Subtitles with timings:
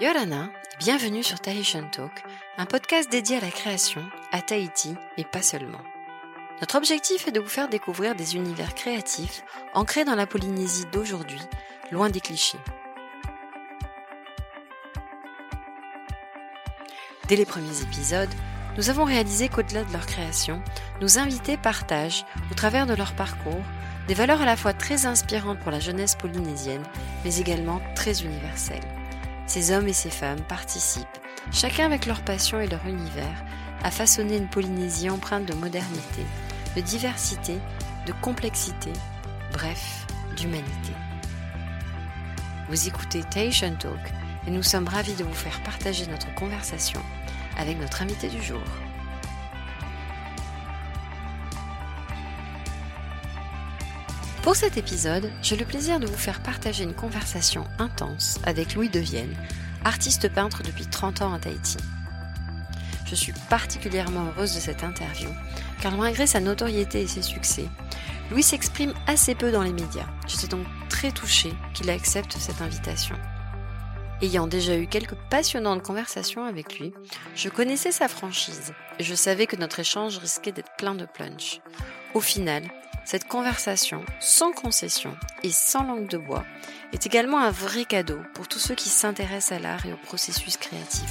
[0.00, 0.48] Yorana,
[0.78, 2.22] bienvenue sur Tahitian Talk,
[2.56, 5.80] un podcast dédié à la création, à Tahiti et pas seulement.
[6.60, 9.42] Notre objectif est de vous faire découvrir des univers créatifs
[9.74, 11.40] ancrés dans la Polynésie d'aujourd'hui,
[11.90, 12.60] loin des clichés.
[17.26, 18.32] Dès les premiers épisodes,
[18.76, 20.62] nous avons réalisé qu'au-delà de leur création,
[21.00, 23.64] nos invités partagent, au travers de leur parcours,
[24.06, 26.84] des valeurs à la fois très inspirantes pour la jeunesse polynésienne,
[27.24, 28.97] mais également très universelles.
[29.48, 31.06] Ces hommes et ces femmes participent,
[31.52, 33.44] chacun avec leur passion et leur univers,
[33.82, 36.22] à façonner une Polynésie empreinte de modernité,
[36.76, 37.58] de diversité,
[38.06, 38.92] de complexité,
[39.54, 40.92] bref, d'humanité.
[42.68, 44.12] Vous écoutez Tahitian Talk
[44.46, 47.00] et nous sommes ravis de vous faire partager notre conversation
[47.56, 48.60] avec notre invité du jour.
[54.42, 58.88] Pour cet épisode, j'ai le plaisir de vous faire partager une conversation intense avec Louis
[58.88, 59.34] Devienne,
[59.84, 61.76] artiste peintre depuis 30 ans à Tahiti.
[63.04, 65.28] Je suis particulièrement heureuse de cette interview,
[65.80, 67.66] car malgré sa notoriété et ses succès,
[68.30, 70.08] Louis s'exprime assez peu dans les médias.
[70.26, 73.16] J'étais donc très touchée qu'il accepte cette invitation.
[74.20, 76.92] Ayant déjà eu quelques passionnantes conversations avec lui,
[77.34, 81.60] je connaissais sa franchise et je savais que notre échange risquait d'être plein de punch.
[82.14, 82.64] Au final,
[83.10, 86.44] cette conversation, sans concession et sans langue de bois,
[86.92, 90.58] est également un vrai cadeau pour tous ceux qui s'intéressent à l'art et au processus
[90.58, 91.10] créatif.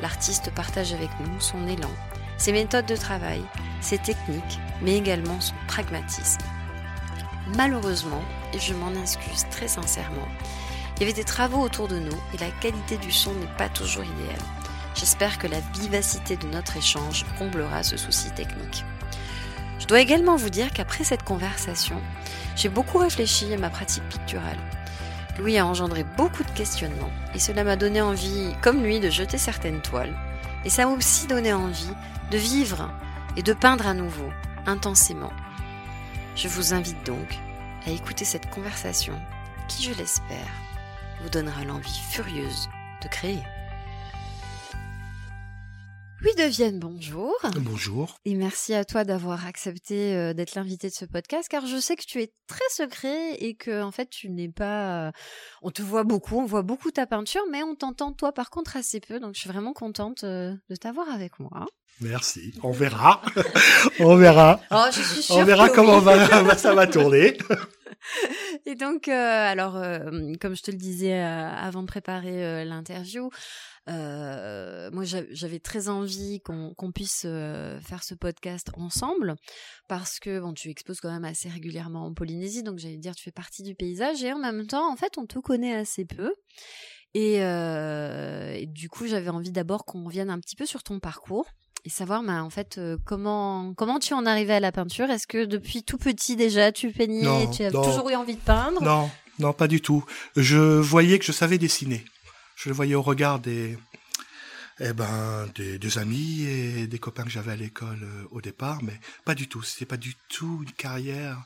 [0.00, 1.90] L'artiste partage avec nous son élan,
[2.38, 3.42] ses méthodes de travail,
[3.82, 6.40] ses techniques, mais également son pragmatisme.
[7.58, 8.22] Malheureusement,
[8.54, 10.28] et je m'en excuse très sincèrement,
[10.96, 13.68] il y avait des travaux autour de nous et la qualité du son n'est pas
[13.68, 14.40] toujours idéale.
[14.94, 18.82] J'espère que la vivacité de notre échange comblera ce souci technique.
[19.82, 22.00] Je dois également vous dire qu'après cette conversation,
[22.54, 24.56] j'ai beaucoup réfléchi à ma pratique picturale.
[25.40, 29.38] Louis a engendré beaucoup de questionnements et cela m'a donné envie, comme lui, de jeter
[29.38, 30.14] certaines toiles.
[30.64, 31.90] Et ça m'a aussi donné envie
[32.30, 32.92] de vivre
[33.36, 34.30] et de peindre à nouveau,
[34.66, 35.32] intensément.
[36.36, 37.34] Je vous invite donc
[37.84, 39.20] à écouter cette conversation
[39.66, 40.52] qui, je l'espère,
[41.20, 42.68] vous donnera l'envie furieuse
[43.02, 43.42] de créer.
[46.22, 47.34] Louis Devienne, bonjour.
[47.56, 48.16] Bonjour.
[48.24, 51.96] Et merci à toi d'avoir accepté euh, d'être l'invité de ce podcast, car je sais
[51.96, 55.08] que tu es très secret et que en fait tu n'es pas.
[55.08, 55.12] euh,
[55.62, 58.76] on te voit beaucoup, on voit beaucoup ta peinture, mais on t'entend toi par contre
[58.76, 59.18] assez peu.
[59.18, 61.66] Donc je suis vraiment contente euh, de t'avoir avec moi.
[62.00, 62.54] Merci.
[62.62, 63.20] On verra.
[63.98, 64.60] on verra.
[64.70, 66.04] Oh, je suis sûre On verra que comment oui.
[66.04, 67.36] va, ça va tourner.
[68.66, 69.74] Et donc, alors,
[70.40, 73.30] comme je te le disais avant de préparer l'interview,
[73.88, 79.34] euh, moi j'a- j'avais très envie qu'on puisse euh, faire ce podcast ensemble
[79.88, 83.24] parce que bon, tu exposes quand même assez régulièrement en Polynésie, donc j'allais dire tu
[83.24, 86.32] fais partie du paysage et en même temps, en fait, on te connaît assez peu.
[87.14, 90.98] Et, euh, et du coup, j'avais envie d'abord qu'on revienne un petit peu sur ton
[90.98, 91.46] parcours
[91.84, 95.10] et savoir, bah, en fait, euh, comment comment tu en arrivais à la peinture?
[95.10, 97.82] Est-ce que depuis tout petit déjà, tu peignais, Non, tu as non.
[97.82, 98.80] toujours eu envie de peindre?
[98.80, 99.10] Non,
[99.40, 100.04] non, pas du tout.
[100.36, 102.04] Je voyais que je savais dessiner.
[102.56, 103.76] Je le voyais au regard des,
[104.80, 108.82] eh ben, des, des amis et des copains que j'avais à l'école euh, au départ,
[108.82, 109.62] mais pas du tout.
[109.62, 111.42] C'était pas du tout une carrière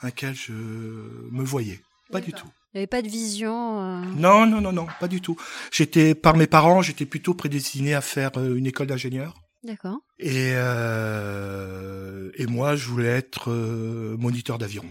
[0.00, 1.80] à laquelle je me voyais.
[2.12, 2.46] Pas du tout.
[2.74, 3.80] Il n'y avait pas de vision.
[3.80, 5.36] euh, Non, non, non, non, pas du tout.
[5.72, 9.34] J'étais, par mes parents, j'étais plutôt prédestiné à faire euh, une école d'ingénieur.
[9.64, 9.98] D'accord.
[10.18, 14.88] Et, euh, et moi, je voulais être euh, moniteur d'aviron.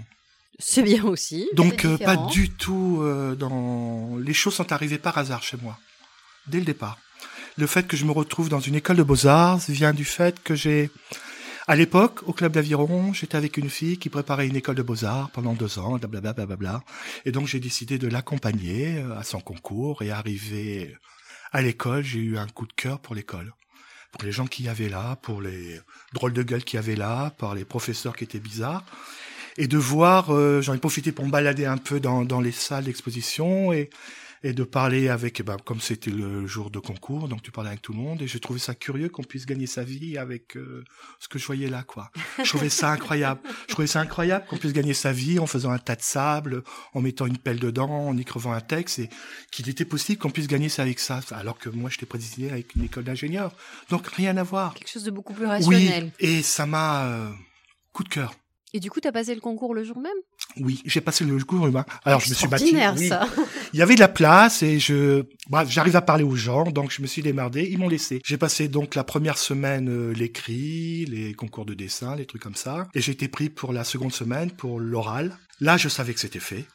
[0.59, 1.49] C'est bien aussi.
[1.53, 4.17] Donc, euh, pas du tout euh, dans...
[4.17, 5.77] Les choses sont arrivées par hasard chez moi,
[6.47, 6.97] dès le départ.
[7.57, 10.55] Le fait que je me retrouve dans une école de beaux-arts vient du fait que
[10.55, 10.89] j'ai...
[11.67, 15.29] À l'époque, au club d'aviron, j'étais avec une fille qui préparait une école de beaux-arts
[15.31, 16.83] pendant deux ans, blablabla, blablabla.
[17.25, 20.01] Et donc, j'ai décidé de l'accompagner euh, à son concours.
[20.01, 20.95] Et arrivé
[21.51, 23.53] à l'école, j'ai eu un coup de cœur pour l'école.
[24.11, 25.81] Pour les gens qui y avaient là, pour les
[26.13, 28.83] drôles de gueule qui y avait là, par les professeurs qui étaient bizarres.
[29.57, 32.51] Et de voir, euh, j'en ai profité pour me balader un peu dans, dans les
[32.51, 33.89] salles d'exposition et,
[34.43, 37.81] et de parler avec, ben, comme c'était le jour de concours, donc tu parlais avec
[37.81, 40.83] tout le monde, et j'ai trouvé ça curieux qu'on puisse gagner sa vie avec euh,
[41.19, 42.11] ce que je voyais là, quoi.
[42.37, 43.41] Je trouvais ça incroyable.
[43.67, 46.63] Je trouvais ça incroyable qu'on puisse gagner sa vie en faisant un tas de sable,
[46.93, 49.09] en mettant une pelle dedans, en écrivant un texte, et
[49.51, 52.75] qu'il était possible qu'on puisse gagner ça avec ça, alors que moi j'étais prédestiné avec
[52.75, 53.51] une école d'ingénieur.
[53.89, 54.75] Donc rien à voir.
[54.75, 56.11] Quelque chose de beaucoup plus Oui, rationnel.
[56.19, 57.31] et ça m'a euh,
[57.91, 58.35] coup de cœur.
[58.77, 60.11] Et du coup, tu as passé le concours le jour même?
[60.59, 61.83] Oui, j'ai passé le cours humain.
[62.05, 62.75] Alors je me suis battu.
[62.95, 63.07] Oui.
[63.07, 63.27] ça.
[63.73, 66.91] Il y avait de la place et je, bref, j'arrive à parler aux gens, donc
[66.91, 67.67] je me suis démerdé.
[67.71, 68.21] Ils m'ont laissé.
[68.23, 72.53] J'ai passé donc la première semaine euh, l'écrit, les concours de dessin, les trucs comme
[72.53, 75.35] ça, et j'ai été pris pour la seconde semaine pour l'oral.
[75.59, 76.67] Là, je savais que c'était fait.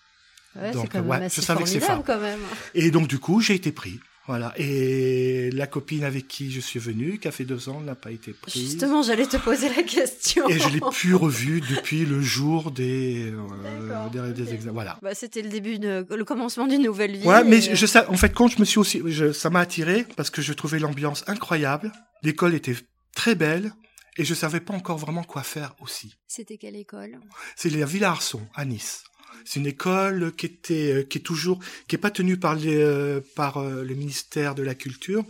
[0.57, 2.39] Ouais, Donc, c'est quand même ouais, assez je savais que.
[2.75, 4.01] Et donc du coup, j'ai été pris.
[4.29, 4.55] Voilà.
[4.57, 8.13] Et la copine avec qui je suis venu, qui a fait deux ans, n'a pas
[8.13, 8.55] été prise.
[8.63, 10.49] Justement, j'allais te poser la question.
[10.49, 14.73] Et je l'ai plus revue depuis le jour des, euh, des, des examens.
[14.75, 14.99] Voilà.
[15.03, 17.27] Bah, c'était le début, de, le commencement d'une nouvelle vie.
[17.27, 20.31] Ouais, mais je, en fait, quand je me suis aussi, je- ça m'a attiré parce
[20.31, 21.91] que je trouvais l'ambiance incroyable.
[22.23, 22.77] L'école était
[23.17, 23.73] très belle
[24.19, 26.15] et je savais pas encore vraiment quoi faire aussi.
[26.29, 27.19] C'était quelle école?
[27.57, 29.03] C'est la Villa Arson à Nice.
[29.45, 31.59] C'est une école qui était, euh, qui est toujours,
[31.89, 35.25] qui est pas tenue par les, euh, par euh, le ministère de la Culture,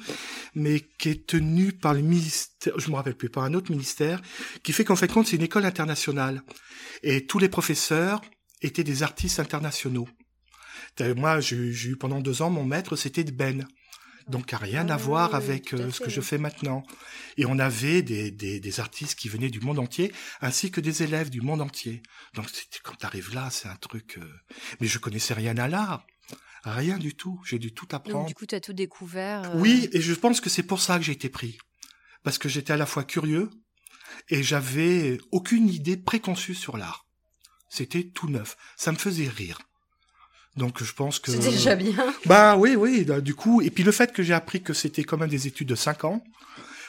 [0.55, 4.21] mais qui est tenue par le ministère, je me rappelle plus, par un autre ministère,
[4.63, 6.43] qui fait qu'en fait compte c'est une école internationale
[7.03, 8.21] et tous les professeurs
[8.61, 10.09] étaient des artistes internationaux.
[11.17, 13.67] Moi, j'ai eu pendant deux ans mon maître, c'était Ben.
[14.29, 16.83] Donc, rien Ah à voir oui, avec euh, ce que je fais maintenant.
[17.37, 21.03] Et on avait des, des, des artistes qui venaient du monde entier, ainsi que des
[21.03, 22.03] élèves du monde entier.
[22.35, 22.47] Donc,
[22.83, 24.19] quand tu arrives là, c'est un truc...
[24.19, 24.33] euh,
[24.81, 26.07] Mais je connaissais rien à l'art.
[26.65, 27.41] Rien du tout.
[27.45, 28.27] J'ai dû tout Donc, apprendre.
[28.27, 29.51] du coup, tu as tout découvert.
[29.51, 31.59] euh, Oui, et je pense que c'est pour ça que j'ai été pris.
[32.23, 33.51] Parce que j'étais à la fois curieux
[34.29, 37.07] et j'avais aucune idée préconçue sur l'art.
[37.69, 38.57] C'était tout neuf.
[38.77, 39.59] Ça me faisait rire.
[40.57, 41.31] Donc je pense que...
[41.31, 41.95] C'est déjà bien.
[42.27, 43.63] Bah oui, oui, du coup.
[43.63, 46.05] Et puis le fait que j'ai appris que c'était quand même des études de 5
[46.05, 46.23] ans,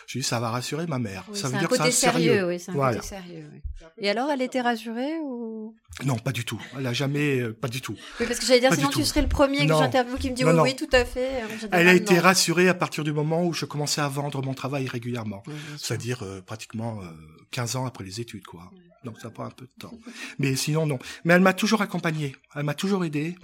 [0.08, 1.24] j'ai dit ça va rassurer ma mère.
[1.30, 2.48] Oui, ça veut un dire que côté c'est sérieux, sérieux.
[2.48, 2.98] oui, c'est un Voilà.
[2.98, 3.46] côté sérieux.
[3.54, 3.62] oui.
[4.00, 5.76] Et alors, elle était rassurée ou?
[6.04, 6.60] Non, pas du tout.
[6.78, 7.40] Elle a jamais...
[7.40, 7.96] euh, pas du tout.
[8.20, 10.36] Oui, parce que j'allais dire, Pas sinon tu serais le premier que j'interviewe qui me
[10.36, 10.64] dit Non, oui, non.
[10.64, 11.30] oui, tout à fait.
[11.72, 14.88] Elle a été rassurée à partir du moment où je commençais à vendre mon travail
[14.88, 15.44] régulièrement.
[15.78, 17.06] C'est-à-dire euh, pratiquement euh,
[17.52, 18.72] 15 ans après les études, quoi.
[19.04, 19.98] Donc ça prend un peu de temps.
[20.40, 21.00] Mais sinon, non.
[21.24, 22.36] Mais elle m'a toujours accompagné.
[22.56, 23.36] Elle m'a toujours aidé.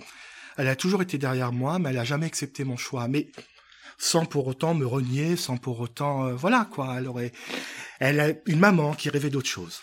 [0.57, 3.07] Elle a toujours été derrière moi, mais elle a jamais accepté mon choix.
[3.07, 3.31] Mais
[3.97, 6.95] sans pour autant me renier, sans pour autant, euh, voilà quoi.
[6.97, 7.31] Elle aurait,
[7.99, 9.81] elle a une maman qui rêvait d'autre chose.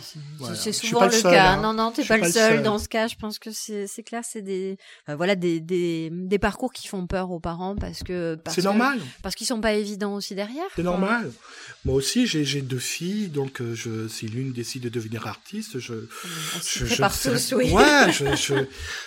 [0.00, 0.54] C'est- Voilà.
[0.54, 1.52] Je souvent le le seul, cas.
[1.52, 1.60] hein.
[1.62, 2.62] Non, non, t'es Je pas pas le seul seul.
[2.62, 3.08] dans ce cas.
[3.08, 4.76] Je pense que c'est clair, c'est des
[5.08, 9.00] euh, voilà des, des des parcours qui font peur aux parents parce que C'est normal.
[9.22, 10.64] parce qu'ils sont pas évidents aussi derrière.
[10.76, 11.32] C'est normal.
[11.84, 15.94] Moi aussi, j'ai deux filles, donc euh, je, si l'une décide de devenir artiste, je,
[15.94, 15.98] On
[16.62, 17.70] je, serais- tous, oui.
[17.72, 18.54] Ouais, je, je,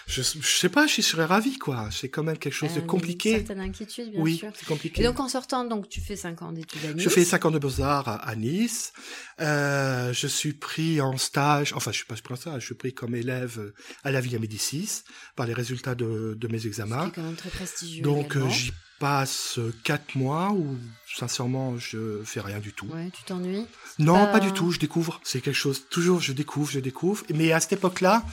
[0.08, 1.90] je, je sais pas, je serais ravi, quoi.
[1.92, 3.32] C'est quand même quelque chose Euh, de compliqué.
[3.32, 4.52] Une certaine inquiétude, bien Oui, sûr.
[4.56, 5.02] c'est compliqué.
[5.02, 7.04] Et donc en sortant, donc tu fais 5 ans d'études à Nice.
[7.04, 8.92] Je fais 5 ans de beaux-arts à, à Nice.
[9.40, 12.76] Euh, je suis pris en stage, enfin je suis pas pris en stage, je suis
[12.76, 13.74] pris comme élève euh,
[14.04, 15.04] à la Villa Médicis
[15.36, 17.08] par les résultats de, de mes examens.
[17.08, 18.04] est quand même très prestigieux.
[18.04, 20.76] Donc euh, j'y passe euh, quatre mois où
[21.16, 22.88] sincèrement je fais rien du tout.
[22.88, 23.66] Ouais, tu t'ennuies?
[24.00, 24.40] Non, pas- pas...
[24.40, 25.20] du tout, je découvre.
[25.24, 27.24] C'est quelque chose, toujours je découvre, je découvre.
[27.34, 28.24] Mais à cette époque-là,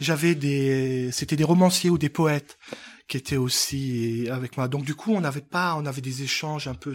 [0.00, 2.58] j'avais des, c'était des romanciers ou des poètes
[3.06, 4.66] qui étaient aussi avec moi.
[4.68, 6.94] Donc du coup, on n'avait pas, on avait des échanges un peu,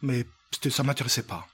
[0.00, 0.24] mais
[0.70, 1.48] ça m'intéressait pas.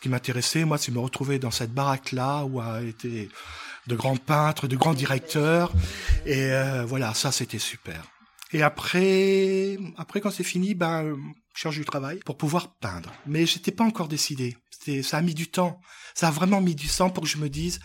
[0.00, 3.28] Ce qui m'intéressait, moi, c'est me retrouver dans cette baraque-là où a été
[3.86, 5.74] de grands peintres, de grands directeurs.
[6.24, 8.02] Et euh, voilà, ça, c'était super.
[8.54, 11.16] Et après, après quand c'est fini, ben, euh,
[11.54, 13.12] je cherche du travail pour pouvoir peindre.
[13.26, 14.56] Mais j'étais pas encore décidé.
[15.02, 15.78] Ça a mis du temps.
[16.14, 17.78] Ça a vraiment mis du temps pour que je me dise,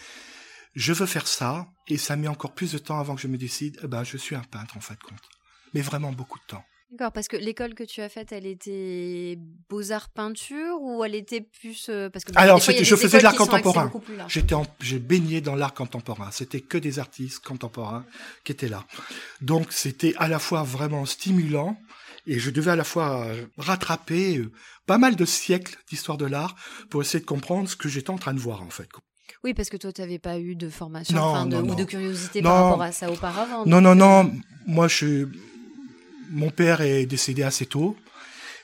[0.74, 1.68] je veux faire ça.
[1.90, 4.06] Et ça a mis encore plus de temps avant que je me décide, eh ben,
[4.06, 5.30] je suis un peintre, en fin de compte.
[5.74, 6.64] Mais vraiment beaucoup de temps.
[6.98, 9.38] D'accord, parce que l'école que tu as faite, elle était
[9.70, 12.84] beaux-arts peinture ou elle était plus euh, parce que Alors, des fois, il y a
[12.86, 13.92] c'était- je faisais de l'art contemporain.
[14.30, 16.30] J'étais en- j'ai baigné dans l'art contemporain.
[16.32, 18.06] C'était que des artistes contemporains
[18.46, 18.86] qui étaient là.
[19.42, 21.78] Donc c'était à la fois vraiment stimulant
[22.28, 24.52] et je devais à la fois euh, rattraper euh,
[24.86, 26.56] pas mal de siècles d'histoire de l'art
[26.90, 28.88] pour essayer de comprendre ce que j'étais en train de voir en fait.
[29.44, 31.66] Oui, parce que toi, tu n'avais pas eu de formation Non, enfin, de- non, ou
[31.68, 31.74] non.
[31.76, 33.66] de curiosité par rapport à ça auparavant.
[33.66, 34.32] Non, donc, non, non.
[34.66, 35.26] Moi, je suis...
[36.30, 37.98] Mon père est décédé assez tôt.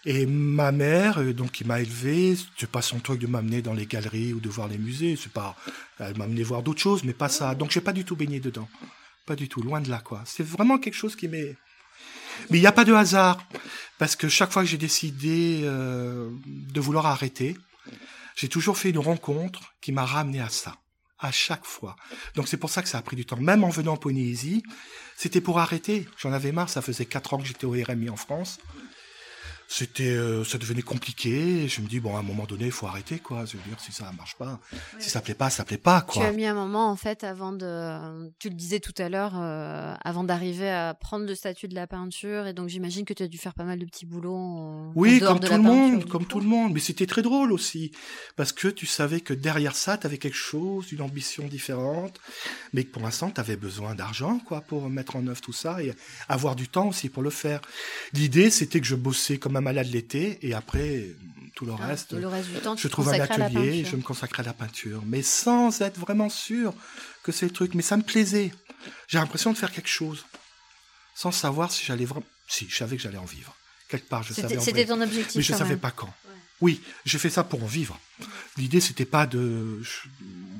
[0.04, 3.74] Et ma mère, euh, donc, qui m'a élevé, c'est pas son truc de m'amener dans
[3.74, 5.16] les galeries ou de voir les musées.
[5.16, 5.56] C'est pas,
[6.00, 7.54] elle m'a amené voir d'autres choses, mais pas ça.
[7.54, 8.68] Donc, j'ai pas du tout baigné dedans.
[9.28, 10.24] Pas du tout, loin de là, quoi.
[10.26, 11.56] C'est vraiment quelque chose qui m'est.
[12.50, 13.46] Mais il n'y a pas de hasard,
[14.00, 17.56] parce que chaque fois que j'ai décidé euh, de vouloir arrêter,
[18.36, 20.76] j'ai toujours fait une rencontre qui m'a ramené à ça,
[21.22, 21.96] à chaque fois.
[22.36, 23.38] Donc c'est pour ça que ça a pris du temps.
[23.38, 24.64] Même en venant en Polynésie,
[25.16, 26.08] c'était pour arrêter.
[26.18, 28.60] J'en avais marre, ça faisait quatre ans que j'étais au RMI en France.
[29.74, 31.66] C'était, euh, ça devenait compliqué.
[31.70, 33.46] Je me dis bon, à un moment donné, il faut arrêter, quoi.
[33.46, 34.60] Je veux dire, si ça marche pas,
[35.00, 36.26] si ça plaît pas, ça plaît pas, Tu quoi.
[36.26, 38.30] as mis un moment, en fait, avant de.
[38.38, 41.88] Tu le disais tout à l'heure, euh, avant d'arriver à prendre le statut de la
[41.88, 42.48] peinture.
[42.48, 44.92] Et donc, j'imagine que tu as dû faire pas mal de petits boulots.
[44.94, 46.74] Oui, comme tout le monde, comme tout le monde.
[46.74, 47.92] Mais c'était très drôle aussi,
[48.36, 52.20] parce que tu savais que derrière ça, tu avais quelque chose, une ambition différente,
[52.74, 55.82] mais que pour l'instant, tu avais besoin d'argent, quoi, pour mettre en œuvre tout ça
[55.82, 55.94] et
[56.28, 57.62] avoir du temps aussi pour le faire.
[58.12, 61.08] L'idée, c'était que je bossais comme un malade l'été, et après,
[61.56, 63.96] tout le Ah, reste, le reste du temps, tu je trouve un atelier, et je
[63.96, 66.74] me consacrais à la peinture, mais sans être vraiment sûr
[67.24, 67.74] que c'est le truc.
[67.76, 68.52] Mais ça me plaisait.
[69.08, 70.26] J'ai l'impression de faire quelque chose,
[71.16, 72.26] sans savoir si j'allais vraiment.
[72.48, 73.56] Si, je savais que j'allais en vivre,
[73.88, 74.24] quelque part.
[74.24, 74.60] Je savais.
[74.60, 75.36] C'était ton objectif.
[75.38, 76.14] Mais je savais pas quand.
[76.62, 78.00] Oui, j'ai fait ça pour en vivre.
[78.58, 79.82] L'idée, c'était pas de.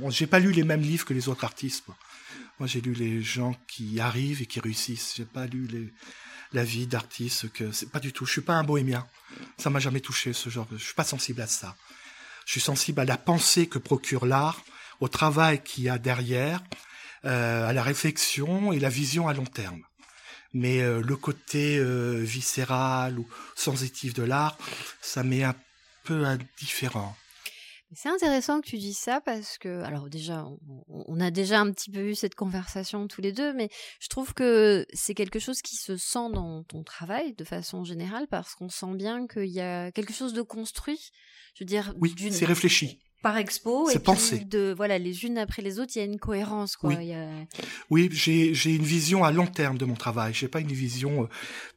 [0.10, 1.84] J'ai pas lu les mêmes livres que les autres artistes.
[2.60, 5.14] Moi, j'ai lu les gens qui arrivent et qui réussissent.
[5.18, 5.92] J'ai pas lu les...
[6.54, 8.26] la vie d'artistes que c'est pas du tout.
[8.26, 9.08] Je suis pas un bohémien.
[9.58, 10.68] Ça m'a jamais touché ce genre.
[10.72, 11.76] Je suis pas sensible à ça.
[12.46, 14.62] Je suis sensible à la pensée que procure l'art,
[15.00, 16.62] au travail qu'il y a derrière,
[17.26, 19.82] euh, à la réflexion et la vision à long terme.
[20.54, 24.58] Mais euh, le côté euh, viscéral ou sensitif de l'art,
[25.02, 25.56] ça m'est un
[26.04, 27.16] peu indifférent.
[27.94, 30.48] C'est intéressant que tu dis ça parce que, alors déjà,
[30.88, 33.70] on, a déjà un petit peu eu cette conversation tous les deux, mais
[34.00, 38.28] je trouve que c'est quelque chose qui se sent dans ton travail de façon générale
[38.30, 41.12] parce qu'on sent bien qu'il y a quelque chose de construit.
[41.56, 43.02] Je veux dire, oui, c'est réfléchi.
[43.24, 44.40] par expo et pensé.
[44.46, 46.92] de voilà les unes après les autres il y a une cohérence quoi.
[46.96, 47.14] Oui,
[47.90, 50.34] oui j'ai j'ai une vision à long terme de mon travail.
[50.34, 51.28] J'ai pas une vision euh,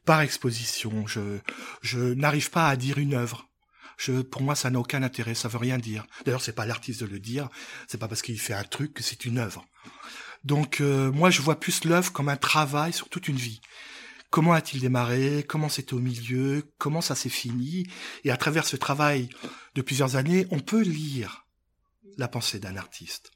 [0.05, 1.05] par exposition.
[1.07, 1.39] Je
[1.81, 3.49] je n'arrive pas à dire une œuvre
[3.97, 6.05] je, pour moi, ça n'a aucun intérêt, ça veut rien dire.
[6.25, 7.49] D'ailleurs, c'est pas l'artiste de le dire,
[7.87, 9.65] c'est pas parce qu'il fait un truc que c'est une œuvre.
[10.43, 13.61] Donc, euh, moi, je vois plus l'œuvre comme un travail sur toute une vie.
[14.29, 15.45] Comment a-t-il démarré?
[15.47, 16.69] Comment c'était au milieu?
[16.77, 17.87] Comment ça s'est fini?
[18.23, 19.29] Et à travers ce travail
[19.75, 21.45] de plusieurs années, on peut lire
[22.17, 23.31] la pensée d'un artiste.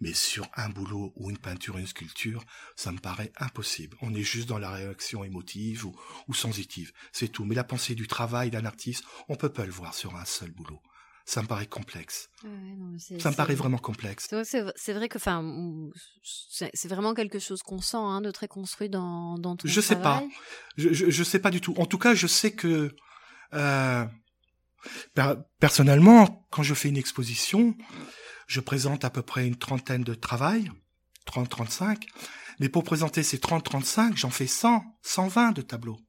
[0.00, 2.44] Mais sur un boulot ou une peinture, une sculpture,
[2.76, 3.96] ça me paraît impossible.
[4.02, 6.92] On est juste dans la réaction émotive ou, sensitive.
[7.12, 7.44] C'est tout.
[7.44, 10.50] Mais la pensée du travail d'un artiste, on peut pas le voir sur un seul
[10.50, 10.80] boulot.
[11.26, 12.28] Ça me paraît complexe.
[13.18, 14.28] ça me paraît vraiment complexe.
[14.44, 15.44] C'est vrai que, enfin,
[16.22, 19.96] c'est vraiment quelque chose qu'on sent hein, de très construit dans, dans tout Je sais
[19.96, 20.24] pas.
[20.76, 21.74] Je, je, sais pas du tout.
[21.76, 22.96] En tout cas, je sais que
[23.54, 24.06] euh,
[25.58, 27.76] personnellement, quand je fais une exposition,
[28.50, 30.72] je présente à peu près une trentaine de travails,
[31.28, 32.02] 30-35,
[32.58, 36.00] mais pour présenter ces 30-35, j'en fais 100, 120 de tableaux.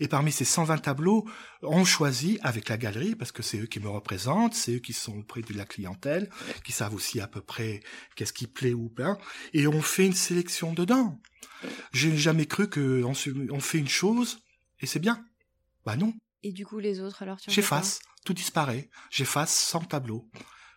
[0.00, 1.24] Et parmi ces 120 tableaux,
[1.62, 4.92] on choisit avec la galerie, parce que c'est eux qui me représentent, c'est eux qui
[4.92, 6.28] sont auprès de la clientèle,
[6.64, 7.80] qui savent aussi à peu près
[8.16, 9.16] qu'est-ce qui plaît ou pas,
[9.52, 11.20] et on fait une sélection dedans.
[11.92, 14.40] J'ai jamais cru qu'on on fait une chose
[14.80, 15.24] et c'est bien.
[15.86, 16.12] Bah non.
[16.42, 18.90] Et du coup, les autres, alors tu J'efface, tout disparaît.
[19.10, 20.28] J'efface 100 tableaux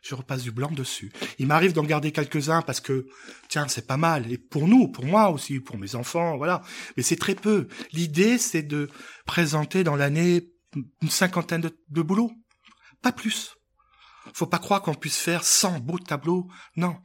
[0.01, 1.12] je repasse du blanc dessus.
[1.38, 3.08] Il m'arrive d'en garder quelques-uns parce que,
[3.50, 4.31] tiens, c'est pas mal.
[4.31, 6.62] Et pour nous, pour moi aussi, pour mes enfants, voilà.
[6.98, 7.67] Mais c'est très peu.
[7.93, 8.89] L'idée, c'est de
[9.25, 12.31] présenter dans l'année une cinquantaine de, de boulots.
[13.01, 13.55] Pas plus.
[14.34, 16.48] Faut pas croire qu'on puisse faire 100 beaux tableaux.
[16.75, 16.98] Non.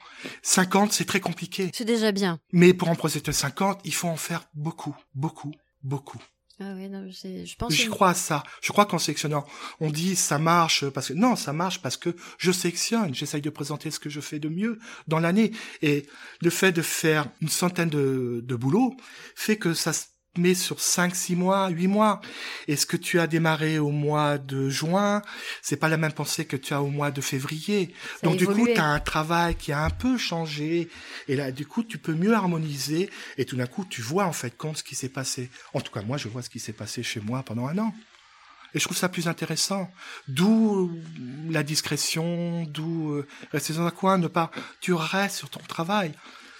[0.43, 1.71] 50, c'est très compliqué.
[1.75, 2.38] C'est déjà bien.
[2.53, 6.21] Mais pour en procéder 50, il faut en faire beaucoup, beaucoup, beaucoup.
[6.58, 7.75] Ah oui, non, je pense.
[7.75, 8.42] Je crois à ça.
[8.62, 9.44] Je crois qu'en sélectionnant,
[9.80, 13.14] on dit ça marche parce que non, ça marche parce que je sélectionne.
[13.14, 15.52] J'essaye de présenter ce que je fais de mieux dans l'année.
[15.82, 16.06] Et
[16.40, 18.96] le fait de faire une centaine de, de boulots
[19.34, 19.92] fait que ça
[20.38, 22.21] mais sur 5, 6 mois, 8 mois.
[22.69, 25.23] Est-ce que tu as démarré au mois de juin?
[25.62, 27.95] C'est pas la même pensée que tu as au mois de février.
[28.23, 30.88] Donc du coup, tu as un travail qui a un peu changé.
[31.28, 33.11] Et là, du coup, tu peux mieux harmoniser.
[33.38, 35.50] Et tout d'un coup, tu vois en fait compte ce qui s'est passé.
[35.75, 37.95] En tout cas, moi, je vois ce qui s'est passé chez moi pendant un an.
[38.75, 39.90] Et je trouve ça plus intéressant.
[40.28, 40.93] D'où
[41.49, 44.50] la discrétion, d'où euh, rester dans un coin, ne pas.
[44.81, 46.12] Tu restes sur ton travail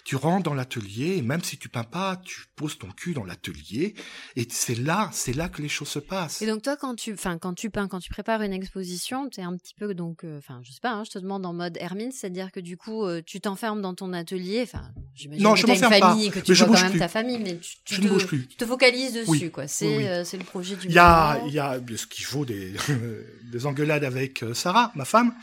[0.06, 3.25] tu rentres dans l'atelier et même si tu peins pas, tu poses ton cul dans
[3.25, 3.96] l'atelier
[4.36, 6.40] et c'est là, c'est là que les choses se passent.
[6.42, 9.40] Et donc toi, quand tu, enfin, quand tu peins, quand tu prépares une exposition, tu
[9.40, 11.52] es un petit peu donc, euh, enfin, je sais pas, hein, je te demande en
[11.52, 15.70] mode Hermine, c'est-à-dire que du coup, euh, tu t'enfermes dans ton atelier, enfin, j'imagine que
[15.72, 18.46] as une famille, que tu vois quand même ta famille, mais tu, te, bouge plus.
[18.46, 19.66] tu te focalises dessus, quoi.
[19.66, 20.86] C'est, euh, c'est le projet du.
[20.86, 22.75] Il y a, il y a ce qu'il faut des,
[23.50, 25.34] des engueulades avec Sarah, ma femme.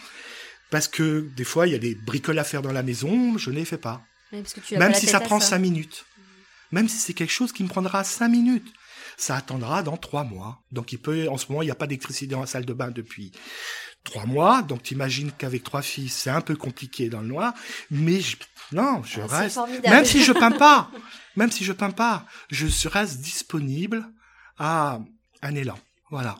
[0.69, 3.51] Parce que des fois, il y a des bricoles à faire dans la maison, je
[3.51, 4.01] ne les fais pas.
[4.77, 6.05] Même si ça prend cinq minutes.
[6.71, 8.67] Même si c'est quelque chose qui me prendra cinq minutes.
[9.15, 10.63] Ça attendra dans trois mois.
[10.71, 12.73] Donc il peut, en ce moment, il n'y a pas d'électricité dans la salle de
[12.73, 13.31] bain depuis
[14.03, 14.63] trois mois.
[14.63, 17.53] Donc t'imagines qu'avec trois filles, c'est un peu compliqué dans le noir.
[17.91, 18.19] Mais
[18.71, 19.59] non, je ah, reste.
[19.83, 20.89] Même si je peins pas,
[21.35, 24.09] même si je peins pas, je reste disponible
[24.57, 24.99] à
[25.43, 25.77] un élan.
[26.09, 26.39] Voilà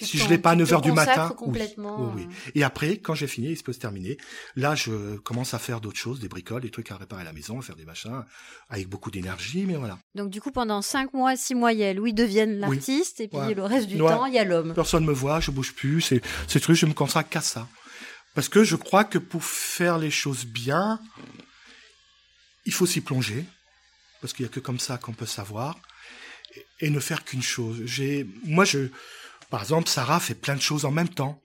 [0.00, 2.12] si je l'ai pas à 9 heures du matin, complètement.
[2.14, 4.16] Oui, oui, Et après, quand j'ai fini, il se peut se terminer.
[4.54, 7.32] Là, je commence à faire d'autres choses, des bricoles, des trucs à réparer à la
[7.32, 8.24] maison, à faire des machins,
[8.68, 9.98] avec beaucoup d'énergie, mais voilà.
[10.14, 13.28] Donc du coup, pendant 5 mois, 6 mois, il y a Louis devienne l'artiste, et
[13.28, 14.74] puis le reste du temps, il y a l'homme.
[14.74, 17.68] Personne me voit, je bouge plus, c'est, c'est truc, je me consacre qu'à ça.
[18.34, 21.00] Parce que je crois que pour faire les choses bien,
[22.66, 23.44] il faut s'y plonger,
[24.20, 25.78] parce qu'il y a que comme ça qu'on peut savoir,
[26.80, 27.82] et ne faire qu'une chose.
[27.84, 28.88] J'ai, moi, je,
[29.50, 31.40] par exemple, Sarah fait plein de choses en même temps.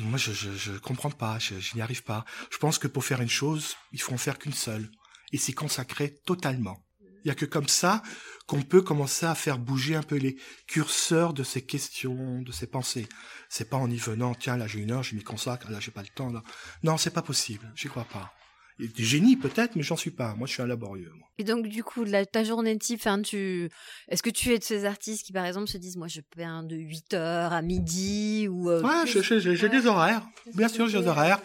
[0.00, 2.24] Moi, je, je, comprends pas, je, je n'y arrive pas.
[2.50, 4.90] Je pense que pour faire une chose, il faut en faire qu'une seule
[5.32, 6.82] et s'y consacrer totalement.
[7.24, 8.02] Il y a que comme ça
[8.46, 10.36] qu'on peut commencer à faire bouger un peu les
[10.68, 13.08] curseurs de ces questions, de ces pensées.
[13.48, 15.90] C'est pas en y venant, tiens, là j'ai une heure, je m'y consacre, là j'ai
[15.90, 16.30] pas le temps.
[16.30, 16.42] Là.
[16.84, 18.32] Non, c'est pas possible, j'y crois pas.
[18.78, 20.34] Des génies peut-être, mais j'en suis pas.
[20.34, 21.10] Moi, je suis un laborieux.
[21.16, 21.26] Moi.
[21.38, 23.70] Et donc, du coup, la, ta journée type, hein, tu,
[24.08, 26.62] est-ce que tu es de ces artistes qui, par exemple, se disent, moi, je peins
[26.62, 30.26] de 8 heures à midi ou euh, Ouais, j'ai des horaires.
[30.54, 31.40] Bien sûr, j'ai des horaires.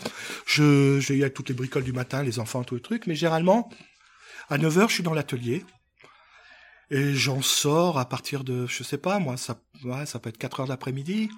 [0.46, 3.70] Je, j'ai toutes les bricoles du matin, les enfants, tout le truc, mais généralement,
[4.50, 5.64] à 9 heures, je suis dans l'atelier.
[6.90, 10.38] Et j'en sors à partir de, je sais pas, moi, ça, ouais, ça peut être
[10.38, 11.30] 4 heures d'après-midi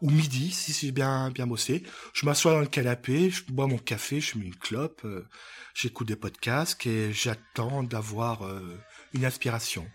[0.00, 1.82] ou midi, si c'est bien bien bossé.
[2.12, 5.26] Je m'assois dans le canapé, je bois mon café, je mets une clope, euh,
[5.74, 8.78] j'écoute des podcasts et j'attends d'avoir euh,
[9.12, 9.86] une inspiration.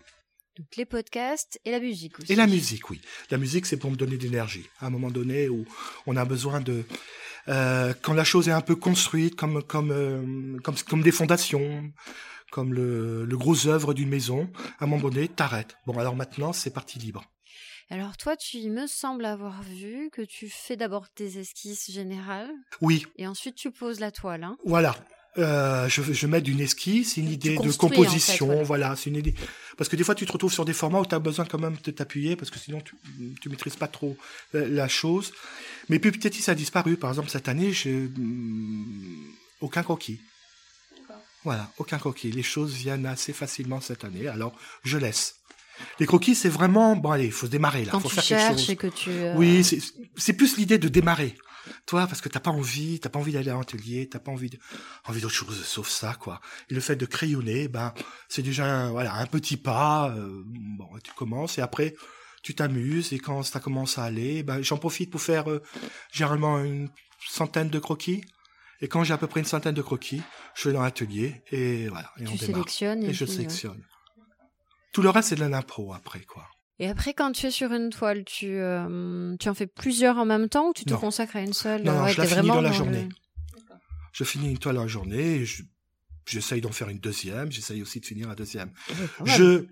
[0.56, 2.32] Donc les podcasts et la musique aussi.
[2.32, 3.00] Et la musique, oui.
[3.30, 4.66] La musique, c'est pour me donner de l'énergie.
[4.80, 5.64] À un moment donné où
[6.06, 6.84] on a besoin de...
[7.48, 11.90] Euh, quand la chose est un peu construite, comme, comme, comme, comme des fondations,
[12.50, 15.76] comme le, le gros œuvre d'une maison, à un moment donné, t'arrêtes.
[15.86, 17.24] Bon, alors maintenant, c'est parti libre.
[17.90, 22.50] Alors toi, tu me semble avoir vu que tu fais d'abord tes esquisses générales.
[22.80, 23.04] Oui.
[23.16, 24.44] Et ensuite tu poses la toile.
[24.44, 24.56] Hein.
[24.64, 24.96] Voilà.
[25.38, 29.34] Euh, je, je mets d'une esquisse, une idée de composition, voilà, c'est une idée.
[29.76, 31.58] Parce que des fois, tu te retrouves sur des formats où tu as besoin quand
[31.58, 32.96] même de t'appuyer, parce que sinon, tu,
[33.40, 34.16] tu maîtrises pas trop
[34.52, 35.32] la, chose.
[35.88, 36.96] Mais puis petit, ça a disparu.
[36.96, 40.20] Par exemple, cette année, j'ai mm, aucun croquis.
[41.44, 42.32] Voilà, aucun croquis.
[42.32, 45.39] Les choses viennent assez facilement cette année, alors je laisse.
[45.98, 47.10] Les croquis, c'est vraiment bon.
[47.10, 47.92] Allez, il faut démarrer là.
[47.92, 48.70] Quand faut tu faire cherches quelque chose.
[48.70, 49.10] et que tu.
[49.10, 51.34] euh, Oui, c'est- plus l'idée de démarrer.
[51.86, 54.48] Toi, parce que t'as pas envie, t'as pas envie d'aller à l'atelier, t'as pas envie
[54.50, 54.58] de,
[55.06, 56.40] envie d'autre chose sauf ça, quoi.
[56.70, 57.92] Et le fait de crayonner, ben,
[58.28, 60.10] c'est déjà un, voilà un petit pas.
[60.16, 61.94] euh, bon, tu commences et après
[62.42, 65.62] tu t'amuses et quand ça commence à aller, ben j'en profite pour faire euh,
[66.10, 66.88] généralement une
[67.28, 68.24] centaine de croquis.
[68.80, 70.22] Et quand j'ai à peu près une centaine de croquis,
[70.54, 72.10] je vais dans l'atelier et voilà.
[72.18, 72.62] Et on tu démarre.
[72.62, 73.82] sélectionnes et, Et je puis, sélectionne.
[74.92, 76.46] Tout le reste, c'est de l'impro après, quoi.
[76.78, 80.24] Et après, quand tu es sur une toile, tu, euh, tu en fais plusieurs en
[80.24, 80.98] même temps ou tu te Non.
[80.98, 83.08] consacres à une seule Non, non, Ouais, je la finis dans la le- journée.
[84.12, 85.62] Je finis une toile en journée et je-
[86.26, 87.52] j'essaye d'en faire une deuxième.
[87.52, 88.72] J'essaye aussi de finir la deuxième.
[89.20, 89.26] Ouais.
[89.26, 89.66] Je,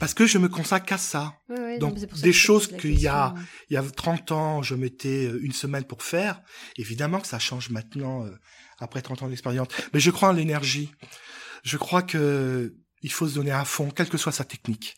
[0.00, 1.34] parce que je me consacre qu'à ça.
[1.48, 3.34] Ouais, ouais, donc, des que choses la qu'il y a-.
[3.68, 6.40] Il y a 30 ans, je mettais euh, une semaine pour faire.
[6.76, 8.30] Évidemment que ça change maintenant, euh,
[8.78, 9.66] après 30 ans d'expérience.
[9.92, 10.92] Mais je crois en l'énergie.
[11.64, 14.96] Je crois que il faut se donner à fond, quelle que soit sa technique.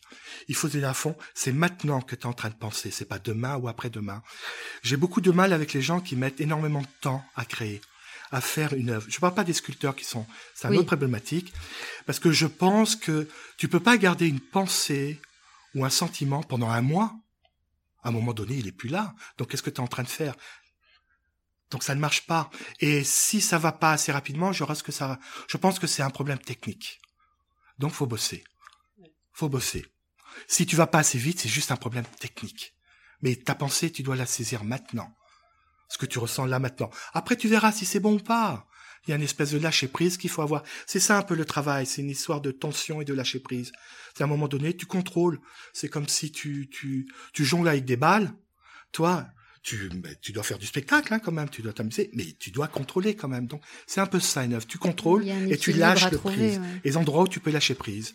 [0.49, 1.17] Il faut se donner à fond.
[1.35, 2.91] C'est maintenant que tu es en train de penser.
[2.91, 4.23] C'est pas demain ou après-demain.
[4.83, 7.81] J'ai beaucoup de mal avec les gens qui mettent énormément de temps à créer,
[8.31, 9.07] à faire une œuvre.
[9.09, 10.79] Je parle pas des sculpteurs qui sont, c'est une Oui.
[10.79, 11.53] autre problématique,
[12.07, 15.21] parce que je pense que tu peux pas garder une pensée
[15.75, 17.15] ou un sentiment pendant un mois.
[18.03, 19.15] À un moment donné, il est plus là.
[19.37, 20.35] Donc, qu'est-ce que tu es en train de faire?
[21.71, 22.51] Donc, ça ne marche pas.
[22.81, 26.03] Et si ça va pas assez rapidement, je, reste que ça, je pense que c'est
[26.03, 27.01] un problème technique.
[27.81, 28.45] Donc, faut bosser.
[29.33, 29.87] Faut bosser.
[30.47, 32.75] Si tu vas pas assez vite, c'est juste un problème technique.
[33.23, 35.11] Mais ta pensée, tu dois la saisir maintenant.
[35.89, 36.91] Ce que tu ressens là maintenant.
[37.15, 38.69] Après, tu verras si c'est bon ou pas.
[39.07, 40.63] Il y a une espèce de lâcher prise qu'il faut avoir.
[40.87, 41.87] C'est ça un peu le travail.
[41.87, 43.73] C'est une histoire de tension et de lâcher prise.
[44.15, 45.41] C'est à un moment donné, tu contrôles.
[45.73, 48.31] C'est comme si tu, tu, tu jongles avec des balles.
[48.93, 49.27] Toi,
[49.63, 49.91] tu,
[50.23, 51.49] tu dois faire du spectacle, hein, quand même.
[51.49, 52.11] Tu dois t'amuser.
[52.15, 53.47] Mais tu dois contrôler quand même.
[53.47, 54.67] Donc, c'est un peu ça, une œuvre.
[54.67, 56.59] Tu contrôles et tu lâches le trouver, prise.
[56.59, 56.81] ouais.
[56.85, 58.15] Les endroits où tu peux lâcher prise.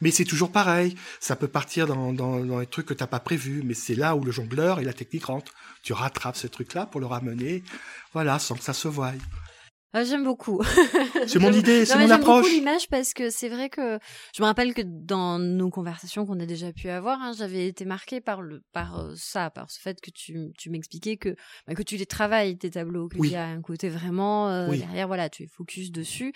[0.00, 0.96] Mais c'est toujours pareil.
[1.20, 4.16] Ça peut partir dans, dans, dans les trucs que t'as pas prévus, mais c'est là
[4.16, 5.52] où le jongleur et la technique rentrent.
[5.82, 7.62] Tu rattrapes ce truc-là pour le ramener,
[8.12, 9.12] voilà, sans que ça se voie.
[9.92, 10.62] Ah, j'aime beaucoup.
[11.26, 12.42] C'est mon J'aime- idée, c'est mon j'aime approche.
[12.44, 13.98] beaucoup l'image parce que c'est vrai que
[14.36, 17.84] je me rappelle que dans nos conversations qu'on a déjà pu avoir, hein, j'avais été
[17.84, 21.34] marquée par le par euh, ça, par ce fait que tu, tu m'expliquais que
[21.66, 23.30] bah, que tu les travailles tes tableaux, qu'il Oui.
[23.30, 24.78] y a un côté vraiment euh, Oui.
[24.78, 26.32] derrière, voilà, tu es focus dessus.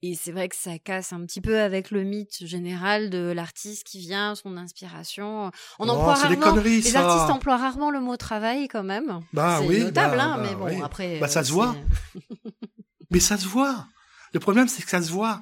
[0.00, 3.84] Et c'est vrai que ça casse un petit peu avec le mythe général de l'artiste
[3.84, 5.50] qui vient, son inspiration.
[5.78, 6.60] On Oh, emploie des rarement.
[6.62, 9.20] les artistes emploient rarement le mot travail quand même.
[9.34, 10.82] Bah c'est oui, notable, bah, hein, bah mais bon oui.
[10.82, 11.18] après.
[11.20, 11.74] Bah, ça euh, se voit.
[13.14, 13.86] Mais ça se voit.
[14.32, 15.40] Le problème, c'est que ça se voit.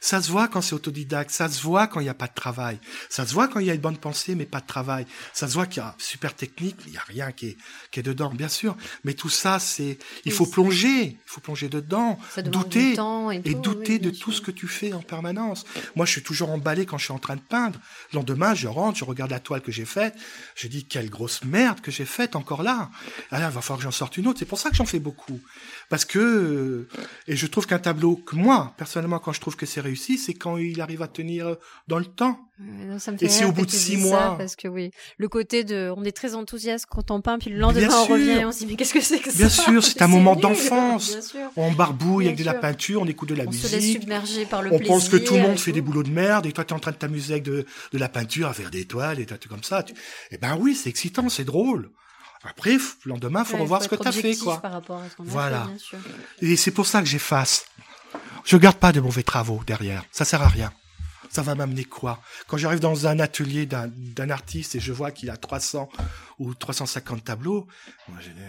[0.00, 2.34] Ça se voit quand c'est autodidacte, ça se voit quand il n'y a pas de
[2.34, 5.06] travail, ça se voit quand il y a une bonne pensée mais pas de travail,
[5.32, 7.56] ça se voit qu'il y a super technique, il n'y a rien qui est,
[7.90, 8.76] qui est dedans, bien sûr.
[9.04, 13.54] Mais tout ça, c'est, il Oui, faut plonger, il faut plonger dedans, douter et, et
[13.54, 15.64] tout, douter oui, de tout ce que tu fais en permanence.
[15.96, 17.78] Moi, je suis toujours emballé quand je suis en train de peindre.
[18.12, 20.14] Le lendemain, je rentre, je regarde la toile que j'ai faite,
[20.54, 22.90] je dis quelle grosse merde que j'ai faite encore là.
[23.30, 24.38] Ah là, il va falloir que j'en sorte une autre.
[24.38, 25.40] C'est pour ça que j'en fais beaucoup.
[25.88, 26.86] Parce que,
[27.26, 30.34] et je trouve qu'un tableau, que moi, personnellement, quand je trouve que c'est réussi, c'est
[30.34, 31.56] quand il arrive à tenir
[31.88, 32.38] dans le temps.
[32.60, 34.36] Ouais, non, ça me Et fait rire au bout de six mois.
[34.38, 37.58] parce que oui, le côté de, on est très enthousiaste quand on peint, puis le
[37.58, 38.14] lendemain Bien on sûr.
[38.14, 40.08] revient et on se dit mais qu'est-ce que c'est que Bien ça sûr, c'est un
[40.16, 41.32] moment d'enfance.
[41.34, 41.50] Bien.
[41.56, 44.00] On barbouille Bien avec de la peinture, on écoute de la On se laisse musique.
[44.02, 44.94] submerger par le On plaisir.
[44.94, 45.74] pense que tout le monde fait tout.
[45.76, 47.98] des boulots de merde et toi tu es en train de t'amuser avec de, de
[47.98, 49.82] la peinture à faire des toiles et trucs comme ça.
[49.82, 49.94] Tu-
[50.30, 51.90] Eh ben oui, c'est excitant, c'est drôle.
[52.44, 54.58] Après, le lendemain, faut Ouais, revoir ce que tu as fait, quoi.
[54.60, 55.62] Par rapport à ce qu'on a Voilà.
[55.62, 55.98] fait, bien sûr.
[56.40, 57.64] Et c'est pour ça que j'efface.
[58.48, 60.02] Je garde pas de mauvais travaux derrière.
[60.10, 60.72] Ça sert à rien.
[61.28, 62.22] Ça va m'amener quoi?
[62.46, 65.90] Quand j'arrive dans un atelier d'un artiste et je vois qu'il a 300
[66.38, 67.66] ou 350 tableaux,
[68.08, 68.40] moi j'ai dit,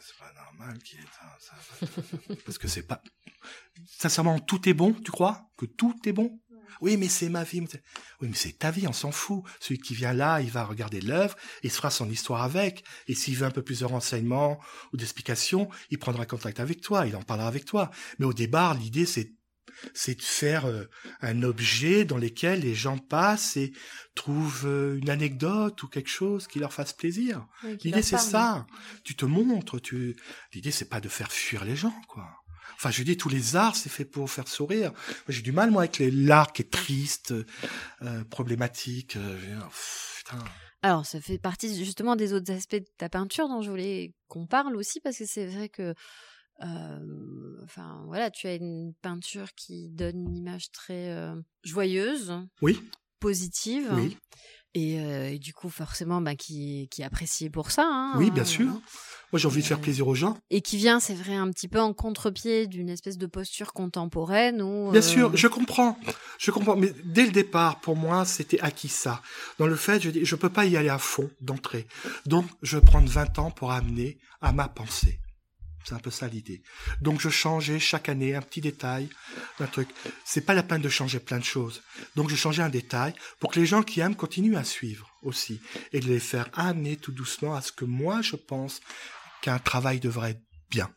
[0.00, 2.36] c'est pas normal qu'il ait.
[2.46, 3.02] Parce que c'est pas...
[3.88, 5.50] Sincèrement, tout est bon, tu crois?
[5.56, 6.38] Que tout est bon?
[6.80, 7.66] Oui, mais c'est ma vie.
[8.20, 9.42] Oui, mais c'est ta vie, on s'en fout.
[9.58, 11.34] Celui qui vient là, il va regarder l'œuvre
[11.64, 12.84] se fera son histoire avec.
[13.08, 14.60] Et s'il veut un peu plus de renseignements
[14.92, 17.90] ou d'explications, il prendra contact avec toi, il en parlera avec toi.
[18.20, 19.32] Mais au départ, l'idée, c'est
[19.94, 20.84] c'est de faire euh,
[21.20, 23.72] un objet dans lequel les gens passent et
[24.14, 27.46] trouvent euh, une anecdote ou quelque chose qui leur fasse plaisir.
[27.64, 28.66] Oui, L'idée c'est ça.
[29.04, 29.80] Tu te montres.
[29.80, 30.16] Tu.
[30.52, 32.28] L'idée c'est pas de faire fuir les gens, quoi.
[32.76, 34.92] Enfin, je dis tous les arts c'est fait pour faire sourire.
[35.28, 37.34] J'ai du mal moi avec les- l'art qui est triste,
[38.02, 39.16] euh, problématique.
[39.16, 39.38] euh,
[40.18, 40.42] putain.
[40.82, 44.46] Alors, ça fait partie justement des autres aspects de ta peinture dont je voulais qu'on
[44.46, 45.94] parle aussi, parce que c'est vrai que,
[46.62, 52.80] euh, enfin, voilà, tu as une peinture qui donne une image très euh, joyeuse, Oui,
[53.20, 54.16] positive, oui,
[54.74, 57.84] et, euh, et du coup, forcément, bah, qui, qui est appréciée pour ça.
[57.86, 58.66] hein, oui, bien sûr.
[59.32, 60.36] Moi j'ai envie de faire plaisir aux gens.
[60.50, 64.60] Et qui vient, c'est vrai, un petit peu en contre-pied d'une espèce de posture contemporaine
[64.60, 64.90] où.
[64.90, 65.96] Bien sûr, je comprends,
[66.38, 69.22] je comprends, mais dès le départ, pour moi, c'était acquis ça.
[69.58, 71.86] Dans le fait, je dis, je peux pas y aller à fond d'entrée.
[72.26, 75.20] Donc, je vais prendre 20 ans pour amener à ma pensée.
[75.84, 76.62] C'est un peu ça l'idée.
[77.00, 79.08] Donc, je changeais chaque année un petit détail
[79.58, 79.88] d'un truc.
[80.24, 81.82] C'est pas la peine de changer plein de choses.
[82.16, 85.60] Donc, je changeais un détail pour que les gens qui aiment continuent à suivre aussi
[85.92, 88.80] et de les faire amener tout doucement à ce que moi je pense
[89.42, 90.90] qu'un travail devrait être bien.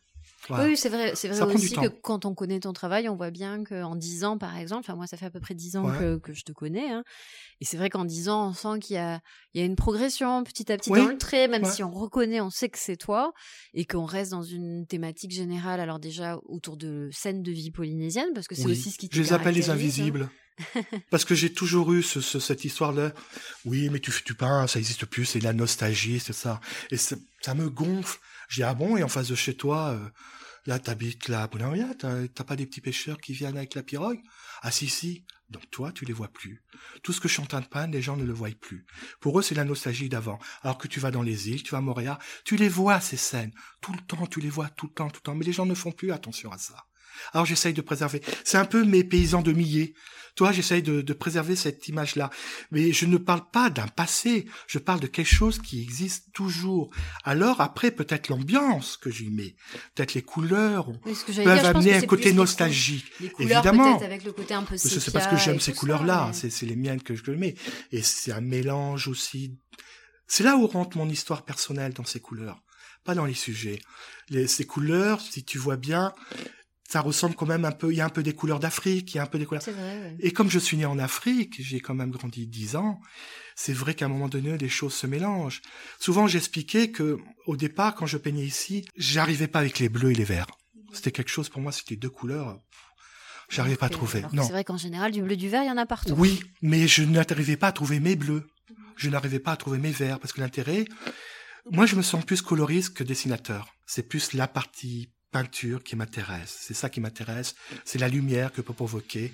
[0.50, 0.66] Voilà.
[0.66, 3.32] Oui, c'est vrai, c'est vrai Ça aussi que quand on connaît ton travail, on voit
[3.32, 5.86] bien qu'en 10 ans, par exemple, enfin moi ça fait à peu près 10 ans
[5.90, 5.98] Ouais.
[5.98, 7.04] que, que je te connais, hein,
[7.62, 9.22] et c'est vrai qu'en 10 ans, on sent qu'il y a,
[9.54, 11.00] il y a une progression petit à petit Oui.
[11.00, 11.70] dans le trait, même Ouais.
[11.72, 13.32] si on reconnaît, on sait que c'est toi,
[13.74, 18.30] et qu'on reste dans une thématique générale, alors déjà autour de scènes de vie polynésienne,
[18.36, 18.74] parce que c'est Oui.
[18.74, 19.74] aussi ce qui te Je les appelle les hein.
[19.74, 20.30] invisibles.
[21.10, 23.12] Parce que j'ai toujours eu ce, ce- cette histoire-là.
[23.66, 26.62] Oui, mais tu, tu peins, ça existe plus, c'est de la nostalgie, c'est ça.
[26.92, 27.16] Et ça
[27.56, 28.20] me gonfle.
[28.50, 30.10] Je dis, ah bon, et en face de chez toi, euh,
[30.66, 34.20] là, t'habites là, Bonaria, t'as t'as pas des petits pêcheurs qui viennent avec la pirogue?
[34.62, 35.26] Ah si, si.
[35.50, 36.64] Donc toi, tu les vois plus.
[37.04, 38.86] Tout ce que je suis de peindre, les gens ne le voient plus.
[39.20, 40.40] Pour eux, c'est la nostalgie d'avant.
[40.64, 43.18] Alors que tu vas dans les îles, tu vas à Montréal, tu les vois, ces
[43.18, 43.52] scènes.
[43.82, 45.36] Tout le temps, tu les vois, tout le temps, tout le temps.
[45.36, 46.86] Mais les gens ne font plus attention à ça.
[47.34, 48.22] Alors j'essaye de préserver.
[48.44, 49.94] C'est un peu mes paysans de millet.
[50.36, 52.32] Toi, j'essaye de, de préserver cette image-là.
[52.72, 54.46] Mais je ne parle pas d'un passé.
[54.66, 56.90] Je parle de quelque chose qui existe toujours.
[57.24, 59.56] Alors après, peut-être l'ambiance que j'y mets,
[59.94, 63.06] peut-être les couleurs peuvent dire, amener un côté nostalgique.
[63.20, 64.00] Les couleurs Évidemment.
[64.02, 66.26] avec le côté un peu Parce que c'est parce que j'aime ces couleurs-là.
[66.30, 67.54] mais- C'est c'est les miennes que je mets.
[67.92, 69.56] Et c'est un mélange aussi.
[70.26, 72.64] C'est là où rentre mon histoire personnelle dans ces couleurs,
[73.04, 73.80] pas dans les sujets.
[74.30, 76.12] Les, ces couleurs, si tu vois bien,
[76.94, 77.92] ça ressemble quand même un peu.
[77.92, 79.64] Il y a un peu des couleurs d'Afrique, il y a un peu des couleurs.
[79.64, 80.16] Vrai, ouais.
[80.20, 83.02] Et comme je suis né en Afrique, j'ai quand même grandi dix ans,
[83.56, 85.64] c'est vrai qu'à un moment donné, les choses se mélangent.
[86.00, 90.14] Souvent, j'expliquais que, au départ, quand je peignais ici, j'arrivais pas avec les bleus et
[90.14, 90.46] les verts.
[90.94, 92.60] C'était quelque chose, pour moi, c'était deux couleurs.
[93.50, 94.22] J'arrivais pas à trouver.
[94.32, 94.44] Non.
[94.44, 96.14] C'est vrai qu'en général, du bleu, du vert, il y en a partout.
[96.16, 98.46] Oui, mais je n'arrivais pas à trouver mes bleus.
[98.98, 100.86] Je n'arrivais pas à trouver mes verts, parce que l'intérêt,
[101.72, 103.74] moi, je me sens plus coloriste que dessinateur.
[103.88, 106.54] C'est plus la partie peinture qui m'intéresse.
[106.66, 107.56] C'est ça qui m'intéresse.
[107.84, 109.34] C'est la lumière que peut provoquer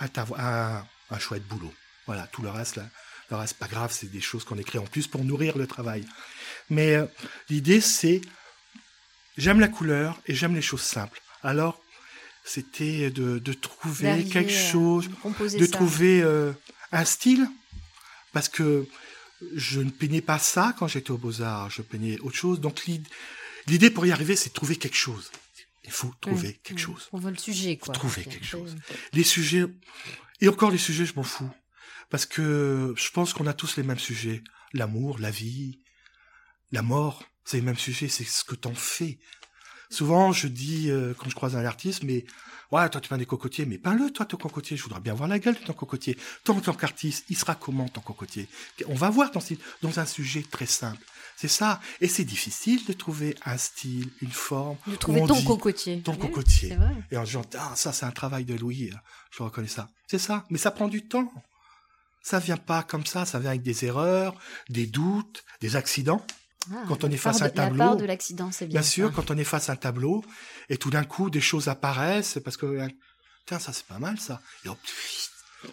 [0.00, 1.74] un, un, un chouette boulot.
[2.06, 2.86] Voilà, tout le reste, là,
[3.30, 6.02] le reste, pas grave, c'est des choses qu'on écrit en plus pour nourrir le travail.
[6.68, 7.06] Mais euh,
[7.48, 8.20] l'idée, c'est,
[9.36, 11.20] j'aime la couleur et j'aime les choses simples.
[11.42, 11.74] Alors,
[12.44, 15.08] c'était de, de trouver quelque chose,
[15.58, 15.72] de ça.
[15.72, 16.52] trouver euh,
[16.92, 17.48] un style,
[18.32, 18.86] parce que
[19.54, 22.60] je ne peignais pas ça quand j'étais aux Beaux-Arts, je peignais autre chose.
[22.60, 22.86] Donc
[23.66, 25.30] l'idée pour y arriver, c'est de trouver quelque chose.
[25.84, 27.08] Il faut trouver quelque chose.
[27.12, 27.94] On voit le sujet, quoi.
[27.94, 28.76] trouver quelque peu- chose.
[29.12, 29.66] Les sujets,
[30.40, 31.50] et encore les sujets, je m'en fous.
[32.10, 34.42] Parce que je pense qu'on a tous les mêmes sujets.
[34.72, 35.80] L'amour, la vie,
[36.72, 39.18] la mort, c'est les mêmes sujets, c'est ce que t'en fais.
[39.90, 42.24] Souvent, je dis, euh, quand je croise un artiste, mais,
[42.72, 44.76] ouais, toi, tu peins des cocotiers, mais peins-le, toi, ton cocotier.
[44.76, 46.18] Je voudrais bien voir la gueule de ton cocotier.
[46.42, 48.48] Toi, en tant qu'artiste, il sera comment, ton cocotier?
[48.88, 51.00] On va voir ton style, dans un sujet très simple.
[51.36, 51.80] C'est ça.
[52.00, 54.76] Et c'est difficile de trouver un style, une forme.
[54.86, 56.00] De trouver ton cocotier.
[56.00, 56.76] Ton cocotier.
[57.10, 58.90] Et en disant, ah, ça, c'est un travail de Louis.
[59.30, 59.90] Je reconnais ça.
[60.06, 60.44] C'est ça.
[60.50, 61.30] Mais ça prend du temps.
[62.22, 63.26] Ça vient pas comme ça.
[63.26, 64.34] Ça vient avec des erreurs,
[64.70, 66.24] des doutes, des accidents.
[66.72, 67.78] Ah, quand on est face à un tableau.
[67.78, 68.80] La part de l'accident, c'est bien.
[68.80, 70.24] Bien sûr, quand on est face à un tableau,
[70.68, 72.88] et tout d'un coup, des choses apparaissent, parce que,
[73.46, 74.40] tiens, ça, c'est pas mal, ça.
[74.64, 74.78] Et hop,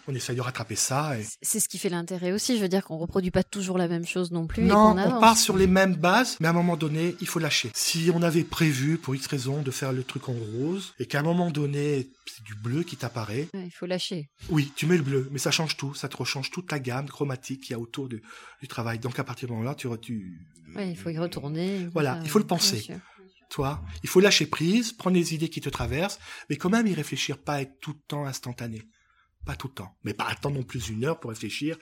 [0.08, 1.17] on essaye de rattraper ça.
[1.19, 1.26] Et...
[1.41, 2.58] C'est ce qui fait l'intérêt aussi.
[2.58, 4.63] Je veux dire qu'on reproduit pas toujours la même chose non plus.
[4.63, 7.72] Non, on, part sur les mêmes bases, mais à un moment donné, il faut lâcher.
[7.74, 11.19] Si on avait prévu, pour X raison, de faire le truc en rose, et qu'à
[11.19, 13.48] un moment donné, c'est du bleu qui t'apparaît.
[13.54, 14.30] il faut lâcher.
[14.50, 15.93] Oui, tu mets le bleu, mais ça change tout.
[15.93, 18.22] Ça te rechange toute la gamme chromatique qu'il y a autour du,
[18.69, 19.00] travail.
[19.00, 19.88] Donc à partir de moment-là, tu...
[20.02, 20.48] tu...
[20.80, 21.88] il faut y retourner.
[21.93, 22.88] Voilà, il faut le penser.
[23.50, 26.17] Toi, il faut lâcher prise, prendre les idées qui te traversent,
[26.50, 28.82] mais quand même y réfléchir, pas être tout le temps instantané.
[29.45, 29.93] Pas tout le temps.
[30.03, 31.77] Mais pas attendre non plus une heure pour réfléchir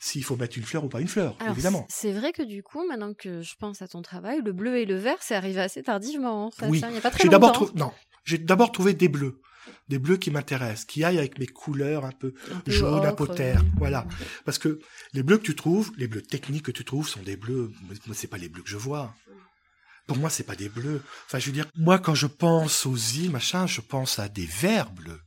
[0.00, 1.86] s'il faut mettre une fleur ou pas une fleur, évidemment.
[1.88, 4.84] C'est vrai que du coup, maintenant que je pense à ton travail, le bleu et
[4.84, 6.50] le vert, c'est arrivé assez tardivement.
[6.50, 6.78] Ça, oui.
[6.78, 7.68] il a pas très longtemps.
[7.74, 7.92] Non,
[8.24, 9.40] j'ai d'abord trouvé des bleus.
[9.88, 12.34] Des bleus qui m'intéressent, qui aillent avec mes couleurs un peu,
[12.66, 13.62] jaune, un peu terre.
[13.78, 14.06] Voilà.
[14.44, 14.78] Parce que
[15.12, 17.70] les bleus que tu trouves, les bleus techniques que tu trouves sont des bleus,
[18.06, 19.14] moi, c'est pas les bleus que je vois.
[20.06, 21.02] Pour moi, c'est pas des bleus.
[21.26, 24.46] Enfin, je veux dire, moi, quand je pense aux îles, machin, je pense à des
[24.46, 25.20] verts bleus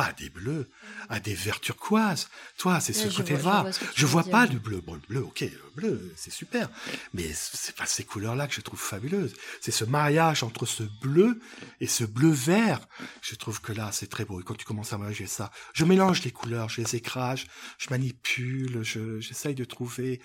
[0.00, 0.70] pas à des bleus,
[1.10, 2.30] à des verts turquoises.
[2.56, 3.66] Toi, c'est ce côté-là.
[3.94, 4.80] Je, vois, pas du bleu.
[4.80, 6.70] Bon, le bleu, ok, le bleu, c'est super.
[7.12, 9.34] Mais c'est pas ces couleurs-là que je trouve fabuleuses.
[9.60, 11.38] C'est ce mariage entre ce bleu
[11.80, 12.80] et ce bleu-vert.
[13.20, 14.40] Je trouve que là, c'est très beau.
[14.40, 17.44] Et quand tu commences à mélanger ça, je mélange les couleurs, je les écrase,
[17.76, 20.22] je manipule, j'essaye de trouver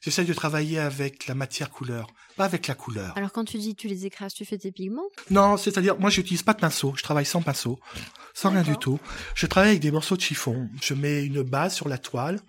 [0.00, 2.06] J'essaye de travailler avec la matière couleur,
[2.36, 3.16] pas avec la couleur.
[3.16, 5.08] Alors quand tu dis tu les écrases, tu fais tes pigments?
[5.30, 7.78] Non, c'est-à-dire moi j'utilise pas de pinceau, je travaille sans pinceau,
[8.34, 9.00] sans rien du tout.
[9.34, 10.68] Je travaille avec des morceaux de chiffon.
[10.80, 12.40] Je mets une base sur la toile,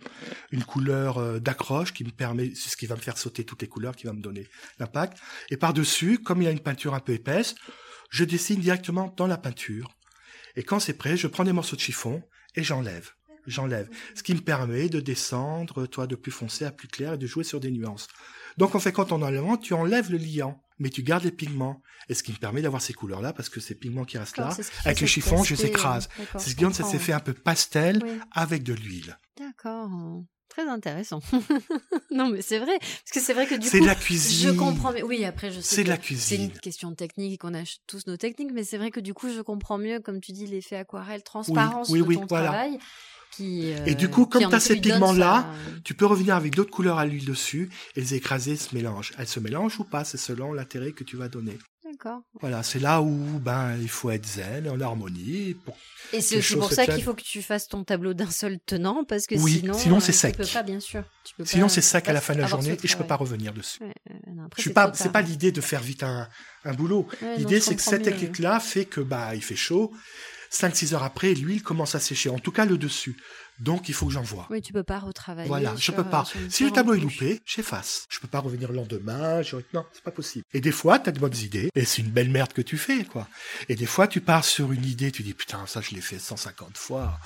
[0.51, 3.61] une couleur euh, d'accroche qui me permet, c'est ce qui va me faire sauter toutes
[3.61, 5.17] les couleurs, qui va me donner l'impact.
[5.49, 7.55] Et par-dessus, comme il y a une peinture un peu épaisse,
[8.09, 9.89] je dessine directement dans la peinture.
[10.55, 12.21] Et quand c'est prêt, je prends des morceaux de chiffon
[12.55, 13.11] et j'enlève
[13.47, 13.89] j'enlève.
[14.15, 17.27] Ce qui me permet de descendre, toi, de plus foncé à plus clair et de
[17.27, 18.07] jouer sur des nuances.
[18.57, 21.81] Donc, en fait, quand on enlève, tu enlèves le liant, mais tu gardes les pigments.
[22.09, 24.55] Et ce qui me permet d'avoir ces couleurs-là, parce que ces pigments qui restent là,
[24.85, 26.09] avec le chiffon, je les écrase.
[26.33, 29.17] C'est ce qui donne cet effet un peu pastel avec de l'huile.
[29.37, 29.89] D'accord.
[30.49, 31.21] Très intéressant.
[32.11, 32.77] non, mais c'est vrai.
[32.79, 33.67] Parce que c'est vrai que du coup.
[33.67, 34.49] C'est de la cuisine.
[34.49, 34.91] Je comprends.
[34.91, 35.75] Mais oui, après, je sais.
[35.75, 36.37] C'est de la cuisine.
[36.37, 39.29] C'est une question technique qu'on a tous nos techniques, mais c'est vrai que du coup,
[39.31, 42.79] je comprends mieux, comme tu dis, l'effet aquarelle, transparence de ton travail
[43.39, 45.47] et du coup, comme tu as ces pigments-là,
[45.83, 49.13] tu peux revenir avec d'autres couleurs à l'huile dessus et les écraser se mélangent.
[49.17, 51.57] Elles se mélangent ou pas, c'est selon l'intérêt que tu vas donner.
[51.89, 52.21] D'accord.
[52.39, 55.55] Voilà, c'est là où ben il faut être zen, en harmonie.
[56.13, 59.03] et c'est aussi pour ça qu'il faut que tu fasses ton tableau d'un seul tenant,
[59.03, 60.33] parce que sinon, sinon c'est sec.
[60.33, 61.03] Tu peux pas, bien sûr.
[61.43, 63.79] sinon c'est sec à la fin de la journée et je peux pas revenir dessus.
[64.55, 66.27] je suis pas, c'est pas l'idée de faire vite un,
[66.63, 67.07] un boulot.
[67.37, 69.91] l'idée c'est que cette technique-là fait que bah il fait chaud
[70.51, 73.17] 5-6 heures après, l'huile commence à sécher, en tout cas le dessus.
[73.59, 74.47] Donc il faut que j'envoie.
[74.49, 75.49] Oui, tu peux pas retravailler.
[75.49, 76.23] Voilà, je peux pas.
[76.49, 78.05] Si le tableau est loupé, j'efface.
[78.09, 79.41] Je peux pas revenir le lendemain.
[79.41, 79.57] Je...
[79.73, 80.45] Non, c'est pas possible.
[80.53, 82.77] Et des fois, tu as de bonnes idées, et c'est une belle merde que tu
[82.77, 83.27] fais, quoi.
[83.67, 86.19] Et des fois, tu pars sur une idée, tu dis putain, ça je l'ai fait
[86.19, 87.19] 150 fois.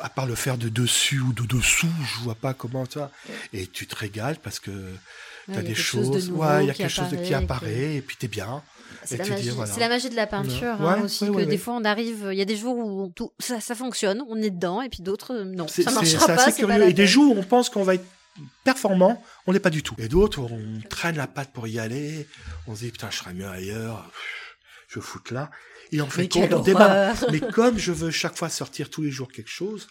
[0.00, 3.10] à part le faire de dessus ou de dessous, je vois pas comment ça.
[3.52, 4.70] Et tu te régales parce que
[5.52, 8.26] tu as des choses, ouais, il y a quelque chose qui apparaît, et puis tu
[8.26, 8.62] es bien.
[9.04, 11.26] C'est la, magie de la peinture hein, aussi.
[11.26, 12.28] que des fois, on arrive.
[12.32, 15.02] Il y a des jours où tout, ça, ça, fonctionne, on est dedans, et puis
[15.02, 16.50] d'autres, non, ça marchera pas.
[16.50, 16.88] C'est curieux.
[16.88, 18.06] et des jours où on pense qu'on va être
[18.64, 19.94] performant, on l'est pas du tout.
[19.98, 22.26] Et d'autres, on traîne la patte pour y aller.
[22.66, 24.10] On se dit putain, je serais mieux ailleurs.
[24.88, 25.50] Je foute là.
[25.92, 27.12] Et en fait, on débat.
[27.30, 29.86] Mais comme je veux chaque fois sortir tous les jours quelque chose,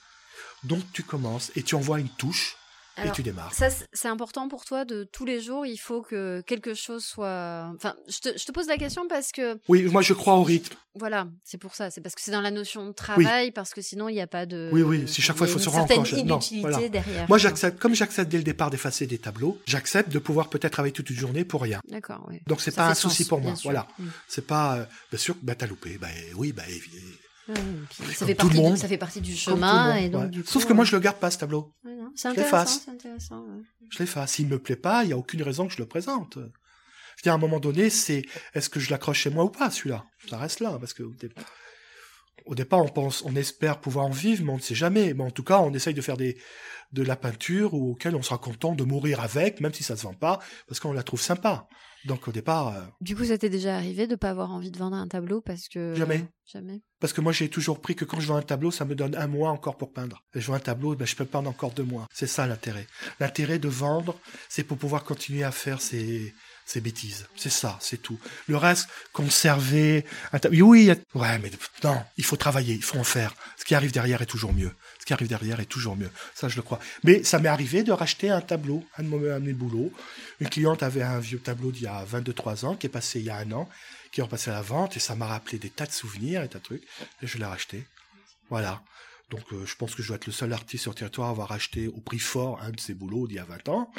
[0.64, 2.58] donc tu commences et tu envoies une touche
[2.98, 3.54] et tu démarres.
[3.54, 7.72] Ça, c'est important pour toi de tous les jours, il faut que quelque chose soit.
[7.76, 9.60] Enfin, je te, je te pose la question parce que.
[9.68, 10.76] Oui, moi je crois au rythme.
[10.96, 11.90] Voilà, c'est pour ça.
[11.90, 14.28] C'est parce que c'est dans la notion de travail, parce que sinon il n'y a
[14.28, 14.70] pas de.
[14.72, 16.12] Oui, oui, si chaque fois il faut se rendre compte.
[16.12, 17.28] inutilité derrière.
[17.28, 20.94] Moi j'accepte, comme j'accepte dès le départ d'effacer des tableaux, j'accepte de pouvoir peut-être travailler
[20.94, 21.82] toute une journée pour rien.
[21.90, 22.42] D'accord, oui.
[22.48, 23.54] Donc c'est pas un souci pour moi.
[23.64, 23.88] Voilà.
[23.98, 24.06] Mm.
[24.28, 24.76] C'est pas.
[24.76, 25.98] Euh, bien sûr, bah t'as loupé.
[25.98, 26.64] Bah oui, bah
[27.50, 29.96] évidemment ça, fait partie du, ça fait partie du chemin.
[29.96, 31.74] Et donc, du Sauf que moi, je le garde pas, ce tableau.
[32.16, 32.92] c'est intéressant.
[32.92, 33.46] intéressant
[33.90, 34.34] Je l'efface.
[34.34, 36.38] S'il me plaît pas, il y a aucune raison que je le présente.
[37.24, 40.06] Je à un moment donné, c'est est-ce que je l'accroche chez moi ou pas, celui-là?
[40.30, 41.04] Ça reste là, parce que
[42.46, 45.14] au départ, on pense, on espère pouvoir en vivre, mais on ne sait jamais.
[45.14, 46.38] Mais en tout cas, on essaye de faire des,
[46.92, 50.14] de la peinture auquel on sera content de mourir avec, même si ça se vend
[50.14, 51.68] pas, parce qu'on la trouve sympa.
[52.06, 52.68] Donc au départ.
[52.76, 55.40] euh, Du coup, ça t'est déjà arrivé de pas avoir envie de vendre un tableau
[55.42, 56.26] parce que Jamais.
[56.52, 56.82] Jamais.
[57.00, 59.16] parce que moi, j'ai toujours pris que quand je vends un tableau, ça me donne
[59.16, 60.24] un mois encore pour peindre.
[60.36, 62.06] Je vends un tableau, ben, je peux peindre encore deux mois.
[62.14, 62.86] C'est ça l'intérêt.
[63.22, 66.34] L'intérêt de vendre, c'est pour pouvoir continuer à faire ces,
[66.66, 67.28] ces bêtises.
[67.38, 68.20] C'est ça, c'est tout.
[68.48, 70.68] Le reste, conserver un tableau.
[70.68, 71.52] Oui, a- ouais, mais
[71.84, 73.34] non, il faut travailler, il faut en faire.
[73.58, 74.72] Ce qui arrive derrière est toujours mieux.
[75.04, 76.10] Ce qui arrive derrière est toujours mieux.
[76.34, 76.80] Ça, je le crois.
[77.04, 79.92] Mais ça m'est arrivé de racheter un tableau, un de mes, boulots.
[80.40, 83.26] Une cliente avait un vieux tableau d'il y a 22-3 ans, qui est passé il
[83.26, 83.68] y a un an,
[84.14, 86.48] qui est repassé à la vente, et ça m'a rappelé des tas de souvenirs et
[86.48, 86.88] tas de trucs,
[87.22, 87.86] et je l'ai racheté.
[88.50, 88.82] Voilà.
[89.30, 91.32] Donc, euh, je pense que je dois être le seul artiste sur le territoire à
[91.32, 93.92] avoir acheté au prix fort un de ces boulots d'il y a 20 ans.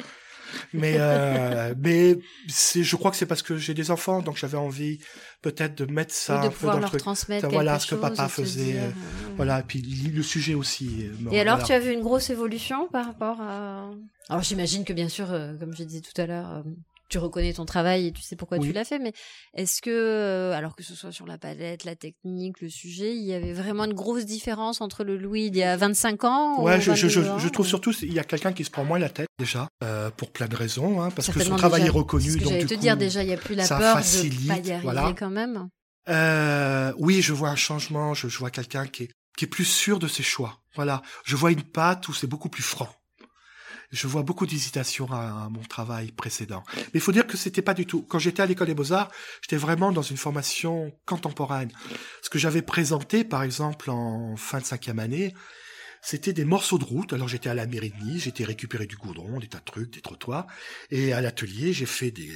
[0.73, 4.57] Mais, euh, mais c'est, je crois que c'est parce que j'ai des enfants, donc j'avais
[4.57, 4.99] envie
[5.41, 7.01] peut-être de mettre ça Oui, de un peu dans le leur truc.
[7.01, 11.09] transmettre voilà ce que papa faisait, dire, euh, euh, Voilà, et puis le sujet aussi.
[11.31, 11.67] Et alors, voilà.
[11.67, 13.89] tu as vu une grosse évolution par rapport à...
[14.29, 16.61] Alors, j'imagine que bien sûr, euh, comme je disais tout à l'heure, euh,
[17.15, 18.67] tu reconnais ton travail et tu sais pourquoi Oui.
[18.67, 19.13] tu l'as fait, mais
[19.53, 23.23] est-ce que, euh, alors que ce soit sur la palette, la technique, le sujet, il
[23.23, 26.75] y avait vraiment une grosse différence entre le Louis d'il y a 25 ans Ouais,
[26.77, 28.65] ou je, je, je, 22 ans, je trouve ou- surtout il y a quelqu'un qui
[28.65, 31.55] se prend moins la tête déjà euh, pour plein de raisons, hein, parce que son
[31.55, 31.93] travail déjà.
[31.93, 32.31] est reconnu.
[32.31, 33.79] Ce que donc j'allais du te coup, dire déjà, il n'y a plus la peur
[33.95, 35.13] de facilite, pas y arriver voilà.
[35.17, 35.69] quand même.
[36.09, 38.13] Euh, oui, je vois un changement.
[38.13, 40.59] Je, je vois quelqu'un qui est, qui est plus sûr de ses choix.
[40.75, 42.89] Voilà, je vois une patte où c'est beaucoup plus franc.
[43.91, 46.63] Je vois beaucoup d'hésitation à, mon travail précédent.
[46.75, 48.03] Mais il faut dire que c'était pas du tout.
[48.03, 51.71] Quand j'étais à l'école des beaux-arts, j'étais vraiment dans une formation contemporaine.
[52.21, 55.33] Ce que j'avais présenté, par exemple, en fin de cinquième année,
[56.01, 57.13] c'était des morceaux de route.
[57.13, 59.91] Alors j'étais à la mairie de Nice, j'étais récupéré du goudron, des tas de trucs,
[59.91, 60.45] des trottoirs.
[60.91, 62.31] Et à l'atelier, j'ai fait des,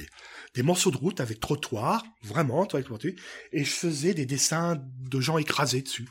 [0.54, 2.80] des morceaux de route avec trottoir, vraiment, toi,
[3.52, 6.08] et je faisais des dessins de gens écrasés dessus.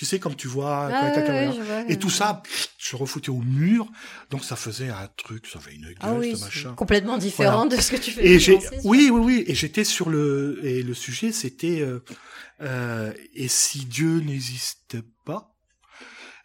[0.00, 2.42] Tu sais, comme tu vois, Ah, ouais, ouais, vois, Et tout ça,
[2.78, 3.86] je refoutais au mur.
[4.30, 6.72] Donc ça faisait un truc, ça avait une gueule, Ah oui, ce machin.
[6.74, 8.26] complètement différent de ce que tu fais.
[8.26, 9.44] Et j'ai, oui, oui, oui.
[9.46, 12.02] Et j'étais sur le, et le sujet, c'était, euh,
[12.62, 15.54] euh, et si Dieu n'existait pas,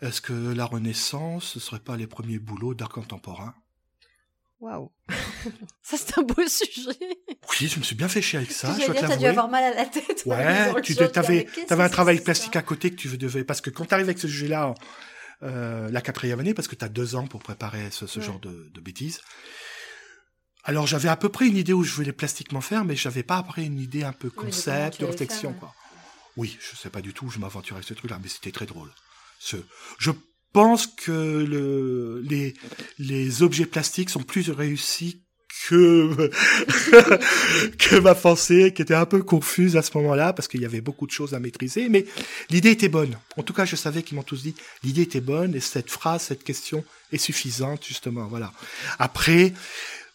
[0.02, 3.56] est-ce que la Renaissance, ce serait pas les premiers boulots d'art contemporain?
[4.66, 4.92] Waouh.
[5.84, 6.98] ça, c'est un beau sujet.
[7.00, 8.76] Oui, je me suis bien fait chier avec ça.
[8.80, 10.24] Je dois dire, t'as dû avoir mal à la tête.
[10.26, 13.44] Ouais, tu sujet, avais, mais qu'est-ce avais un travail plastique à côté que tu devais,
[13.44, 14.74] parce que quand tu arrives avec ce sujet-là,
[15.44, 18.26] euh, la quatrième année, parce que tu as deux ans pour préparer ce, ce Ouais.
[18.26, 19.22] genre de, de bêtises.
[20.64, 23.38] Alors j'avais à peu près une idée où je voulais plastiquement faire, mais j'avais pas
[23.38, 25.76] après une idée un peu concept, tu de réflexion, faire, quoi.
[26.38, 28.66] Oui, je sais pas du tout, où je m'aventurais avec ce truc-là, mais c'était très
[28.66, 28.90] drôle.
[29.38, 29.58] Ce,
[30.00, 30.10] je
[30.56, 32.54] pense que le, les,
[32.98, 35.22] les objets plastiques sont plus réussis
[35.68, 36.32] que
[37.78, 40.80] que ma pensée, qui était un peu confuse à ce moment-là, parce qu'il y avait
[40.80, 42.06] beaucoup de choses à maîtriser, mais
[42.50, 43.18] l'idée était bonne.
[43.36, 46.22] En tout cas, je savais qu'ils m'ont tous dit, l'idée était bonne, et cette phrase,
[46.22, 48.54] cette question est suffisante, justement, voilà.
[48.98, 49.52] Après,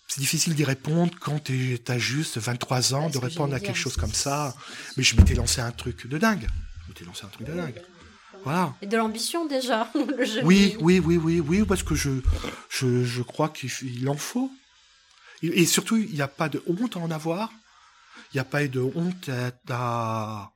[0.09, 3.98] c'est difficile d'y répondre quand tu as juste 23 ans, de répondre à quelque chose
[3.98, 4.55] comme ça,
[4.96, 6.46] mais je m'étais lancé un truc de dingue.
[6.85, 7.83] Je m'étais lancé un truc de dingue.
[8.44, 8.74] Voilà.
[8.83, 10.40] Et de l'ambition déjà, le jeu.
[10.44, 12.11] Oui, oui, oui, oui, oui, parce que je,
[12.68, 14.50] je, je crois qu'il en faut.
[15.42, 17.50] Et, surtout, il n'y a pas de honte à en avoir.
[18.33, 19.31] Il n'y a pas de honte
[19.68, 20.53] à,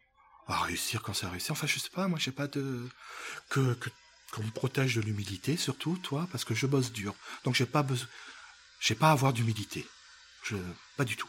[0.48, 1.52] réussir quand c'est réussi.
[1.52, 2.86] Enfin, je sais pas, moi, j'ai pas de
[3.48, 3.90] que que
[4.32, 7.14] qu'on me protège de l'humilité, surtout toi, parce que je bosse dur.
[7.44, 8.08] Donc, j'ai pas besoin,
[8.80, 9.86] j'ai pas à avoir d'humilité.
[10.42, 10.56] Je,
[10.96, 11.28] pas du tout.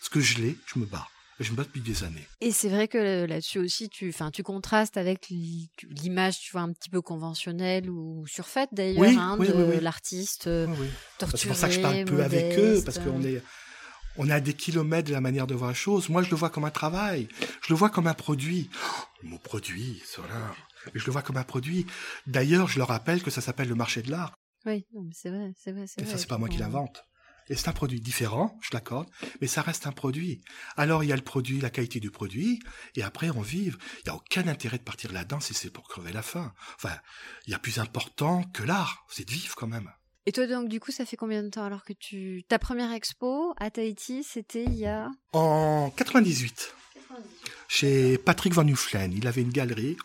[0.00, 1.08] Ce que je l'ai, je me bats.
[1.40, 2.26] Et je me bats depuis des années.
[2.42, 6.52] Et c'est vrai que euh, là-dessus aussi, tu, enfin, tu contrastes avec l'i- l'image, tu
[6.52, 10.66] vois, un petit peu conventionnelle ou surfaite d'ailleurs, Oui, hein, oui, de oui, l'artiste euh,
[10.66, 10.88] Oui, oui.
[11.18, 13.04] torturé, C'est pour ça que je parle peu avec eux, parce euh.
[13.04, 13.42] qu'on est,
[14.16, 16.10] on à des kilomètres de la manière de voir les choses.
[16.10, 17.26] Moi, je le vois comme un travail.
[17.62, 18.68] Je le vois comme un produit.
[18.74, 20.54] Oh, le mot produit, cela.
[20.94, 21.86] Je le vois comme un produit.
[22.26, 24.34] D'ailleurs, je leur rappelle que ça s'appelle le marché de l'art.
[24.66, 26.12] Oui, c'est vrai, c'est vrai, c'est Et vrai.
[26.12, 27.02] ça, c'est pas moi qui l'invente.
[27.48, 29.08] Et c'est un produit différent, je l'accorde,
[29.40, 30.40] mais ça reste un produit.
[30.76, 32.60] Alors, il y a le produit, la qualité du produit,
[32.96, 33.78] et après, on vive.
[33.98, 36.52] Il n'y a aucun intérêt de partir là-dedans si c'est pour crever la faim.
[36.76, 36.96] Enfin,
[37.46, 39.90] il y a plus important que l'art, c'est de vivre quand même.
[40.26, 42.44] Et toi, donc, du coup, ça fait combien de temps alors que tu.
[42.48, 45.10] Ta première expo à Tahiti, c'était il y a.
[45.32, 46.74] En 98,
[47.68, 49.12] chez Patrick Van Nufflen.
[49.12, 49.96] Il avait une galerie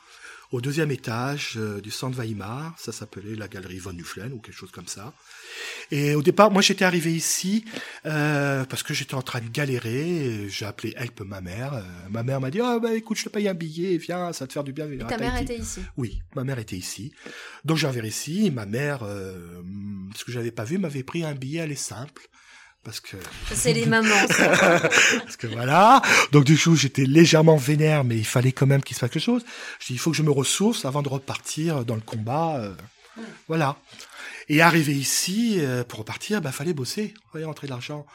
[0.56, 2.74] au deuxième étage euh, du centre Weimar.
[2.78, 5.14] Ça s'appelait la galerie Van Nufflen ou quelque chose comme ça.
[5.92, 7.66] Et au départ, moi j'étais arrivé ici
[8.06, 10.48] euh, parce que j'étais en train de galérer.
[10.48, 11.74] J'ai appelé Help ma mère.
[11.74, 14.46] Euh, ma mère m'a dit ah bah écoute, je te paye un billet, viens, ça
[14.46, 14.90] va te faire du bien.
[14.90, 15.82] Et ta mère était ici.
[15.98, 17.12] Oui, ma mère était ici.
[17.66, 18.50] Donc j'avais ici.
[18.50, 19.62] Ma mère, euh,
[20.16, 22.30] ce que j'avais pas vu, m'avait pris un billet aller simple
[22.86, 23.18] parce que
[23.54, 24.28] c'est les mamans.
[24.40, 26.02] parce que voilà.
[26.32, 29.22] Donc du coup, j'étais légèrement vénère, mais il fallait quand même qu'il se passe quelque
[29.24, 29.44] chose.
[29.80, 32.58] Je dis, il faut que je me ressource avant de repartir dans le combat.
[32.62, 32.74] euh,
[33.48, 33.78] Voilà.
[34.48, 38.06] Et arrivé ici, euh, pour repartir, bah fallait bosser, fallait rentrer de l'argent.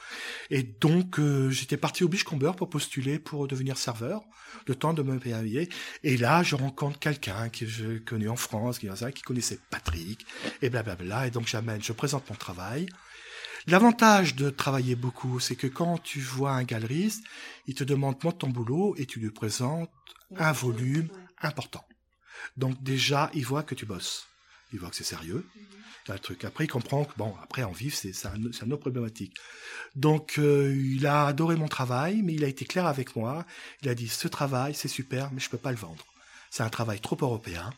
[0.50, 4.22] Et donc euh, j'étais parti au Bichcomber pour postuler pour devenir serveur,
[4.68, 5.68] le temps de me payer.
[6.04, 10.24] Et là, je rencontre quelqu'un que je connais en France, qui, qui connaissait Patrick,
[10.62, 11.26] et blablabla.
[11.26, 12.86] Et donc j'amène, je présente mon travail.
[13.66, 17.24] L'avantage de travailler beaucoup, c'est que quand tu vois un galeriste,
[17.66, 19.90] il te demande montre ton boulot et tu lui présentes
[20.36, 21.08] un volume
[21.40, 21.84] important.
[22.56, 24.26] Donc déjà, il voit que tu bosses.
[24.72, 25.46] Il voit que c'est sérieux.
[26.08, 26.44] A le truc.
[26.44, 29.36] Après, il comprend que bon, après en vivre, c'est un, une autre problématique.
[29.94, 33.44] Donc, euh, il a adoré mon travail, mais il a été clair avec moi.
[33.82, 36.04] Il a dit ce travail, c'est super, mais je peux pas le vendre.
[36.50, 37.72] C'est un travail trop européen.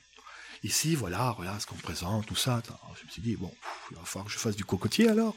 [0.63, 2.63] Ici, voilà, voilà ce qu'on présente, tout ça.
[3.01, 3.53] Je me suis dit bon,
[3.91, 5.35] il va falloir que je fasse du cocotier alors.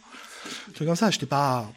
[0.78, 1.10] C'est comme ça.
[1.10, 1.72] J'étais pas.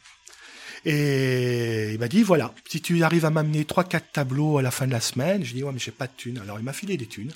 [0.85, 4.71] Et il m'a dit voilà, si tu arrives à m'amener trois quatre tableaux à la
[4.71, 6.39] fin de la semaine, je dis ouais mais j'ai pas de thunes.
[6.39, 7.33] Alors il m'a filé des thunes.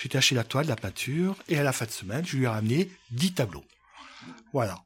[0.00, 2.48] J'ai acheté la toile, la peinture, et à la fin de semaine, je lui ai
[2.48, 3.64] ramené 10 tableaux.
[4.52, 4.84] Voilà.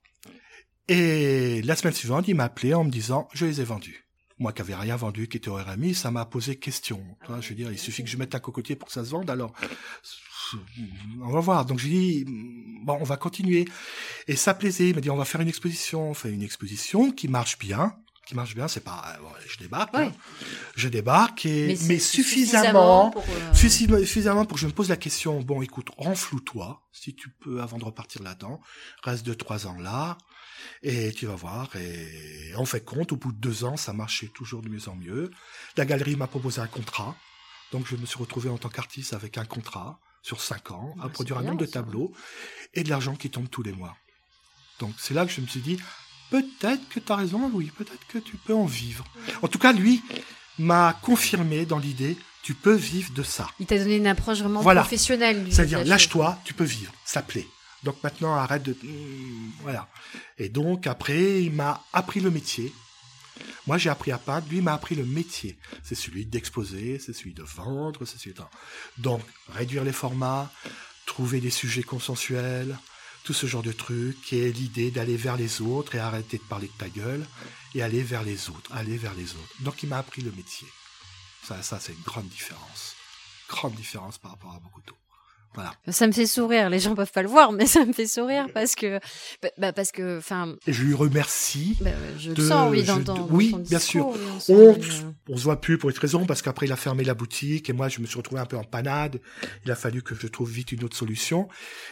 [0.88, 4.06] Et la semaine suivante, il m'a appelé en me disant, je les ai vendus.
[4.38, 7.04] Moi qui n'avais rien vendu, qui était au RMI, ça m'a posé question.
[7.40, 9.28] Je veux dire, il suffit que je mette un cocotier pour que ça se vende,
[9.28, 9.54] alors
[11.22, 11.64] on va voir.
[11.66, 12.24] Donc j'ai dit,
[12.82, 13.66] bon, on va continuer.
[14.28, 14.88] Et ça plaisait.
[14.90, 16.10] Il m'a dit, on va faire une exposition.
[16.10, 17.94] On fait une exposition qui marche bien.
[18.24, 20.04] Qui marche bien, c'est pas, bon, je débarque, Ouais.
[20.06, 20.12] hein.
[20.76, 24.88] je débarque et mais, c'est suffisamment, pour, euh, Suffisamment suffisamment pour que je me pose
[24.90, 28.60] la question, bon écoute, renfloue-toi, si tu peux avant de repartir là-dedans,
[29.02, 30.18] reste deux, trois ans là,
[30.84, 34.28] et tu vas voir, et on fait compte, au bout de deux ans, ça marchait
[34.28, 35.32] toujours de mieux en mieux.
[35.76, 37.16] La galerie m'a proposé un contrat,
[37.72, 41.04] donc je me suis retrouvé en tant qu'artiste avec un contrat sur cinq ans, à
[41.04, 42.12] Bah, produire c'est un nombre de tableaux,
[42.74, 43.96] et de l'argent qui tombe tous les mois.
[44.78, 45.78] Donc c'est là que je me suis dit,
[46.30, 49.04] peut-être que tu as raison, Louis, peut-être que tu peux en vivre.
[49.42, 50.02] En tout cas, lui
[50.58, 53.48] m'a confirmé dans l'idée, tu peux vivre de ça.
[53.60, 54.80] Il t'a donné une approche vraiment Voilà.
[54.82, 55.46] professionnelle.
[55.50, 57.46] C'est-à-dire, lâche-toi, tu peux vivre, ça plaît.
[57.84, 58.72] Donc maintenant, arrête de...
[58.82, 59.88] Hmm, Voilà.
[60.38, 62.72] Et donc, après, il m'a appris le métier.
[63.66, 65.58] Moi, j'ai appris à peindre, lui m'a appris le métier.
[65.82, 68.42] C'est celui d'exposer, c'est celui de vendre, c'est celui de...
[68.98, 70.52] Donc, réduire les formats,
[71.06, 72.78] trouver des sujets consensuels,
[73.24, 76.42] tout ce genre de trucs, qui est l'idée d'aller vers les autres et arrêter de
[76.42, 77.26] parler de ta gueule,
[77.74, 79.54] et aller vers les autres, aller vers les autres.
[79.60, 80.68] Donc, il m'a appris le métier.
[81.42, 82.94] Ça c'est une grande différence.
[83.48, 85.01] Grande différence par rapport à beaucoup d'autres.
[85.54, 85.72] Voilà.
[85.88, 86.70] Ça me fait sourire.
[86.70, 88.98] Les gens peuvent pas le voir, mais ça me fait sourire parce que,
[89.42, 91.76] bah, bah, parce que, enfin, je lui remercie.
[91.80, 94.54] bah, je le sens, oui, dans, je- dans- dans oui, ton bien discours, sûr.
[94.56, 96.76] oui, on On, une- on se voit plus pour cette raison, parce qu'après il a
[96.76, 99.20] fermé la boutique et moi je me suis retrouvé un peu en panade.
[99.64, 101.48] Il a fallu que je trouve vite une autre solution.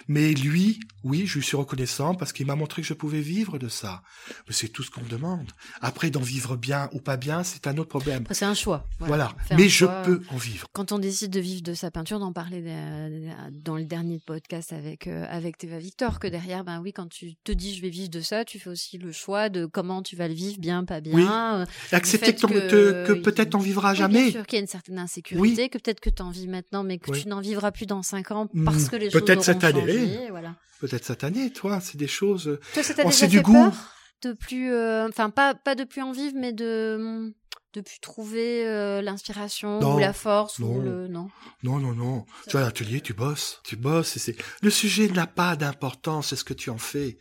[0.08, 3.58] Mais lui, oui, je lui suis reconnaissant parce qu'il m'a montré que je pouvais vivre
[3.58, 4.02] de ça.
[4.48, 5.50] Mais c'est tout ce qu'on me demande.
[5.80, 8.24] Après, d'en vivre bien ou pas bien, c'est un autre problème.
[8.30, 8.86] C'est un choix.
[9.00, 9.32] Voilà.
[9.56, 10.02] Mais je choix.
[10.02, 10.66] peux en vivre.
[10.72, 14.72] Quand on décide de vivre de sa peinture, d'en parler euh, dans le dernier podcast
[14.72, 17.88] avec euh, avec Théva Victor, que derrière, ben oui, quand tu te dis je vais
[17.90, 20.84] vivre de ça, tu fais aussi le choix de comment tu vas le vivre, bien,
[20.84, 21.14] pas bien.
[21.14, 21.26] Oui.
[21.28, 24.30] euh, Accepter fait que, que- peut-être t'en vivras oui, Bien jamais.
[24.30, 26.98] sûr qu'il y a une certaine insécurité, que peut-être que tu en vis maintenant, mais
[26.98, 27.22] que Oui.
[27.22, 29.80] tu n'en vivras plus dans cinq ans Hmm, parce que les choses peut-être cette année.
[29.80, 30.56] changé, Voilà.
[30.80, 32.58] Peut-être cette année, toi, c'est des choses.
[32.72, 33.52] Toi, ça t'a Oh, déjà c'est fait du goût.
[33.52, 33.74] peur
[34.22, 37.34] de plus, euh, enfin pas pas de plus en vivre, mais de
[37.72, 41.30] de plus trouver euh, l'inspiration ou la force ou le non?
[41.62, 42.26] Non, non, non.
[42.48, 43.60] Tu vas à l'atelier, tu bosses.
[43.64, 44.16] Tu bosses.
[44.16, 47.18] et c'est Le sujet n'a pas d'importance, c'est ce que tu en fais.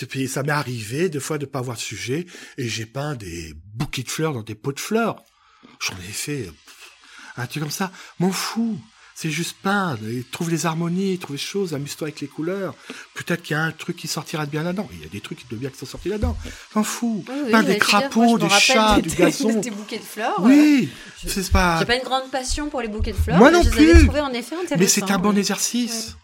[0.00, 2.26] Et puis, ça m'est arrivé, des fois, de pas avoir de sujet,
[2.56, 5.22] et j'ai peint des bouquets de fleurs dans des pots de fleurs.
[5.80, 6.50] J'en ai fait
[7.36, 7.92] un truc comme ça.
[8.18, 8.78] M'en fous.
[9.22, 12.74] C'est juste peindre, et trouve les harmonies, trouve les choses, amuse-toi avec les couleurs.
[13.14, 14.88] Peut-être qu'il y a un truc qui sortira de bien là-dedans.
[14.92, 16.36] Il y a des trucs de bien qui sont sortis là-dedans.
[16.74, 17.24] M'en fous.
[17.28, 19.54] Oui, oui, Peins mais des crapauds, des chats, de du gazon.
[19.54, 20.40] de tes bouquets de fleurs.
[20.40, 20.88] Oui,
[21.22, 21.78] Je- c'est pas.
[21.78, 23.38] J'ai pas une grande passion pour les bouquets de fleurs.
[23.38, 24.18] Moi mais non je les avais plus.
[24.18, 24.56] en effet.
[24.76, 26.16] Mais c'est un bon exercice.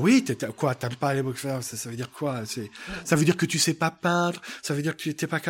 [0.00, 0.24] Oui,
[0.56, 2.44] quoi, t'aimes pas les fleurs, ça, ça veut dire quoi
[3.04, 5.40] ça veut dire que tu sais pas peindre, ça veut dire que tu t'es pas,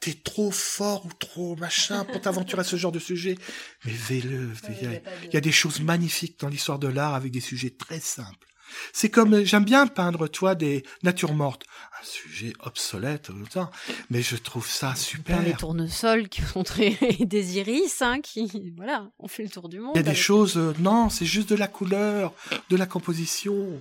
[0.00, 3.36] t'es trop fort ou trop machin pour t'aventurer à ce genre de sujet.
[3.84, 4.50] Mais fais-le.
[4.68, 7.40] Il y, a- il y a des choses magnifiques dans l'histoire de l'art avec des
[7.40, 8.46] sujets très simples.
[8.92, 11.64] C'est comme, euh, j'aime bien peindre, toi, des natures mortes.
[12.00, 13.70] Un sujet obsolète, tout le temps.
[14.10, 15.42] Mais je trouve ça super.
[15.42, 16.90] Les tournesols qui sont très
[17.20, 19.92] des iris, hein, qui voilà, on fait le tour du monde.
[19.94, 22.32] Il y a des choses, euh, non, c'est juste de la couleur,
[22.70, 23.80] de la composition,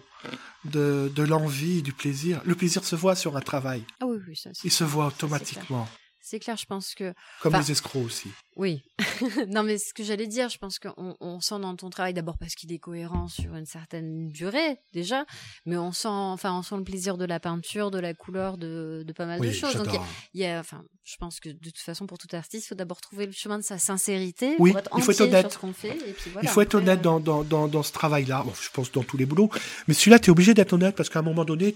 [0.66, 2.42] de, de l'envie, du plaisir.
[2.46, 3.84] Le plaisir se voit sur un travail.
[4.00, 4.50] Ah oui, oui, ça.
[4.64, 5.88] Il se voit automatiquement.
[6.26, 6.58] C'est clair.
[6.58, 7.14] Je pense que.
[7.42, 8.30] Comme les escrocs aussi.
[8.56, 8.82] Oui.
[9.50, 12.38] non, mais ce que j'allais dire, je pense qu'on on sent dans ton travail d'abord
[12.38, 15.26] parce qu'il est cohérent sur une certaine durée déjà,
[15.66, 19.04] mais on sent, enfin, on sent le plaisir de la peinture, de la couleur, de,
[19.06, 19.76] de pas mal de choses.
[19.76, 19.88] Donc,
[20.34, 22.70] il y a- y enfin, je pense que de toute façon, pour tout artiste, il
[22.70, 25.52] faut d'abord trouver le chemin de sa sincérité, Oui, pour être il faut être honnête.
[25.52, 25.90] sur ce fait.
[26.08, 28.44] Et puis voilà, Il faut être après, honnête dans, dans, dans, dans ce travail-là.
[28.44, 29.50] Bon, je pense dans tous les boulots.
[29.88, 31.76] Mais celui-là, tu es obligé d'être honnête parce qu'à un moment donné,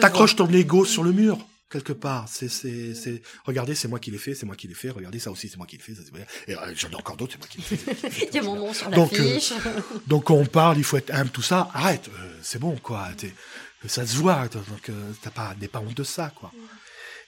[0.00, 1.38] t'accroches ton ego sur le mur
[1.70, 2.26] quelque part.
[2.28, 3.22] C'est, c'est, c'est.
[3.44, 4.90] Regardez, c'est moi qui l'ai fait, c'est moi qui l'ai fait.
[4.90, 5.94] Regardez ça aussi, c'est moi qui l'ai fait.
[5.94, 6.50] ça, c'est.
[6.52, 8.28] Et euh, j'en ai encore d'autres, c'est moi qui l'ai fait.
[8.32, 9.38] Il y a mon nom sur Donc, euh.
[10.06, 11.70] Donc on parle, il faut être humble, tout ça.
[11.74, 13.08] Arrête, euh, c'est bon, quoi.
[13.16, 13.34] T'es-
[13.86, 16.50] ça se voit, donc euh, t'as pas, n'aie pas honte de ça, quoi.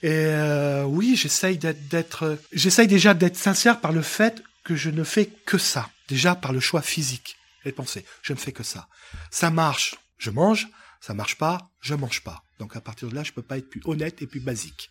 [0.01, 4.89] Et euh, oui, j'essaye d'être, d'être, j'essaye déjà d'être sincère par le fait que je
[4.89, 5.89] ne fais que ça.
[6.09, 8.87] Déjà par le choix physique et de penser, je ne fais que ça.
[9.31, 10.67] Ça marche, je mange.
[10.99, 12.43] Ça marche pas, je mange pas.
[12.59, 14.89] Donc à partir de là, je peux pas être plus honnête et plus basique.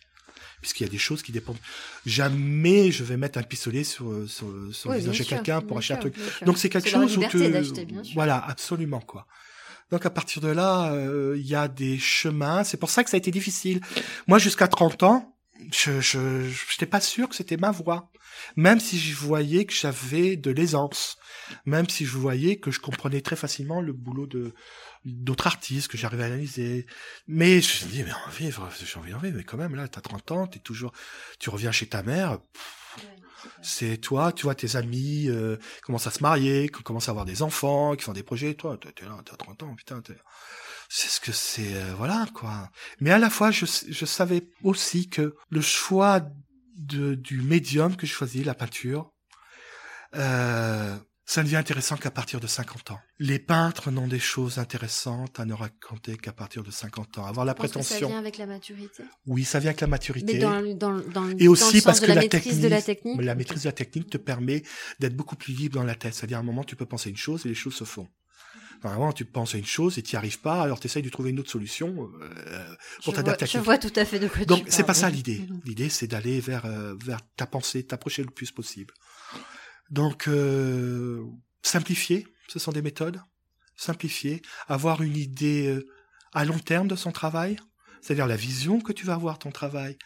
[0.61, 1.59] Puisqu'il y a des choses qui dépendent.
[2.05, 5.77] Jamais je vais mettre un pistolet sur, sur, sur Oui, le visage de quelqu'un pour
[5.77, 6.15] acheter un truc.
[6.45, 7.63] Donc c'est quelque chose où sûr.
[8.13, 9.25] Voilà, absolument quoi.
[9.91, 12.63] Donc à partir de là, euh, il y a des chemins.
[12.63, 13.81] C'est pour ça que ça a été difficile.
[14.27, 15.35] Moi, jusqu'à 30 ans,
[15.71, 18.11] je je j'étais pas sûr que c'était ma voie.
[18.55, 21.17] Même si je voyais que j'avais de l'aisance,
[21.65, 24.53] même si je voyais que je comprenais très facilement le boulot de
[25.05, 26.85] d'autres artistes que j'arrivais à analyser.
[27.27, 29.87] Mais je me dis, mais en vivre, j'ai envie d'en vivre, mais quand même, là,
[29.87, 30.91] t'as 30 ans, t'es toujours,
[31.39, 32.39] tu reviens chez ta mère,
[33.61, 37.41] c'est toi, tu vois tes amis euh, commencent à se marier, commencent à avoir des
[37.41, 38.53] enfants, qui font des projets.
[38.55, 40.01] Toi, t'es t'es là, t'as 30 ans, putain.
[40.01, 40.17] t'es-
[40.89, 42.69] C'est ce que c'est, euh, voilà quoi.
[42.99, 46.21] Mais à la fois, je, je savais aussi que le choix
[46.75, 49.11] de, du médium que je choisis, la peinture,
[50.15, 50.97] euh,
[51.29, 52.99] ça ne devient intéressant qu'à partir de 50 ans.
[53.19, 57.25] Les peintres n'ont des choses intéressantes à ne raconter qu'à partir de 50 ans.
[57.27, 58.07] Avoir la que ça prétention.
[58.07, 59.03] vient avec la maturité?
[59.27, 60.33] Oui, ça vient avec la maturité.
[60.33, 62.67] Mais dans, dans, dans, Et dans aussi sens parce de que la, la maîtrise de
[62.67, 63.21] la technique.
[63.21, 64.63] la maîtrise de la technique te permet
[64.99, 66.15] d'être beaucoup plus libre dans la tête.
[66.15, 68.07] C'est-à-dire, à un moment, tu peux penser une chose et les choses se font.
[68.83, 71.09] Normalement, tu penses à une chose et tu n'y arrives pas, alors tu essayes de
[71.09, 74.39] trouver une autre solution euh, pour t'adapter à je vois tout à fait de quoi
[74.39, 75.45] tu Donc, c'est pas ça l'idée.
[75.47, 75.61] Mhm.
[75.65, 78.93] L'idée, c'est d'aller vers, euh, vers ta pensée, t'approcher le plus possible.
[79.89, 81.25] Donc, euh,
[81.61, 83.21] simplifier, ce sont des méthodes.
[83.75, 85.87] Simplifier, avoir une idée euh,
[86.33, 87.57] à long terme de son travail,
[88.01, 89.97] c'est-à-dire la vision que tu vas avoir ton travail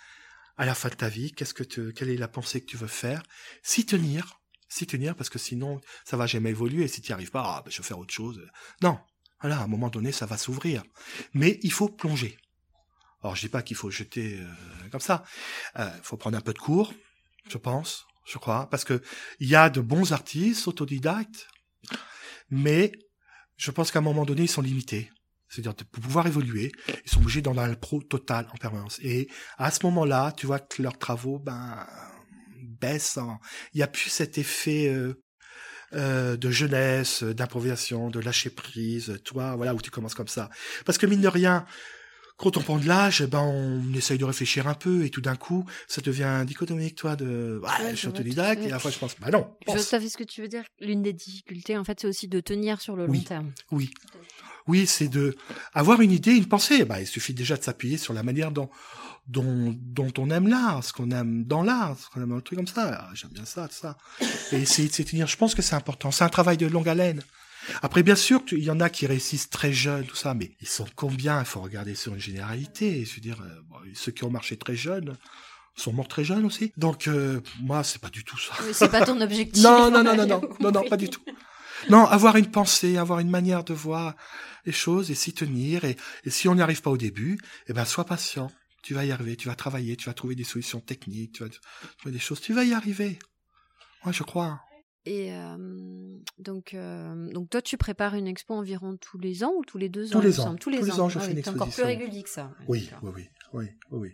[0.58, 2.88] à la fin de ta vie, qu'est-ce que quelle est la pensée que tu veux
[2.88, 3.24] faire,
[3.64, 6.84] s'y tenir, s'y tenir, parce que sinon, ça va jamais évoluer.
[6.84, 8.40] Et si tu n'y arrives pas, ah, ben, je vais faire autre chose.
[8.82, 9.00] Non,
[9.42, 10.84] voilà, à un moment donné, ça va s'ouvrir.
[11.34, 12.38] Mais il faut plonger.
[13.24, 15.24] Alors, je dis pas qu'il faut jeter euh, comme ça.
[15.76, 16.94] Il faut prendre un peu de cours,
[17.50, 19.02] je pense, je crois, parce que
[19.40, 21.48] il y a de bons artistes autodidactes,
[22.50, 22.92] mais
[23.58, 25.12] je pense qu'à un moment donné, ils sont limités.
[25.50, 26.72] C'est-à-dire, pour pouvoir évoluer,
[27.06, 29.00] ils sont obligés d'en le pro total en permanence.
[29.04, 31.86] Et à ce moment-là, tu vois que leurs travaux, ben,
[32.82, 33.18] baissent.
[33.18, 33.40] en-
[33.74, 35.14] Il n'y a plus cet effet euh,
[35.94, 40.50] euh, de jeunesse, d'improvisation, de lâcher prise, toi, voilà, où tu commences comme ça.
[40.86, 41.66] Parce que mine de rien,
[42.44, 45.22] quand on prend de l'âge, eh ben, on essaye de réfléchir un peu, et tout
[45.22, 48.76] d'un coup, ça devient dichotomique, toi, de, ouais, Ouais, je suis autodidacte, et à la
[48.80, 48.82] fait.
[48.84, 49.90] fois, je pense, bah non, Je vois pense.
[49.90, 50.64] tout à fait ce que tu veux dire.
[50.80, 53.20] L'une des difficultés, en fait, c'est aussi de tenir sur le Oui.
[53.20, 53.52] long terme.
[53.72, 53.92] Oui.
[54.68, 55.36] Oui, c'est de
[55.74, 56.86] avoir une idée, une pensée.
[56.86, 58.70] Bah, il suffit déjà de s'appuyer sur la manière dont,
[59.28, 62.42] dont, dont on aime l'art, ce qu'on aime dans l'art, ce qu'on aime dans le
[62.42, 63.08] truc comme ça.
[63.08, 63.98] Ah, J'aime bien ça, tout ça.
[64.54, 65.28] Et essayer de s'y tenir.
[65.28, 66.12] Je pense que c'est important.
[66.12, 67.22] C'est un travail de longue haleine.
[67.82, 70.68] Après, bien sûr, il y en a qui réussissent très jeunes, tout ça, mais ils
[70.68, 71.40] sont combien?
[71.40, 73.06] Il faut regarder sur une généralité.
[73.06, 75.18] Je veux dire, euh, bon, ceux qui ont marché très jeunes
[75.76, 76.72] sont morts très jeunes aussi.
[76.78, 78.54] Donc, euh, moi, c'est pas du tout ça.
[78.64, 79.64] Oui, c'est pas ton objectif.
[79.64, 81.22] Non, on non, non, non, non, non, pas du tout.
[81.90, 84.16] Non, avoir une pensée, avoir une manière de voir
[84.66, 85.84] les choses et s'y tenir.
[85.84, 88.52] Et, et si on n'y arrive pas au début, eh ben, sois patient.
[88.84, 91.50] Tu vas y arriver, tu vas travailler, tu vas trouver des solutions techniques, tu vas
[91.98, 92.42] trouver des choses.
[92.42, 93.18] Tu vas y arriver.
[94.04, 94.62] Moi, je crois.
[95.06, 99.66] Et euh, donc, euh, donc, toi, tu prépares une expo environ tous les ans ou
[99.66, 100.56] tous les deux Tous ans les ans.
[100.56, 101.00] Tous les Tous les ans.
[101.06, 102.00] ans, je Ah fais oui, une t'es encore plus exposition.
[102.00, 102.52] régulier que ça.
[102.68, 103.12] Oui, D'accord.
[103.16, 104.10] oui, oui, oui, oui,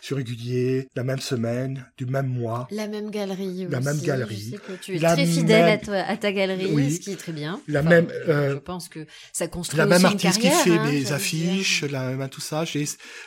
[0.00, 2.68] suis régulier, la même semaine, du même mois.
[2.70, 3.86] La même galerie La aussi.
[3.86, 4.36] même galerie.
[4.36, 6.92] Je sais que tu es La très fidèle même- à, toi- à ta galerie, Oui.
[6.94, 7.60] ce qui est très bien.
[7.68, 10.60] La même, euh, je pense que ça construit La aussi même une artiste qui carrière,
[10.64, 12.64] fait hein, mes affiches, la même tout ça.
[12.64, 12.84] J'ai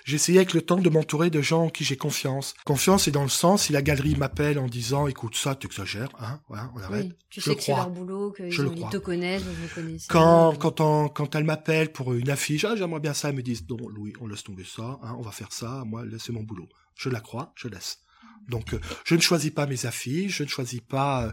[0.10, 2.54] essayé avec le temps de m'entourer de gens en qui j'ai confiance.
[2.66, 6.40] Confiance, c'est dans le sens si la galerie m'appelle en disant, écoute ça, t'exagères, hein,
[6.50, 7.06] on arrête.
[7.06, 10.06] Oui, tu Je sais le que c'est leur boulot, qu'ils ils te connaissent, vous connaissez.
[10.10, 13.42] Quand, quand, on, quand elle m'appelle pour une affiche, ah, j'aimerais bien ça, elles me
[13.42, 16.48] disent, non, Louis, on laisse tomber ça, hein, on va faire ça, moi, c'est mon
[16.48, 16.70] boulot.
[16.96, 18.00] Je la crois, je laisse.
[18.50, 21.32] Donc, euh, je ne choisis pas mes affiches, je ne choisis pas euh,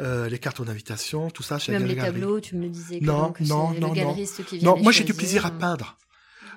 [0.00, 2.12] euh, les cartons d'invitation, tout ça Même les galerie.
[2.12, 3.00] tableaux, tu me disais.
[3.00, 3.92] que Non, donc non, non, le non.
[3.92, 5.96] galeriste qui vient Non, les moi j'ai du plaisir à peindre.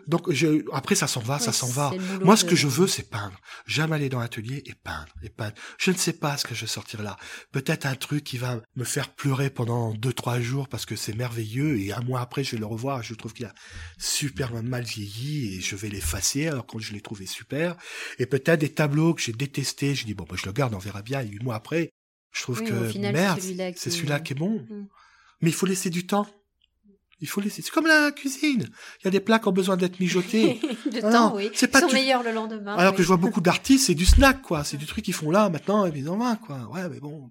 [0.08, 1.92] Donc je, après ça s'en va, ça s'en va.
[2.24, 3.38] Moi, ce de- que je veux, c'est peindre.
[3.66, 5.54] J'aime aller dans l'atelier et peindre, et peindre.
[5.78, 7.18] Je ne sais pas ce que je vais sortir là.
[7.52, 11.14] Peut-être un truc qui va me faire pleurer pendant deux, trois jours parce que c'est
[11.14, 13.04] merveilleux et un mois après, je vais le revoir.
[13.04, 13.54] Je trouve qu'il a
[13.98, 17.76] super mal vieilli et je vais l'effacer alors que je l'ai trouvé super.
[18.20, 19.94] Et peut-être des tableaux que j'ai détestés.
[19.96, 21.22] Je dis, bon, bah, je le garde, on verra bien.
[21.22, 21.90] Et huit mois après,
[22.34, 24.60] je trouve Oui, que c'est merde, celui-là qui- c'est celui-là qui est bon.
[24.70, 24.88] Mm.
[25.42, 26.28] Mais il faut laisser du temps.
[27.20, 27.62] Il faut laisser.
[27.64, 28.68] C'est comme la cuisine.
[29.02, 30.60] Il y a des plats qui ont besoin d'être mijotés.
[31.04, 31.50] Ah temps, non, oui.
[31.54, 32.76] c'est Ils pas sont tout- meilleurs le lendemain.
[32.76, 32.98] Alors oui.
[32.98, 34.64] que je vois beaucoup d'artistes, c'est du snack, quoi.
[34.64, 36.70] C'est du truc qu'ils font là, maintenant, et puis ils en vont, quoi.
[36.72, 37.30] Ouais, mais bon.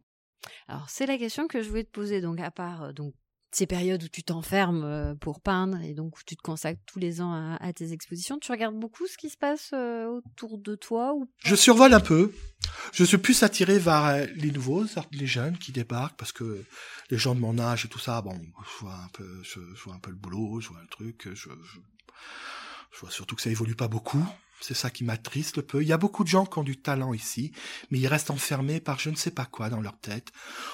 [0.68, 2.20] Alors, c'est la question que je voulais te poser.
[2.20, 3.14] Donc, à part euh, donc,
[3.56, 6.98] ces périodes où tu t'enfermes euh, pour peindre et donc où tu te consacres tous
[6.98, 10.74] les ans à, tes expositions, tu regardes beaucoup ce qui se passe euh, autour de
[10.74, 12.34] toi ou Je survole un peu.
[12.92, 16.64] Je suis plus attiré vers euh, les nouveaux, les jeunes qui débarquent, parce que
[17.10, 19.94] les gens de mon âge et tout ça, bon, je vois un peu, je, vois
[19.94, 21.80] un peu le boulot, je vois le truc, je, je,
[22.92, 24.24] je vois surtout que ça évolue pas beaucoup.
[24.60, 25.82] C'est ça qui m'attriste un peu.
[25.82, 27.52] Il y a beaucoup de gens qui ont du talent ici,
[27.90, 30.32] mais ils restent enfermés par je ne sais pas quoi dans leur tête.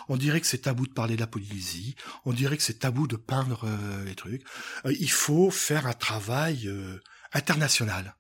[0.09, 1.97] On dirait que c'est tabou de parler de la Polynésie.
[2.25, 4.45] On dirait que c'est tabou de peindre euh, les trucs.
[4.87, 7.01] Euh, il faut faire un travail euh,
[7.33, 8.17] international.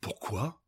[0.00, 0.60] Pourquoi?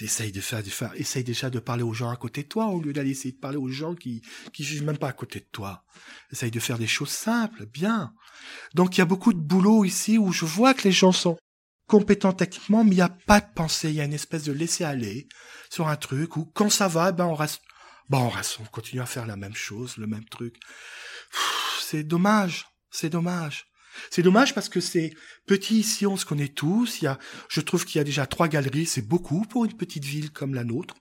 [0.00, 2.66] Essaye de faire, de faire, essaye déjà de parler aux gens à côté de toi
[2.66, 5.40] au lieu d'aller essayer de parler aux gens qui qui jugent même pas à côté
[5.40, 5.84] de toi.
[6.30, 8.12] Essaye de faire des choses simples, bien.
[8.74, 11.36] Donc il y a beaucoup de boulot ici où je vois que les gens sont
[11.88, 13.88] compétents techniquement, mais il n'y a pas de pensée.
[13.88, 15.26] Il y a une espèce de laisser aller
[15.70, 17.62] sur un truc où quand ça va, ben on reste,
[18.08, 20.56] ben on reste, on continue à faire la même chose, le même truc.
[21.80, 23.66] C'est dommage, c'est dommage.
[24.10, 25.12] C'est dommage parce que c'est
[25.46, 27.00] petit ici, on se connaît tous.
[27.00, 27.18] Il y a,
[27.48, 30.54] je trouve qu'il y a déjà trois galeries, c'est beaucoup pour une petite ville comme
[30.54, 30.94] la nôtre.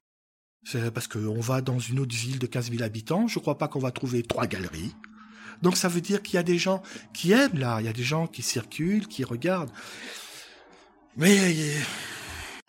[0.64, 3.68] C'est parce qu'on va dans une autre ville de 15 000 habitants, je crois pas
[3.68, 4.96] qu'on va trouver trois galeries.
[5.62, 6.82] Donc ça veut dire qu'il y a des gens
[7.14, 9.72] qui aiment là, il y a des gens qui circulent, qui regardent.
[11.18, 11.80] Mais euh,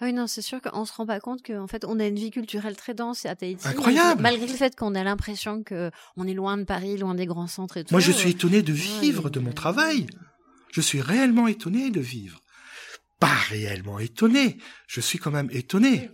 [0.01, 2.19] Ah Oui, non, c'est sûr qu'on se rend pas compte qu'en fait, on a une
[2.19, 3.69] vie culturelle très dense à Tahiti.
[3.69, 4.23] Incroyable.
[4.23, 7.47] Malgré le fait qu'on a l'impression que on est loin de Paris, loin des grands
[7.47, 7.93] centres et tout.
[7.93, 10.07] moi je suis euh, étonné de vivre de mon travail.
[10.73, 12.41] Je suis réellement étonné de vivre.
[13.21, 16.11] Pas réellement étonné, je suis quand même étonné.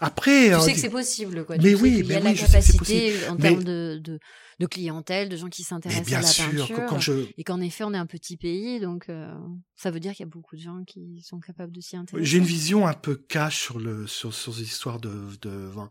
[0.00, 1.56] Après, Tu sais dit- que c'est possible, quoi.
[1.56, 3.64] Mais tu sais oui, qu'il y a mais la oui, c'est capacité en Mais- termes
[3.64, 4.18] de, de,
[4.60, 6.86] de clientèle, de gens qui mais s'intéressent à la sûr, peinture.
[6.86, 9.32] quand, je, Et qu'en effet, on est un petit pays, donc euh,
[9.74, 12.26] ça veut dire qu'il y a beaucoup de gens qui sont capables de s'y intéresser.
[12.28, 15.90] J'ai une vision un peu cash sur le sur, sur ces histoires de de vin.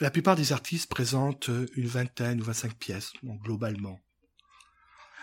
[0.00, 4.00] La plupart des artistes présentent une vingtaine ou 25 pièces, bon, globalement.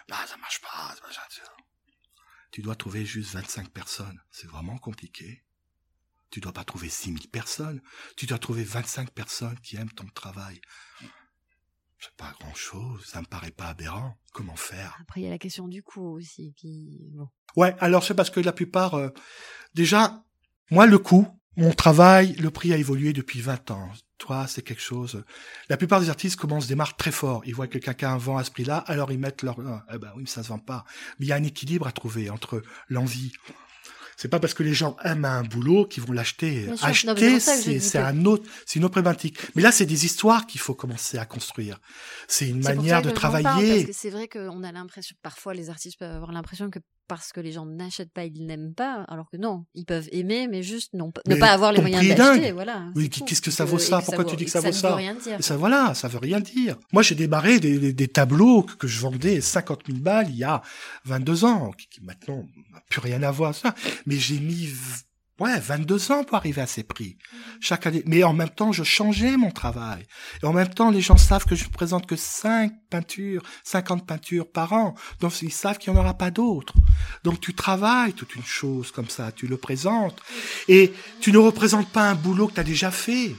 [0.07, 0.95] Bah, ça marche pas.
[0.95, 1.23] ça marche pas.
[2.51, 4.19] Tu dois trouver juste 25 personnes.
[4.31, 5.43] C'est vraiment compliqué.
[6.29, 7.81] Tu dois pas trouver 6000 personnes.
[8.15, 10.59] Tu dois trouver 25 personnes qui aiment ton travail.
[11.99, 13.05] C'est pas grand chose.
[13.05, 14.17] Ça me paraît pas aberrant.
[14.33, 14.97] Comment faire?
[15.01, 16.53] Après, il y a la question du coût aussi.
[16.55, 16.99] Qui...
[17.13, 17.29] Bon.
[17.55, 19.09] Ouais, alors c'est parce que la plupart, euh,
[19.73, 20.23] déjà,
[20.69, 23.89] moi le coût, mon travail, le prix a évolué depuis 20 ans.
[24.19, 25.23] Toi, c'est quelque chose.
[25.69, 27.41] La plupart des artistes commencent, démarrent très fort.
[27.45, 29.59] Ils voient que quelqu'un vent à ce prix-là, alors ils mettent leur.
[29.61, 30.85] Ah, Eh ben oui, mais ça se vend pas.
[31.17, 33.31] Mais il y a un équilibre à trouver entre l'envie.
[34.17, 36.67] C'est pas parce que les gens aiment un boulot qu'ils vont l'acheter.
[36.81, 39.37] Acheter, c'est un autre, c'est une autre problématique.
[39.55, 41.79] Mais là, c'est des histoires qu'il faut commencer à construire.
[42.27, 43.93] C'est une manière de travailler.
[43.93, 47.51] c'est vrai qu'on a l'impression, parfois les artistes peuvent avoir l'impression que parce que les
[47.51, 51.11] gens n'achètent pas, ils n'aiment pas, alors que non, ils peuvent aimer, mais juste non,
[51.27, 52.85] Mais ne pas avoir les moyens d'acheter, voilà.
[52.95, 54.01] Oui, qu'est-ce que ça vaut ça?
[54.01, 55.39] Pourquoi tu dis que ça vaut ça veut rien dire.
[55.39, 56.75] Et ça, voilà, ça veut rien dire.
[56.91, 60.43] Moi, j'ai débarré des, des- des tableaux que, je vendais 50 000 balles il y
[60.43, 60.61] a
[61.05, 63.73] 22 ans, qui, qui maintenant n'a plus rien à voir ça.
[64.05, 64.69] Mais j'ai mis,
[65.39, 67.17] ouais, 22 ans pour arriver à ces prix.
[67.59, 68.03] Chaque année.
[68.05, 70.05] Mais en même temps, je changeais mon travail.
[70.41, 74.51] Et en même temps, les gens savent que je présente que 5 peintures, 50 peintures
[74.51, 74.95] par an.
[75.19, 76.73] Donc, ils savent qu'il n'y en aura pas d'autres.
[77.23, 80.21] Donc, tu travailles toute une chose comme ça, tu le présentes.
[80.67, 83.35] Et tu ne représentes pas un boulot que tu as déjà fait.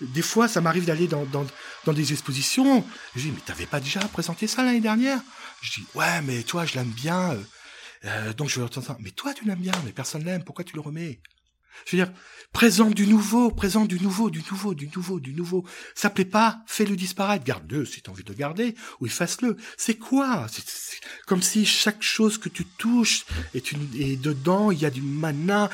[0.00, 1.46] Des fois, ça m'arrive d'aller dans, dans,
[1.84, 2.84] dans des expositions.
[3.14, 5.20] Je dis, mais t'avais pas déjà présenté ça l'année dernière?
[5.62, 7.36] Je dis, ouais, mais toi, je l'aime bien.
[8.04, 8.96] Euh, donc je vais entendre.
[9.00, 10.44] Mais toi, tu l'aimes bien, mais personne l'aime.
[10.44, 11.20] Pourquoi tu le remets?
[11.86, 12.12] Je veux dire,
[12.52, 15.64] présente du nouveau, présente du nouveau, du nouveau, du nouveau, du nouveau.
[15.94, 17.44] Ça plaît pas, fais-le disparaître.
[17.44, 19.56] Garde-le si t'as envie de le garder, ou efface-le.
[19.76, 20.46] C'est quoi?
[21.26, 23.24] Comme si chaque chose que tu touches
[23.54, 25.68] est dedans il y a du mana.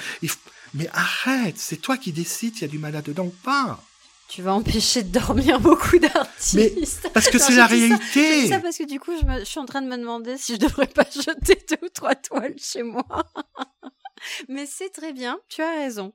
[0.75, 3.85] Mais arrête, c'est toi qui décides s'il y a du mana dedans ou pas.
[4.31, 7.11] Tu vas empêcher de dormir beaucoup d'artistes.
[7.13, 8.47] Parce que c'est la réalité.
[8.49, 10.55] ça parce que du coup, je, me- je suis en train de me demander si
[10.55, 13.05] je devrais pas jeter deux ou trois toiles chez moi.
[14.49, 16.13] Mais c'est très bien, tu as raison.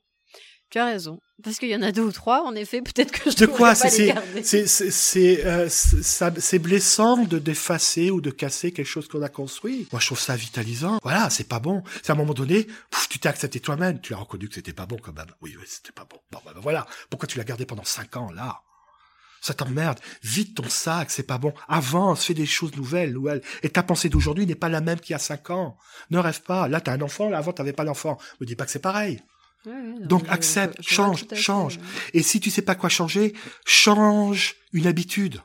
[0.69, 1.19] Tu as raison.
[1.43, 3.69] Parce qu'il y en a deux ou trois, en effet, peut-être que je De quoi
[3.69, 9.21] pas C'est c'est c'est euh, c'est- blessant de d'effacer ou de casser quelque chose qu'on
[9.21, 9.87] a construit.
[9.91, 10.97] Moi, je trouve ça vitalisant.
[11.03, 11.83] Voilà, c'est pas bon.
[12.01, 13.99] C'est à un moment donné, pouf, tu t'es accepté toi-même.
[13.99, 15.27] Tu as reconnu que c'était pas bon quand même.
[15.41, 16.17] Oui, oui, c'était pas bon.
[16.31, 16.87] Bon, ben, ben, voilà.
[17.09, 18.61] Pourquoi tu l'as gardé pendant cinq ans là?
[19.41, 19.99] Ça t'emmerde.
[20.23, 21.53] Vide ton sac, c'est pas bon.
[21.67, 23.41] Avance, fais des choses nouvelles, nouvelles.
[23.61, 25.77] Et ta pensée d'aujourd'hui n'est pas la même qu'il y a cinq ans.
[26.09, 26.67] Ne rêve pas.
[26.69, 27.29] Là, t'as un enfant.
[27.29, 28.17] Là, avant, t'avais pas d'enfant.
[28.39, 29.21] Me dis pas que c'est pareil.
[29.65, 31.79] Ouais, ouais, non, Donc, accepte, je- je vois change, fait, change.
[32.13, 33.33] Et si tu sais pas quoi changer,
[33.65, 35.41] change une habitude.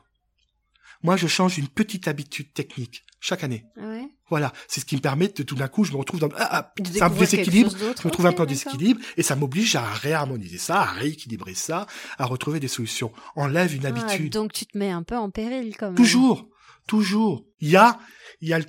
[1.03, 3.65] Moi, je change une petite habitude technique chaque année.
[3.77, 4.07] Ah ouais?
[4.29, 6.71] Voilà, c'est ce qui me permet de tout d'un coup, je me retrouve dans ah,
[6.99, 7.71] ah, un déséquilibre.
[7.77, 11.53] Je me trouve un peu en déséquilibre et ça m'oblige à réharmoniser ça, à rééquilibrer
[11.53, 11.85] ça,
[12.17, 13.11] à retrouver des solutions.
[13.35, 14.31] Enlève une Ah, habitude.
[14.31, 15.95] donc tu te mets un peu en péril quand même.
[15.95, 16.47] Toujours,
[16.87, 17.45] toujours.
[17.59, 17.99] Il y a,
[18.39, 18.65] il y a, il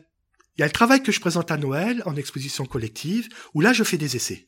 [0.59, 3.84] y a le travail que je présente à Noël en exposition collective où là, je
[3.84, 4.46] fais des essais.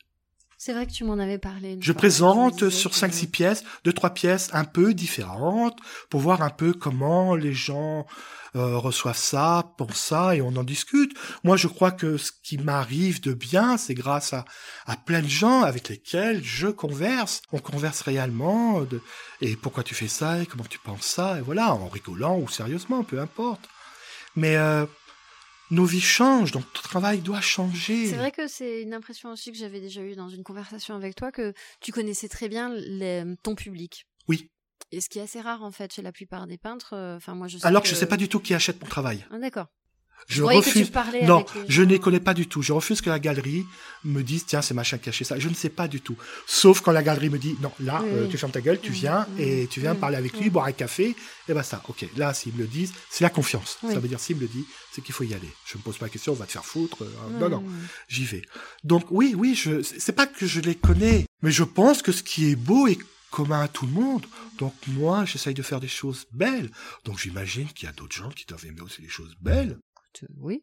[0.64, 1.76] C'est vrai que tu m'en avais parlé.
[1.78, 6.40] Je fois, présente sur que- 5-6 pièces, deux trois pièces un peu différentes, pour voir
[6.40, 8.06] un peu comment les gens
[8.56, 11.14] euh, reçoivent ça, pensent ça, et on en discute.
[11.42, 14.46] Moi, je crois que ce qui m'arrive de bien, c'est grâce à,
[14.86, 17.42] à plein de gens avec lesquels je converse.
[17.52, 19.02] On converse réellement, de,
[19.42, 22.48] et pourquoi tu fais ça, et comment tu penses ça, et voilà, en rigolant ou
[22.48, 23.68] sérieusement, peu importe.
[24.34, 24.86] Mais euh,
[25.74, 28.06] nos vies changent, donc ton travail doit changer.
[28.06, 31.14] C'est vrai que c'est une impression aussi que j'avais déjà eue dans une conversation avec
[31.16, 34.06] toi, que tu connaissais très bien les- ton public.
[34.28, 34.50] Oui.
[34.92, 36.94] Et ce qui est assez rare en fait chez la plupart des peintres.
[36.94, 38.80] euh, Enfin moi je sais Alors que que je sais pas du tout qui achète
[38.80, 39.26] mon travail.
[39.30, 39.66] Ah, d'accord.
[40.26, 40.90] Je refuse.
[40.90, 42.62] tu Non, les je ne les connais pas du tout.
[42.62, 43.64] Je refuse que la galerie
[44.04, 45.38] me dise tiens c'est machin acheté ça.
[45.38, 46.16] Je ne sais pas du tout.
[46.46, 49.26] Sauf quand la galerie me dit non là euh, tu fermes ta gueule, tu viens
[49.38, 51.14] et tu viens parler avec lui, boire un café
[51.48, 51.82] et ben ça.
[51.88, 53.78] Ok là s'ils me le disent c'est la confiance.
[53.82, 53.92] Oui.
[53.92, 55.50] Ça veut dire s'ils me le disent c'est qu'il faut y aller.
[55.66, 57.02] Je me pose pas la question on va te faire foutre.
[57.04, 57.64] euh, Ouais, non non
[58.08, 58.42] j'y vais.
[58.82, 62.22] Donc oui oui je c'est pas que je les connais mais je pense que ce
[62.22, 62.98] qui est beau est
[63.30, 64.24] commun à tout le monde.
[64.58, 66.70] Donc moi j'essaye de faire des choses belles.
[67.04, 69.76] Donc j'imagine qu'il y a d'autres gens qui doivent aimer aussi les choses belles.
[70.14, 70.62] Écoute, euh, Oui.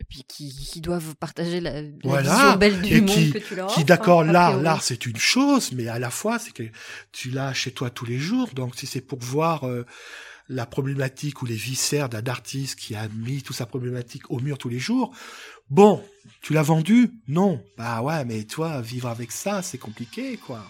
[0.00, 2.32] Et puis qui, qui doivent partager la, la Voilà.
[2.32, 4.80] vision belle du Et monde qui- que tu leur qui offres, d'accord hein, l'art l'art
[4.84, 6.62] c'est une chose mais à la fois c'est que
[7.10, 8.48] tu l'as chez toi tous les jours.
[8.54, 9.84] Donc si c'est pour voir euh,
[10.48, 14.56] la problématique ou les viscères d'un artiste qui a mis toute sa problématique au mur
[14.56, 15.12] tous les jours
[15.68, 16.00] bon
[16.42, 17.10] tu l'as vendu?
[17.26, 17.60] Non.
[17.76, 20.64] Bah ouais mais toi vivre avec ça c'est compliqué quoi.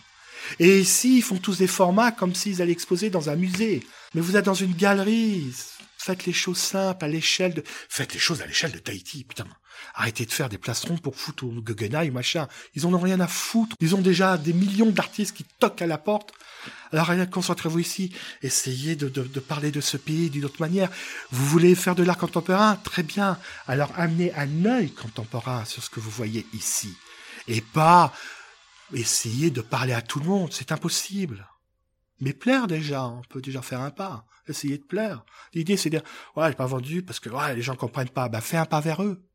[0.58, 3.82] Et ici ils font tous des formats comme s'ils allaient exposer dans un musée?
[4.14, 5.52] Mais vous êtes dans une galerie
[5.98, 9.46] faites les choses simples à l'échelle de faites les choses à l'échelle de Tahiti putain
[9.94, 12.48] Arrêtez de faire des plastrons pour foutre au Guggenheim, machin.
[12.74, 13.76] Ils en ont rien à foutre.
[13.80, 16.32] Ils ont déjà des millions d'artistes qui toquent à la porte.
[16.92, 18.12] Alors, rien, concentrez-vous ici.
[18.42, 20.90] Essayez de, de, de parler de ce pays d'une autre manière.
[21.30, 22.76] Vous voulez faire de l'art contemporain?
[22.76, 23.38] Très bien.
[23.66, 26.94] Alors, amenez un œil contemporain sur ce que vous voyez ici.
[27.46, 28.12] Et pas
[28.92, 30.52] essayer de parler à tout le monde.
[30.52, 31.46] C'est impossible.
[32.20, 34.26] Mais plaire déjà, on peut déjà faire un pas.
[34.48, 35.24] Essayez de plaire.
[35.54, 36.06] L'idée, c'est de dire,
[36.36, 38.28] ouais, j'ai pas vendu parce que ouais, les gens comprennent pas.
[38.28, 39.28] Ben, fais un pas vers eux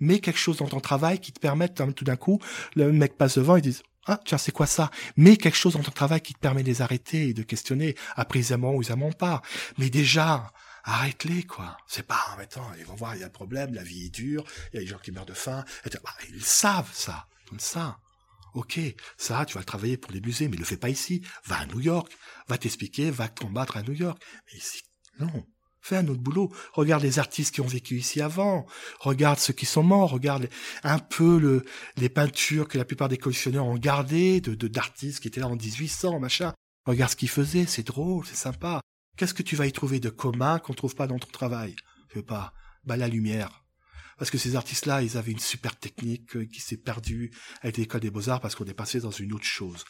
[0.00, 2.40] mets quelque chose dans ton travail qui te permette, hein, tout d'un coup,
[2.74, 4.90] le mec passe devant, ils disent, ah, tiens, c'est quoi ça?
[5.16, 7.94] Mets quelque chose dans ton travail qui te permet de les arrêter et de questionner.
[8.16, 9.40] Après, ils aimeront ou ils aimeront pas.
[9.78, 10.52] Mais déjà,
[10.84, 11.78] arrête-les, quoi.
[11.86, 14.14] C'est pas, en mettant, ils vont voir, il y a un problème, la vie est
[14.14, 15.64] dure, il y a des gens qui meurent de faim.
[15.86, 17.98] Et bah, ils savent ça, comme ça.
[18.54, 18.78] Ok,
[19.18, 21.22] ça, tu vas le travailler pour les musées, mais le fais pas ici.
[21.44, 22.10] Va à New York,
[22.46, 24.22] va t'expliquer, va te combattre à New York.
[24.46, 24.82] Mais ici,
[25.18, 25.46] non.
[25.80, 26.50] Fais un autre boulot.
[26.72, 28.64] Regarde les artistes qui ont vécu ici avant.
[29.00, 30.10] Regarde ceux qui sont morts.
[30.10, 30.48] Regarde
[30.82, 31.64] un peu le,
[31.98, 35.48] les peintures que la plupart des collectionneurs ont gardées de, de d'artistes qui étaient là
[35.48, 36.54] en 1800, machin.
[36.86, 37.66] Regarde ce qu'ils faisaient.
[37.66, 38.80] C'est drôle, c'est sympa.
[39.18, 41.76] Qu'est-ce que tu vas y trouver de commun qu'on trouve pas dans ton travail?
[42.08, 42.54] Je sais pas.
[42.84, 43.63] Bah, la lumière.
[44.18, 47.30] Parce que ces artistes-là, ils avaient une super technique euh, qui s'est perdue
[47.62, 49.84] avec l'école des beaux-arts parce qu'on est passé dans une autre chose.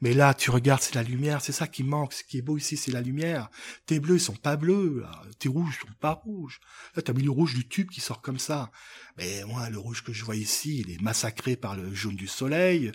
[0.00, 2.12] Mais là, tu regardes, c'est la lumière, c'est ça qui manque.
[2.12, 3.50] Ce qui est beau ici, c'est la lumière.
[3.86, 5.04] Tes bleus, ils sont pas bleus.
[5.38, 6.60] Tes rouges, ils sont pas rouges.
[6.94, 8.70] Là, t'as mis le rouge du tube qui sort comme ça.
[9.16, 12.26] Mais moi, le rouge que je vois ici, il est massacré par le jaune du
[12.26, 12.92] soleil,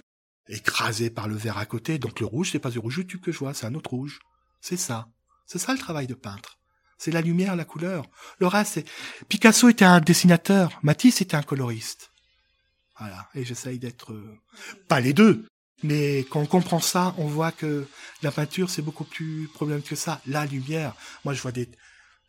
[0.47, 1.97] écrasé par le vert à côté.
[1.99, 3.91] Donc le rouge, c'est pas le rouge du tube que je vois, c'est un autre
[3.91, 4.19] rouge.
[4.61, 5.09] C'est ça.
[5.45, 6.59] C'est ça le travail de peintre.
[7.03, 8.05] C'est la lumière, la couleur.
[8.39, 8.85] Le reste, c'est...
[9.27, 10.79] Picasso était un dessinateur.
[10.83, 12.11] Matisse était un coloriste.
[12.97, 13.27] Voilà.
[13.35, 14.13] Et j'essaye d'être...
[14.13, 14.39] euh,
[14.87, 15.45] Pas les deux.
[15.83, 17.85] Mais quand on comprend ça, on voit que
[18.21, 20.21] la peinture, c'est beaucoup plus problème que ça.
[20.27, 20.95] La lumière.
[21.25, 21.67] Moi, je vois des,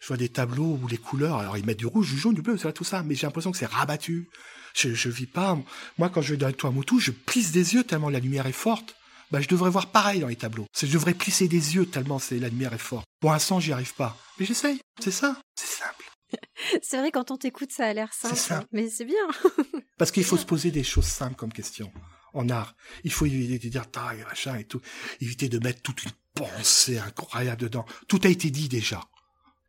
[0.01, 2.43] je vois des tableaux où les couleurs, alors ils mettent du rouge, du jaune, du
[2.43, 4.29] bleu, c'est tout ça, mais j'ai l'impression que c'est rabattu.
[4.75, 5.57] Je, je vis pas.
[5.99, 8.53] Moi, quand je vais dans le Tuamotu, je plisse des yeux tellement la lumière est
[8.53, 8.97] forte.
[9.31, 10.66] Bah, je devrais voir pareil dans les tableaux.
[10.79, 13.05] Je devrais plisser des yeux tellement c'est, la lumière est forte.
[13.20, 14.16] Pour l'instant, j'y arrive pas.
[14.39, 14.81] Mais j'essaye.
[15.01, 15.41] C'est ça.
[15.57, 16.05] C'est simple.
[16.83, 18.37] C'est vrai, quand on t'écoute, ça a l'air simple.
[18.37, 18.59] ça.
[18.59, 19.27] hein, Mais c'est bien.
[19.99, 21.93] Parce qu'il faut se poser des choses simples comme question.
[22.33, 22.75] en art.
[23.05, 24.81] Il faut éviter de dire taille, machin et tout.
[25.20, 27.87] Éviter de mettre toute une pensée incroyable dedans.
[28.09, 29.01] Tout a été dit déjà.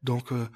[0.02, 0.48] Donc, euh,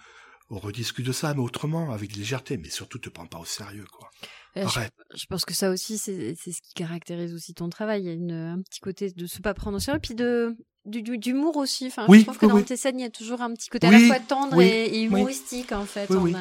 [0.50, 2.58] on rediscute de ça, mais autrement, avec légèreté.
[2.58, 4.10] Mais surtout, te prends pas au sérieux, quoi.
[4.58, 4.80] Euh, je,
[5.16, 8.02] je, pense que ça aussi, c'est ce qui caractérise aussi ton travail.
[8.02, 10.56] Il y a une, un petit côté de se pas prendre au sérieux, puis de
[10.86, 11.88] d'humour aussi.
[11.88, 13.88] Enfin, oui, je trouve que dans tes scènes, il y a toujours un petit côté
[13.88, 16.10] à la fois tendre et, humoristique, en fait.
[16.10, 16.34] Oui,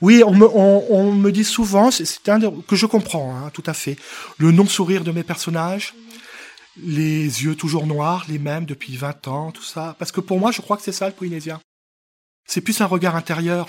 [0.00, 0.22] oui.
[0.24, 3.72] On, me, on, on, me dit souvent, c'est un que je comprends, hein, tout à
[3.72, 3.96] fait,
[4.38, 6.94] le non-sourire de mes personnages, mhm.
[6.94, 9.96] les yeux toujours noirs, les mêmes depuis 20 ans, tout ça.
[9.98, 11.60] Parce que pour moi, je crois que c'est ça le polynésien.
[12.46, 13.68] C'est plus un regard intérieur.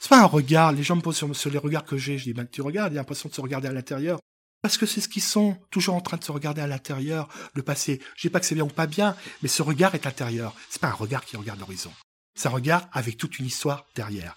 [0.00, 2.32] C'est pas un regard, les gens me posent sur, les regards que j'ai, je dis,
[2.32, 4.18] ben, tu regardes, il y a l'impression de se regarder à l'intérieur.
[4.62, 7.62] Parce que c'est ce qu'ils sont, toujours en train de se regarder à l'intérieur, le
[7.62, 8.00] passé.
[8.16, 10.54] Je dis pas que c'est bien ou pas bien, mais ce regard est intérieur.
[10.68, 11.92] C'est pas un regard qui regarde l'horizon.
[12.34, 14.36] C'est un regard avec toute une histoire derrière.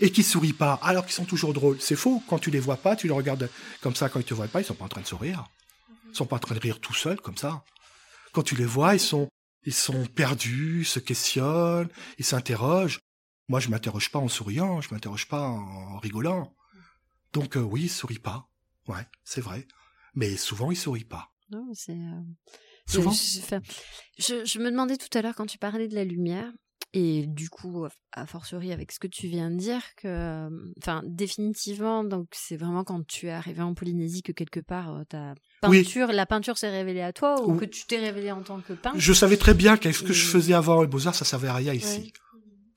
[0.00, 1.80] Et qui sourit pas, alors qu'ils sont toujours drôles.
[1.80, 2.22] C'est faux.
[2.28, 3.48] Quand tu les vois pas, tu les regardes
[3.80, 5.44] comme ça, quand ils te voient pas, ils sont pas en train de sourire.
[6.10, 7.64] Ils sont pas en train de rire tout seuls, comme ça.
[8.32, 9.28] Quand tu les vois, ils sont,
[9.64, 11.88] ils sont perdus, se questionnent,
[12.18, 13.00] ils s'interrogent.
[13.48, 16.54] Moi, je m'interroge pas en souriant, je m'interroge pas en rigolant.
[17.32, 18.48] Donc, euh, oui, ils sourient pas.
[18.86, 19.66] Ouais, c'est vrai.
[20.14, 21.30] Mais souvent, il sourit pas.
[21.50, 21.92] Non, c'est.
[21.92, 22.22] Euh,
[22.86, 23.12] souvent.
[23.12, 26.52] Je, je, me demandais tout à l'heure quand tu parlais de la lumière.
[26.94, 32.02] Et du coup, à fortiori avec ce que tu viens de dire, que, enfin, définitivement,
[32.02, 36.12] donc c'est vraiment quand tu es arrivé en Polynésie que quelque part euh, ta peinture,
[36.12, 38.98] la peinture s'est révélée à toi ou que tu t'es révélé en tant que peintre.
[38.98, 41.54] Je savais très bien que ce que je faisais avant les Beaux-Arts, ça servait à
[41.54, 42.14] rien ici.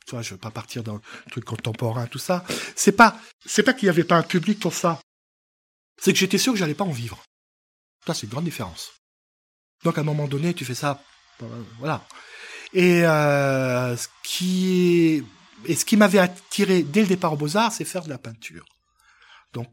[0.06, 2.44] Tu vois, je veux pas partir dans le truc contemporain, tout ça.
[2.76, 5.00] C'est pas, c'est pas qu'il y avait pas un public pour ça
[6.02, 7.24] c'est que j'étais sûr que j'allais pas en vivre.
[8.08, 8.92] Ça, c'est une grande différence.
[9.84, 11.04] Donc, à un moment donné, tu fais ça,
[11.78, 12.06] voilà.
[12.74, 15.24] Et euh, ce qui
[15.66, 18.18] et ce qui m'avait attiré dès le départ aux Beaux Arts, c'est faire de la
[18.18, 18.66] peinture.
[19.54, 19.68] Donc,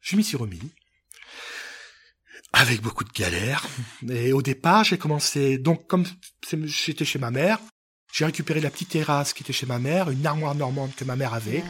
[0.00, 0.72] je m'y suis remis
[2.52, 3.64] avec beaucoup de galères.
[4.08, 6.04] Et au départ, j'ai commencé donc comme
[6.64, 7.60] j'étais chez ma mère,
[8.14, 11.16] j'ai récupéré la petite terrasse qui était chez ma mère, une armoire normande que ma
[11.16, 11.64] mère avait.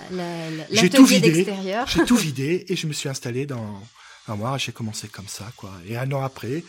[0.70, 1.46] J'ai tout vidé.
[1.86, 3.80] J'ai tout vidé et je me suis installé dans
[4.28, 4.58] l'armoire.
[4.58, 5.72] J'ai commencé comme ça, quoi.
[5.88, 6.62] Et un an après,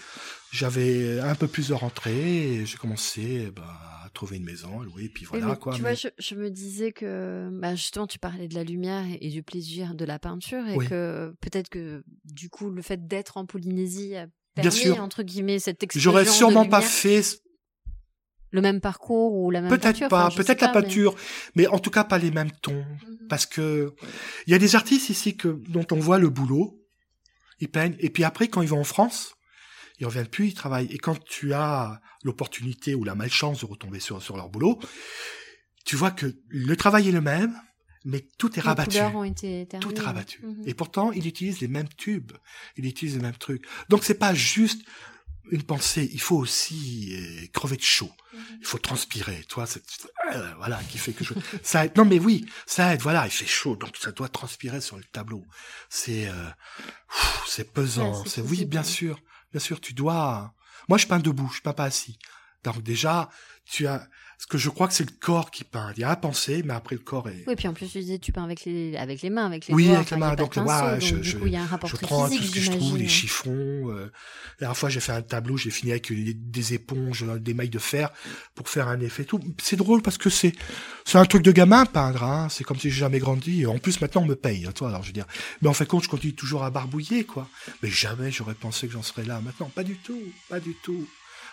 [0.54, 3.64] j'avais un peu plus de rentrée et j'ai commencé bah,
[4.06, 5.76] à trouver une maison, à louer, et puis voilà, quoi.
[5.76, 9.44] Tu vois, je, me disais que bah, justement, tu parlais de la lumière et, du
[9.44, 14.16] plaisir de la peinture et que peut-être que du coup, le fait d'être en Polynésie
[14.16, 16.02] a permis, entre guillemets, cette expérience.
[16.02, 17.22] J'aurais sûrement pas fait
[18.56, 21.16] le même parcours ou la même peut-être pas peut-être la peinture
[21.56, 21.68] mais...
[21.68, 23.28] en tout cas pas les mêmes tons mhm.
[23.30, 23.94] parce que
[24.48, 26.82] il y a des artistes ici que dont on voit le boulot
[27.60, 29.36] ils peignent et puis après quand ils vont en France
[30.00, 34.00] ils reviennent plus ils travaillent et quand tu as l'opportunité ou la malchance de retomber
[34.00, 34.80] sur sur leur boulot
[35.86, 37.54] tu vois que le travail est le même
[38.06, 39.00] mais tout est rabattu.
[39.82, 40.46] tout est rabattu.
[40.46, 40.64] Mhm.
[40.68, 42.34] Et pourtant, il utilise les mêmes tubes,
[42.78, 43.66] il utilise les mêmes trucs.
[43.90, 44.86] Donc c'est pas juste
[45.52, 48.12] une pensée, il faut aussi euh, crever de chaud.
[48.34, 48.42] Mhm.
[48.62, 49.84] Il faut transpirer, toi, c'est
[50.34, 51.34] euh, voilà qui fait que je
[51.64, 51.96] ça aide.
[51.96, 53.02] Non mais oui, ça aide.
[53.02, 55.46] Voilà, il fait chaud, donc ça doit transpirer sur le tableau.
[55.90, 56.50] C'est euh,
[57.48, 58.26] c'est pesant.
[58.26, 59.20] c'est oui, bien sûr,
[59.52, 60.54] bien sûr, tu dois.
[60.88, 62.20] Moi, je peins debout, je peins pas assis.
[62.64, 63.30] Donc déjà,
[63.66, 64.08] tu as
[64.38, 65.94] parce que je crois que c'est le corps qui peint.
[65.96, 67.46] Il y a à penser, mais après le corps est.
[67.48, 69.74] Oui, puis en plus tu disais tu peins avec les avec les mains, avec les
[69.74, 69.98] oui, doigts.
[69.98, 70.36] avec les mains.
[70.36, 72.54] Donc, ouais, je, du coup, il y a un rapport je prends physique, tout ce
[72.54, 73.52] que je trouve, des chiffons.
[73.52, 74.12] Euh,
[74.60, 77.80] la dernière fois, j'ai fait un tableau, j'ai fini avec des, éponges, des mailles de
[77.80, 78.12] fer
[78.56, 79.24] pour faire un effet.
[79.24, 79.40] Tout.
[79.62, 80.54] C'est drôle parce que c'est
[81.06, 82.24] c'est un truc de gamin peindre.
[82.24, 82.48] Hein.
[82.50, 83.66] C'est comme si j'ai jamais grandi.
[83.66, 84.66] En plus, maintenant, on me paye.
[84.66, 85.28] Hein, toi, alors je veux dire.
[85.62, 87.48] Mais en fait, compte, je continue toujours à barbouiller, quoi.
[87.82, 89.40] Mais jamais j'aurais pensé que j'en serais là.
[89.42, 91.08] Maintenant, pas du tout, pas du tout.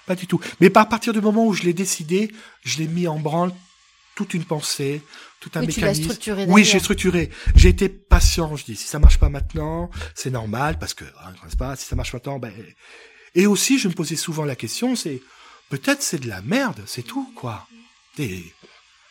[0.07, 0.41] Pas du tout.
[0.61, 2.33] Mais à partir du moment où je l'ai décidé,
[2.65, 3.53] je l'ai mis en branle
[4.15, 5.03] toute une pensée,
[5.41, 6.05] tout un mécanisme.
[6.05, 7.31] structuré oui, j'ai structuré.
[7.55, 8.57] J'ai été patient.
[8.57, 11.77] Je dis si ça marche pas maintenant, c'est normal parce que hein, pas.
[11.77, 12.53] Si ça marche maintenant, ben.
[13.35, 15.23] Et aussi, je me posais souvent la question, c'est
[15.71, 17.67] peut-être c'est de la merde, c'est tout quoi.
[18.19, 18.45] Et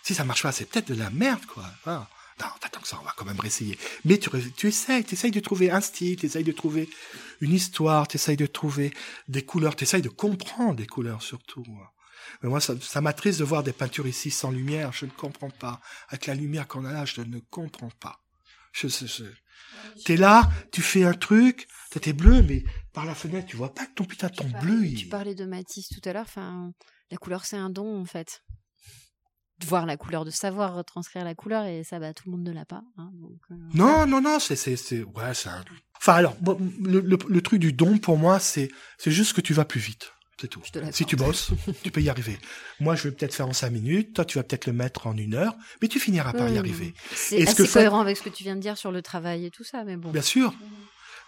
[0.04, 1.66] si ça marche pas, c'est peut-être de la merde quoi.
[1.88, 2.06] Hein.
[2.42, 3.78] Non, attends que ça, on va quand même réessayer.
[4.04, 6.90] Mais tu, tu essayes, tu essayes de trouver un style, tu essayes de trouver
[7.40, 8.92] une histoire, tu essayes de trouver
[9.28, 11.64] des couleurs, tu essayes de comprendre des couleurs surtout.
[12.42, 15.52] Mais moi, ça, ça m'attriste de voir des peintures ici sans lumière, je ne comprends
[15.52, 15.82] pas.
[16.10, 18.20] Avec la lumière qu'on a là, je ne comprends pas.
[18.72, 19.24] Je, je, je...
[20.06, 22.64] T'es là, tu fais un truc, t'es bleu, mais
[22.94, 24.94] par la fenêtre, tu vois pas que ton putain ton bleu.
[24.96, 26.72] Tu parlais de Matisse tout à l'heure, enfin,
[27.12, 28.42] la couleur c'est un don en fait
[29.66, 32.52] voir la couleur, de savoir retranscrire la couleur, et ça, bah, tout le monde ne
[32.52, 32.84] l'a pas.
[32.98, 33.12] Hein,
[33.52, 35.64] euh, non, non, non, c'est, c'est, c'est, ouais, c'est un...
[35.98, 36.36] Enfin, alors,
[36.84, 40.14] le, le, truc du don, pour moi, c'est, c'est juste que tu vas plus vite.
[40.42, 40.62] C'est tout.
[40.92, 41.52] Si tu bosses,
[41.84, 42.40] tu peux y arriver.
[42.80, 44.16] Moi, je vais peut-être faire en cinq minutes.
[44.16, 46.96] Toi, tu vas peut-être le mettre en une heure, mais tu finiras par y arriver.
[47.14, 49.64] C'est assez cohérent avec ce que tu viens de dire sur le travail et tout
[49.64, 50.10] ça, mais bon.
[50.10, 50.52] Bien sûr.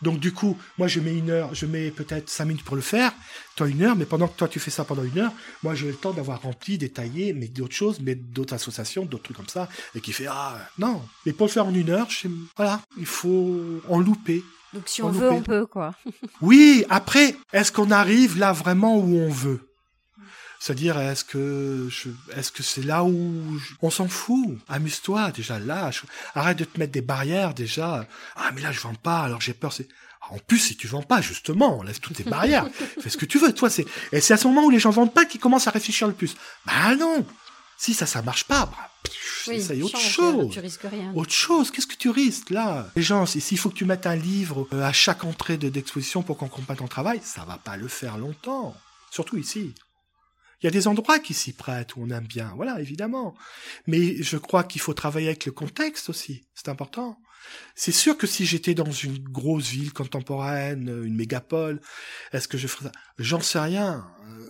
[0.04, 2.82] Donc du coup, moi je mets une heure, je mets peut-être cinq minutes pour le
[2.82, 3.14] faire,
[3.56, 5.32] toi une heure, mais pendant que toi tu fais ça pendant une heure,
[5.64, 9.38] moi j'ai le temps d'avoir rempli, détaillé, mais d'autres choses, mais d'autres associations, d'autres trucs
[9.38, 11.02] comme ça, et qui fait ah non.
[11.26, 12.28] Mais pour le faire en une heure, je,
[12.58, 14.44] voilà, il faut en louper.
[14.74, 15.96] Donc si on veut, on peut quoi.
[16.42, 19.62] oui, après, est-ce qu'on arrive là vraiment où on veut?
[20.64, 22.08] C'est-à-dire, est-ce que je,
[22.38, 24.58] est-ce que c'est là où on s'en fout?
[24.70, 26.06] Amuse-toi déjà, lâche.
[26.36, 28.08] Arrête de te mettre des barrières déjà.
[28.38, 29.74] Ah mais là je vends pas, alors j'ai peur.
[29.74, 29.90] C'est
[30.30, 32.70] en plus si tu vends pas justement, on laisse toutes tes barrières.
[33.02, 33.52] Fais ce que tu veux.
[33.52, 35.72] Toi c'est et c'est à ce moment où les gens vendent pas qu'ils commencent à
[35.72, 36.34] réfléchir le plus.
[36.66, 37.26] Bah non.
[37.78, 38.90] Si ça ça marche pas, bah,
[39.50, 40.50] oui, ça y est, autre chose.
[40.54, 41.12] Tu risques rien.
[41.14, 42.88] Autre chose, qu'est-ce que tu risques là?
[42.96, 46.38] Les gens, s'il faut que tu mettes un livre euh, à chaque entrée d'exposition pour
[46.38, 48.74] qu'on comprenne ton travail, ça va pas le faire longtemps.
[49.12, 49.74] Surtout ici.
[50.64, 53.36] Il y a des endroits qui s'y prêtent où on aime bien, voilà, évidemment.
[53.86, 57.20] Mais je crois qu'il faut travailler avec le contexte aussi, c'est important.
[57.76, 61.82] C'est sûr que si j'étais dans une grosse ville contemporaine, une mégapole,
[62.32, 62.92] est-ce que je ferais ça?
[63.18, 64.08] J'en sais rien.
[64.26, 64.50] Euh,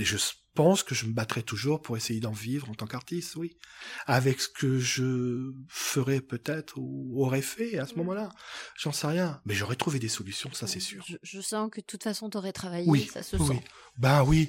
[0.00, 0.16] mais je
[0.54, 3.58] pense que je me battrai toujours pour essayer d'en vivre en tant qu'artiste, oui.
[4.06, 8.30] Avec ce que je ferais peut-être ou aurais fait à ce moment-là.
[8.78, 9.42] J'en sais rien.
[9.44, 11.04] Mais j'aurais trouvé des solutions, ça c'est sûr.
[11.22, 13.46] Je, sens que de toute façon t'aurais travaillé, oui, ça se oui.
[13.48, 13.64] sent.
[13.98, 14.48] Ben oui.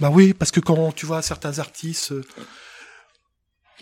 [0.00, 2.24] Ben oui, parce que quand tu vois certains artistes euh,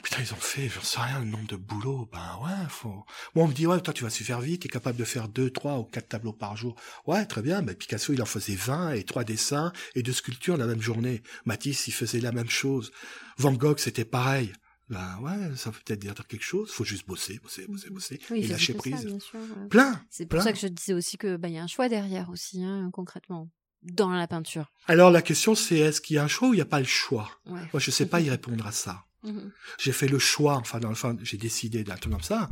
[0.02, 2.08] Putain, ils ont fait, j'en sais rien, le nombre de boulots.
[2.12, 3.04] Ben ouais, faut.
[3.34, 5.50] Moi, on me dit, ouais, toi, tu vas super vite, t'es capable de faire deux,
[5.50, 6.76] trois ou quatre tableaux par jour.
[7.06, 7.62] Ouais, très bien.
[7.62, 11.22] Mais Picasso, il en faisait 20 et trois dessins et deux sculptures la même journée.
[11.44, 12.92] Matisse, il faisait la même chose.
[13.38, 14.52] Van Gogh, c'était pareil.
[14.88, 16.70] Ben ouais, ça peut peut-être dire quelque chose.
[16.70, 18.96] Faut juste bosser, bosser, bosser, bosser oui, et lâcher prise.
[18.96, 19.68] Ça, bien sûr, ouais.
[19.68, 20.00] Plein.
[20.10, 20.44] C'est pour plein.
[20.44, 22.90] ça que je disais aussi que ben il y a un choix derrière aussi, hein,
[22.92, 23.50] concrètement,
[23.82, 24.70] dans la peinture.
[24.86, 26.78] Alors la question, c'est est-ce qu'il y a un choix ou il n'y a pas
[26.78, 27.28] le choix?
[27.46, 27.60] Ouais.
[27.72, 29.05] Moi, je sais pas y répondre à ça.
[29.26, 29.50] Mhm.
[29.78, 32.48] J'ai fait le choix, enfin dans le fond, j'ai décidé d'un comme ça,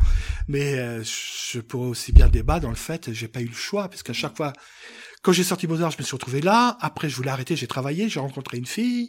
[0.49, 3.89] mais euh, je pourrais aussi bien débattre dans le fait, j'ai pas eu le choix,
[3.89, 4.53] parce qu'à chaque fois,
[5.23, 8.09] quand j'ai sorti Beaux-Arts, je me suis retrouvé là, après je voulais arrêter, j'ai travaillé,
[8.09, 9.09] j'ai rencontré une fille,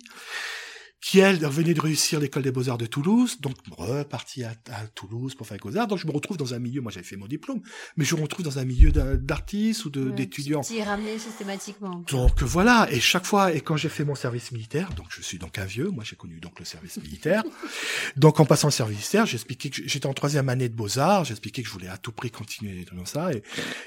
[1.02, 5.36] qui elle venait de réussir l'école des beaux-arts de Toulouse, donc reparti à, à Toulouse
[5.36, 7.28] pour faire les beaux-arts, donc je me retrouve dans un milieu, moi j'avais fait mon
[7.28, 7.62] diplôme,
[7.98, 10.62] mais je me retrouve dans un milieu d'artistes ou Ouais, d'étudiants.
[10.62, 12.04] Tu t'y es ramené systématiquement.
[12.10, 15.38] Donc voilà, et chaque fois, et quand j'ai fait mon service militaire, donc je suis
[15.38, 17.44] donc un vieux, moi j'ai connu donc le service militaire.
[18.18, 21.62] donc en passant le service militaire, j'expliquais que j'étais en troisième année de beaux-arts, j'expliquais
[21.62, 23.44] que je voulais à tout prix continuer comme ça, et,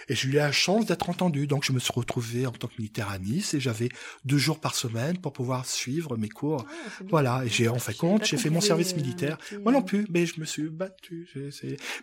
[0.09, 1.47] et j'ai eu la chance d'être entendu.
[1.47, 3.89] Donc je me suis retrouvé en tant que militaire à Nice, et j'avais
[4.25, 6.65] deux jours par semaine pour pouvoir suivre mes cours.
[6.69, 7.05] Ah.
[7.11, 9.39] Voilà, et j'ai en fait compte, j'ai fait mon service euh, militaire.
[9.63, 11.29] Moi non euh, plus, mais je me suis battu.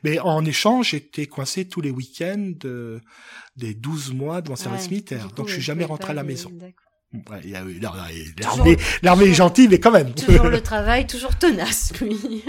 [0.04, 3.02] Mais en échange, j'étais coincé tous les week-ends de-
[3.56, 5.28] des 12 mois de mon service Ouais, militaire.
[5.28, 6.52] coup, Donc je suis vous jamais rentré à la maison.
[7.30, 7.42] Ouais,
[9.04, 10.14] L'armée, est gentille, mais quand même.
[10.14, 12.44] Toujours le travail, toujours tenace, lui.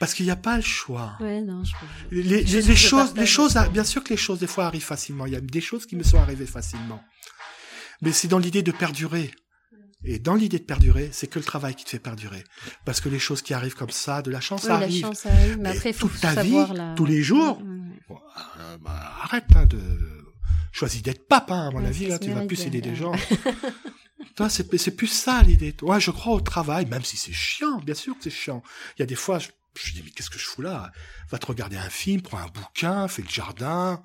[0.00, 1.12] Parce qu'il n'y a pas le choix.
[1.20, 1.72] ouais, non, je.
[2.10, 5.26] Les, les- les choses, les choses, bien sûr que les choses des fois arrivent facilement.
[5.26, 7.00] Il y a des choses qui me sont arrivées facilement.
[8.02, 9.30] Mais c'est dans l'idée de perdurer.
[10.04, 12.44] Et dans l'idée de perdurer, c'est que le travail qui te fait perdurer.
[12.84, 15.00] Parce que les choses qui arrivent comme ça, de la chance, Oui, ça la arrive.
[15.00, 16.94] chance arrive, mais Mais après, faut toute ta savoir vie, la...
[16.94, 17.58] tous les jours.
[18.08, 18.18] Bon,
[18.58, 19.80] euh, bah, arrête hein, de
[20.72, 23.12] choisis d'être pape, hein, à mon Ouais, avis, là, tu vas plus aider des gens.
[24.36, 24.64] Toi, c'est
[24.96, 25.74] plus ça l'idée.
[25.82, 28.62] Ouais, je crois au travail, même si c'est chiant, bien sûr que c'est chiant.
[28.96, 30.90] Il y a des fois, je, je dis mais qu'est-ce que je fous là?
[31.30, 34.02] Va te regarder un film, prends un bouquin, fais le jardin,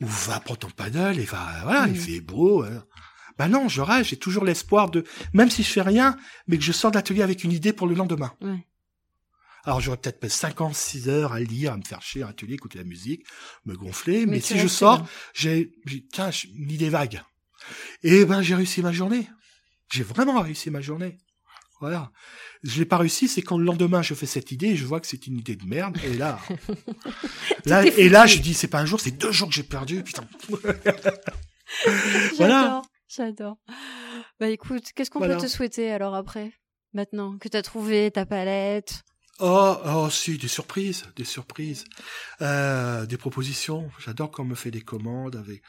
[0.00, 1.96] ou va prendre ton paddle et va, voilà, il Mm.
[1.96, 2.64] fait beau.
[2.64, 2.84] Hein.
[3.38, 6.16] Ben non, je rêve, j'ai toujours l'espoir de, même si je fais rien,
[6.48, 8.32] mais que je sors de l'atelier avec une idée pour le lendemain.
[8.40, 8.66] Ouais.
[9.64, 12.28] Alors j'aurais peut-être fait 5 ans, 6 heures à lire, à me faire chier, à
[12.28, 13.24] l'atelier, écouter la musique,
[13.66, 15.72] me gonfler, mais, si je sors, j'ai,
[16.12, 17.22] tiens, une idée vague.
[18.02, 19.28] Et ben j'ai réussi ma journée.
[19.92, 21.18] J'ai vraiment réussi ma journée.
[21.80, 22.10] Voilà.
[22.64, 25.00] Je l'ai pas réussi, c'est quand le lendemain je fais cette idée et je vois
[25.00, 25.96] que c'est une idée de merde.
[26.02, 26.40] Et là,
[27.96, 30.02] et là je dis c'est pas un jour, c'est deux jours que j'ai perdu.
[30.02, 30.26] Putain.
[32.38, 32.80] Voilà.
[33.08, 33.56] J'adore.
[34.38, 35.36] Bah écoute, qu'est-ce qu'on Voilà.
[35.36, 36.52] peut te souhaiter alors après?
[36.92, 39.02] Maintenant que t'as trouvé ta palette?
[39.40, 41.84] Oh, oh, si, des surprises, des surprises,
[42.42, 43.88] euh, des propositions.
[43.98, 45.62] J'adore quand on me fait des commandes avec.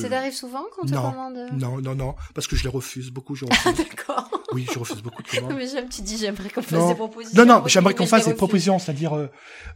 [0.00, 2.68] Ça t'arrive souvent quand on te Non, commande Non, non, non, parce que je les
[2.68, 3.34] refuse beaucoup.
[3.36, 3.76] Je Ah refuse.
[3.86, 4.28] d'accord.
[4.52, 5.52] oui, je refuse beaucoup de commandes.
[5.56, 7.44] mais j'aime, tu dis j'aimerais qu'on fasse des propositions.
[7.44, 9.28] Non, non, j'aimerais qu'on fasse les des propositions, c'est-à-dire euh,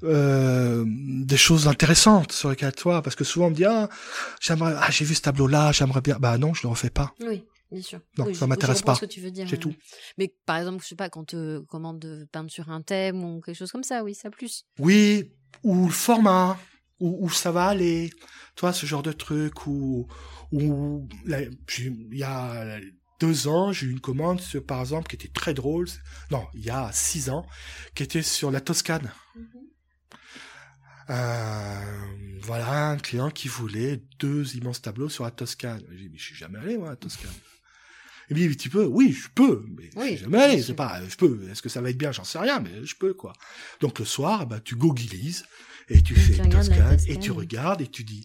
[0.05, 3.89] euh, des choses intéressantes sur lesquelles toi, parce que souvent on me dit ah
[4.41, 7.45] j'aimerais, ah j'ai vu ce tableau-là, j'aimerais bien, bah non, je le refais pas, Oui,
[7.71, 8.01] bien sûr.
[8.19, 8.95] Non, Oui, ça m'intéresse pas.
[8.97, 9.47] ce que tu veux dire.
[9.49, 9.75] c'est tout.
[10.19, 13.41] Mais par exemple, je sais pas, quand te commande de peindre sur un thème ou
[13.41, 14.65] quelque chose comme ça, oui, ça plus.
[14.81, 15.31] Oui,
[15.63, 16.57] ou le format,
[17.01, 18.11] où, où ça va aller,
[18.57, 19.55] toi, ce genre de truc,
[21.25, 22.79] là, j'ai- il y a
[23.21, 25.89] deux ans, j'ai eu une commande, par exemple, qui était très drôle,
[26.31, 27.45] non, il y a six ans,
[27.95, 29.11] qui était sur la Toscane.
[31.09, 31.81] un,
[32.43, 35.83] voilà, un client qui voulait deux immenses tableaux sur la Toscane.
[35.91, 37.31] J'ai dit, mais je suis jamais allé, moi, à Toscane.
[38.31, 38.85] Il me dit, tu peux?
[38.85, 41.49] Oui, je peux, mais je Oui, suis jamais allé, c'est pas, je peux.
[41.51, 42.13] Est-ce que ça va être bien?
[42.13, 43.33] J'en sais rien, mais je peux, quoi.
[43.81, 45.47] Donc, le soir, bah, tu googlises,
[45.89, 48.25] et tu Et fais tu Toscane, et tu regardes, et tu dis,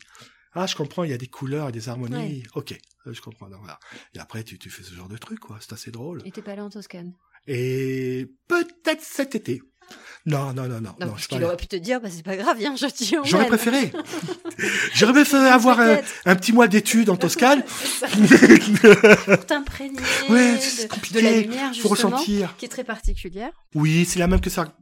[0.54, 2.44] ah, je comprends, il y a des couleurs et des harmonies.
[2.56, 2.74] Ok,
[3.08, 3.50] euh, je comprends.
[3.50, 3.80] Donc, voilà.
[4.16, 5.58] Et après, tu, tu fais ce genre de truc, quoi.
[5.62, 6.22] C'est assez drôle.
[6.26, 7.14] Et t'es pas allé en Toscane
[7.48, 9.62] Et peut-être cet été.
[10.26, 10.96] Non, non, non, non.
[11.00, 13.16] Non, non, je qu'il aurait pu te dire, bah, c'est pas grave, viens, je t'y.
[13.26, 13.92] J'aurais préféré.
[14.94, 16.14] J'aurais préféré avoir un, Peut-être.
[16.26, 17.64] un petit mois d'études en Toscane.
[19.26, 20.00] Pour t'imprégner
[20.30, 22.56] Ouais, de, de la lumière, justement, ressentir.
[22.58, 23.52] qui est très particulière.
[23.76, 24.74] Oui, c'est la même que ça.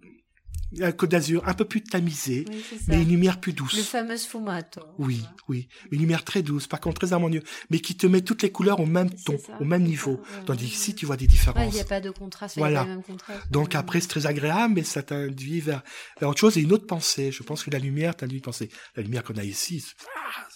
[0.74, 3.82] La Côte d'Azur, un peu plus tamisée, Oui, mais une lumière plus Le douce.
[3.84, 4.82] fameux sfumato.
[4.99, 5.67] Oui, oui.
[5.91, 8.80] Une lumière très douce, par contre très harmonieuse, mais qui te met toutes les couleurs
[8.80, 10.13] au même ton, ça, au même niveau.
[10.13, 10.93] ouais, Tandis ouais.
[10.93, 11.74] tu vois des différences.
[11.74, 12.86] il n'y a pas de contraste, il Voilà.
[12.86, 13.51] pas le contraste.
[13.51, 15.82] Donc après, c'est très agréable, mais ça t'induit vers,
[16.22, 17.32] vers autre chose et une autre pensée.
[17.34, 18.69] Je pense que la lumière t'induit une pensée.
[18.95, 19.86] La lumière qu'on a ici,
[20.36, 20.47] ah,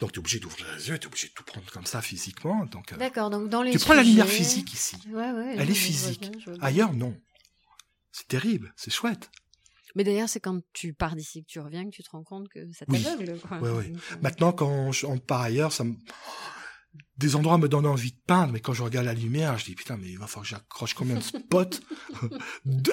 [0.00, 2.02] donc tu es obligé d'ouvrir les yeux, tu es obligé de tout prendre comme ça
[2.02, 2.66] physiquement.
[2.66, 4.96] Donc, euh, D'accord, donc dans les tu prends la lumière physique ici.
[5.10, 5.54] Ouais, ouais.
[5.56, 6.30] Elle est physique.
[6.44, 6.54] bien.
[6.60, 7.16] Ailleurs, non.
[8.12, 9.30] C'est terrible, c'est chouette.
[9.96, 12.48] Mais d'ailleurs, c'est quand tu pars d'ici que tu reviens que tu te rends compte
[12.48, 13.02] que ça Oui.
[13.02, 13.40] t'aveugle.
[13.40, 13.58] quoi.
[13.58, 13.88] Ouais, ouais.
[13.88, 15.94] Donc, euh, Maintenant, quand on part ailleurs, ça me...
[17.18, 19.74] des endroits me donnent envie de peindre, mais quand je regarde la lumière, je dis
[19.74, 21.80] putain, mais il va falloir que j'accroche combien de spots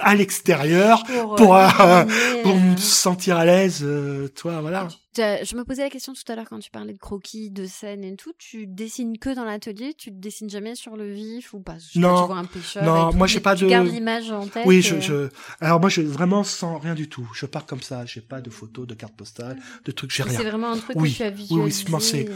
[0.02, 2.06] à l'extérieur Pour, pour, euh, euh,
[2.44, 4.88] pour euh, me sentir à l'aise, euh, toi, voilà.
[5.16, 8.04] Je me posais la question tout à l'heure quand tu parlais de croquis, de scènes
[8.04, 8.32] et tout.
[8.40, 11.78] Tu dessines que dans l'atelier Tu te dessines jamais sur le vif ou pas?
[11.78, 12.22] Je sais pas, Non.
[12.22, 14.64] Tu vois un pêcheur Non, tout, moi, j'ai pas tu de- gardes l'image en tête.
[14.66, 15.30] Oui, je, je,
[15.62, 17.30] alors moi, je vraiment sans rien du tout.
[17.36, 18.06] Je pars comme ça.
[18.06, 20.10] J'ai pas de photos, de cartes postales, de trucs.
[20.12, 20.40] J'ai rien.
[20.40, 21.64] C'est vraiment un truc Oui, que tu as oui, visualisé.
[21.64, 22.28] oui, c'est pensé.
[22.30, 22.36] euh,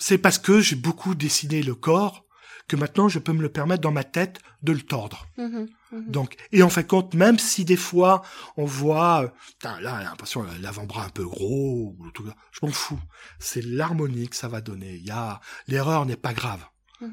[0.00, 2.26] C'est parce que j'ai beaucoup dessiné le corps
[2.66, 5.26] que maintenant je peux me le permettre dans ma tête de le tordre.
[5.36, 6.10] mhm, mhm.
[6.10, 8.22] Donc, et en fin de compte, même si des fois
[8.56, 12.72] on voit, euh, putain, là, l'impression euh, l'avant-bras un peu gros, ou tout je m'en
[12.72, 13.00] fous.
[13.38, 14.94] C'est l'harmonie que ça va donner.
[14.94, 16.64] Il y a, l'erreur n'est pas grave.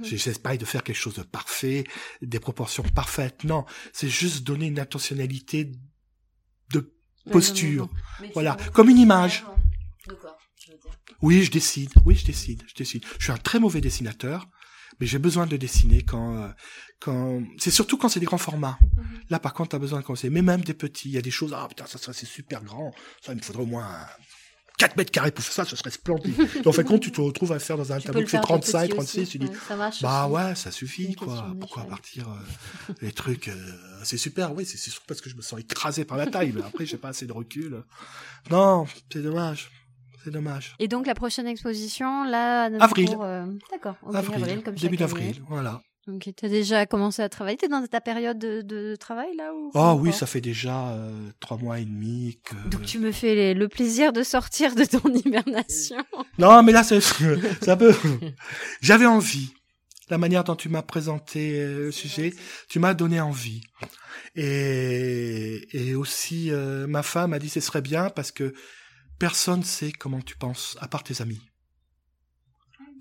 [0.04, 1.86] J'essaie pas de faire quelque chose de parfait,
[2.22, 3.46] des proportions parfaites.
[3.46, 5.72] Non, c'est juste donner une intentionnalité
[6.74, 6.94] de
[7.32, 7.88] posture.
[8.20, 9.46] Mais Voilà, comme une image.
[10.08, 10.37] De quoi.
[11.22, 11.92] Oui, je décide.
[12.06, 12.64] Oui, je décide.
[12.76, 12.84] Je.
[12.84, 14.48] Je suis un très mauvais dessinateur,
[15.00, 16.48] mais j'ai besoin de dessiner quand, euh,
[17.00, 18.78] quand, c'est surtout quand c'est des grands formats.
[18.82, 19.22] Mhm.
[19.30, 20.32] Là, par contre, t'as besoin de conseiller.
[20.32, 21.54] Mais même des petits, il y a des choses.
[21.56, 22.94] Ah putain, ça, ça c'est super grand.
[23.22, 24.06] Ça, il me faudrait au moins
[24.78, 25.66] 4 mètres carrés pour faire ça.
[25.66, 26.36] Ce serait splendide.
[26.66, 28.32] En fin de compte, tu te retrouves à faire dans un Tu tableau le qui
[28.32, 29.20] fait faire tout 35, petit 36.
[29.20, 31.52] aussi, Tu dis, ouais, ça marche bah ouais, ça suffit quoi.
[31.60, 34.54] Pourquoi partir euh, les trucs euh, C'est super.
[34.54, 36.54] Oui, c'est surtout parce que je me sens écrasé par la taille.
[36.56, 37.84] mais après, j'ai pas assez de recul.
[38.52, 39.72] Non, c'est dommage.
[40.28, 40.76] C'est dommage.
[40.80, 43.16] Et donc la prochaine exposition, là, à Avril.
[43.22, 45.82] Euh, D'accord, ok, Avril, avril, comme début d'avril, voilà.
[46.06, 47.56] Donc tu as déjà commencé à travailler?
[47.56, 51.30] T'es dans ta période de, de travail là ou Oh oui, ça fait déjà euh,
[51.40, 52.56] trois mois et demi que.
[52.70, 56.04] Donc tu me fais les- le plaisir de sortir de ton hibernation.
[56.38, 57.00] Non, mais là, c'est
[57.62, 57.94] c'est un peu.
[58.82, 59.54] J'avais envie.
[60.10, 62.34] La manière dont tu m'as présenté euh, le sujet,
[62.70, 63.62] tu m'as donné envie.
[64.36, 68.54] Et, et aussi, euh, ma femme a dit ce serait bien parce que
[69.20, 71.42] personne sait comment tu penses, à part tes amis.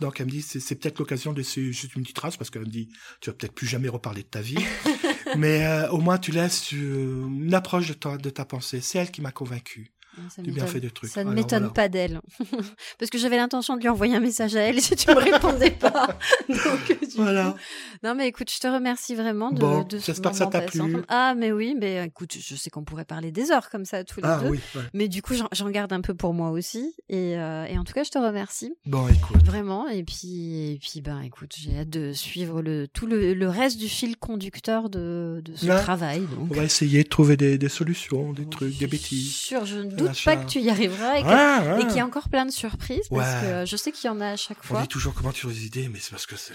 [0.01, 2.63] Donc elle me dit c'est peut-être l'occasion de laisser juste une petite trace parce qu'elle
[2.63, 2.89] me dit
[3.21, 4.63] tu vas peut-être plus jamais reparler de ta vie,
[5.37, 8.81] mais euh, au moins tu laisses euh, une approche de ta, de ta pensée.
[8.81, 9.93] C'est elle qui m'a convaincu.
[10.35, 11.11] Ça Du bien fait de trucs.
[11.11, 11.73] Ça ne m'étonne voilà.
[11.75, 12.21] pas d'elle.
[12.99, 15.71] Parce que j'avais l'intention de lui envoyer un message à elle si tu me répondais
[15.71, 16.19] pas.
[16.49, 17.51] Donc, Voilà.
[17.53, 17.59] coup-
[18.03, 20.63] Non, mais écoute, je te remercie vraiment de, Bon, de ce j'espère que ça t'a
[20.63, 20.81] plu.
[20.81, 21.05] ensemble.
[21.09, 24.21] Ah, mais oui, mais écoute, je sais qu'on pourrait parler des heures comme ça tous
[24.21, 24.49] les Ah deux.
[24.51, 24.61] oui.
[24.75, 24.83] ouais.
[24.95, 26.95] Mais du coup, j'en- garde un peu pour moi aussi.
[27.09, 29.45] Et, euh, et en tout cas, je te remercie Bon, écoute.
[29.45, 29.89] vraiment.
[29.89, 33.79] Et puis, et puis ben, écoute, j'ai hâte de suivre le, tout le, le reste
[33.79, 36.21] du fil conducteur de, de ce Là, travail.
[36.21, 36.49] Donc.
[36.51, 39.35] On va essayer de trouver des, des solutions, des trucs, des bêtises.
[39.35, 41.83] sûre, je ne des doute pas que tu y arriveras et que- Ouais, ouais.
[41.83, 43.49] et qu'il y a encore plein de surprises parce Ouais.
[43.63, 44.83] que je sais qu'il y en a à chaque On fois.
[44.83, 46.55] dit toujours comment tu as des idées, mais c'est parce que c'est.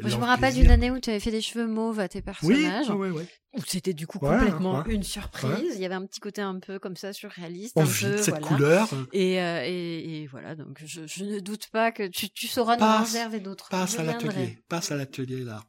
[0.00, 2.18] Moi, je me rappelle d'une année où tu avais fait des cheveux mauves à tes
[2.18, 3.26] Oui, personnages, ouais, ouais, ouais.
[3.54, 5.72] où c'était du coup complètement une surprise.
[5.74, 8.16] Il y avait un petit côté un peu comme ça surréaliste, On un vit peu
[8.18, 8.46] cette voilà.
[8.46, 8.88] couleur.
[8.92, 12.46] euh, Et, euh, et, et voilà, donc je, je ne doute pas que tu, tu
[12.46, 13.68] sauras nous Passe- réserver d'autres.
[13.68, 14.58] Passe Je à l'atelier.
[14.68, 15.62] Passe à l'atelier, là.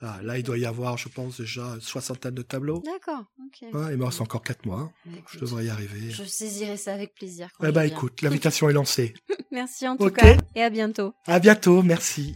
[0.00, 2.82] Ah, là, il doit y avoir, je pense, déjà une soixantaine de tableaux.
[2.84, 3.72] D'accord, ok.
[3.72, 4.90] Ouais, il me reste encore quatre mois.
[5.06, 6.10] Bah, écoute, Je devrais y arriver.
[6.10, 7.48] je saisirai ça avec plaisir.
[7.58, 7.96] quand Eh ben, viens.
[7.96, 9.14] écoute, l'invitation est lancée.
[9.50, 11.14] Merci en tout cas et à bientôt.
[11.26, 12.34] À bientôt, merci.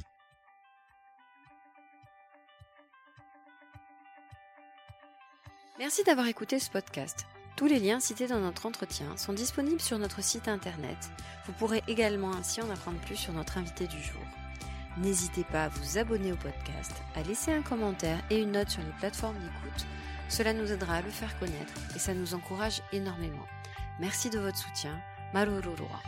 [5.78, 7.26] Merci d'avoir écouté ce podcast.
[7.56, 10.96] Tous les liens cités dans notre entretien sont disponibles sur notre site internet.
[11.46, 14.22] Vous pourrez également ainsi en apprendre plus sur notre invité du jour.
[15.00, 18.82] N'hésitez pas à vous abonner au podcast, à laisser un commentaire et une note sur
[18.82, 19.86] les plateformes d'écoute.
[20.28, 23.46] Cela nous aidera à le faire connaître et ça nous encourage énormément.
[24.00, 24.98] Merci de votre soutien.
[25.32, 26.00] Marururua.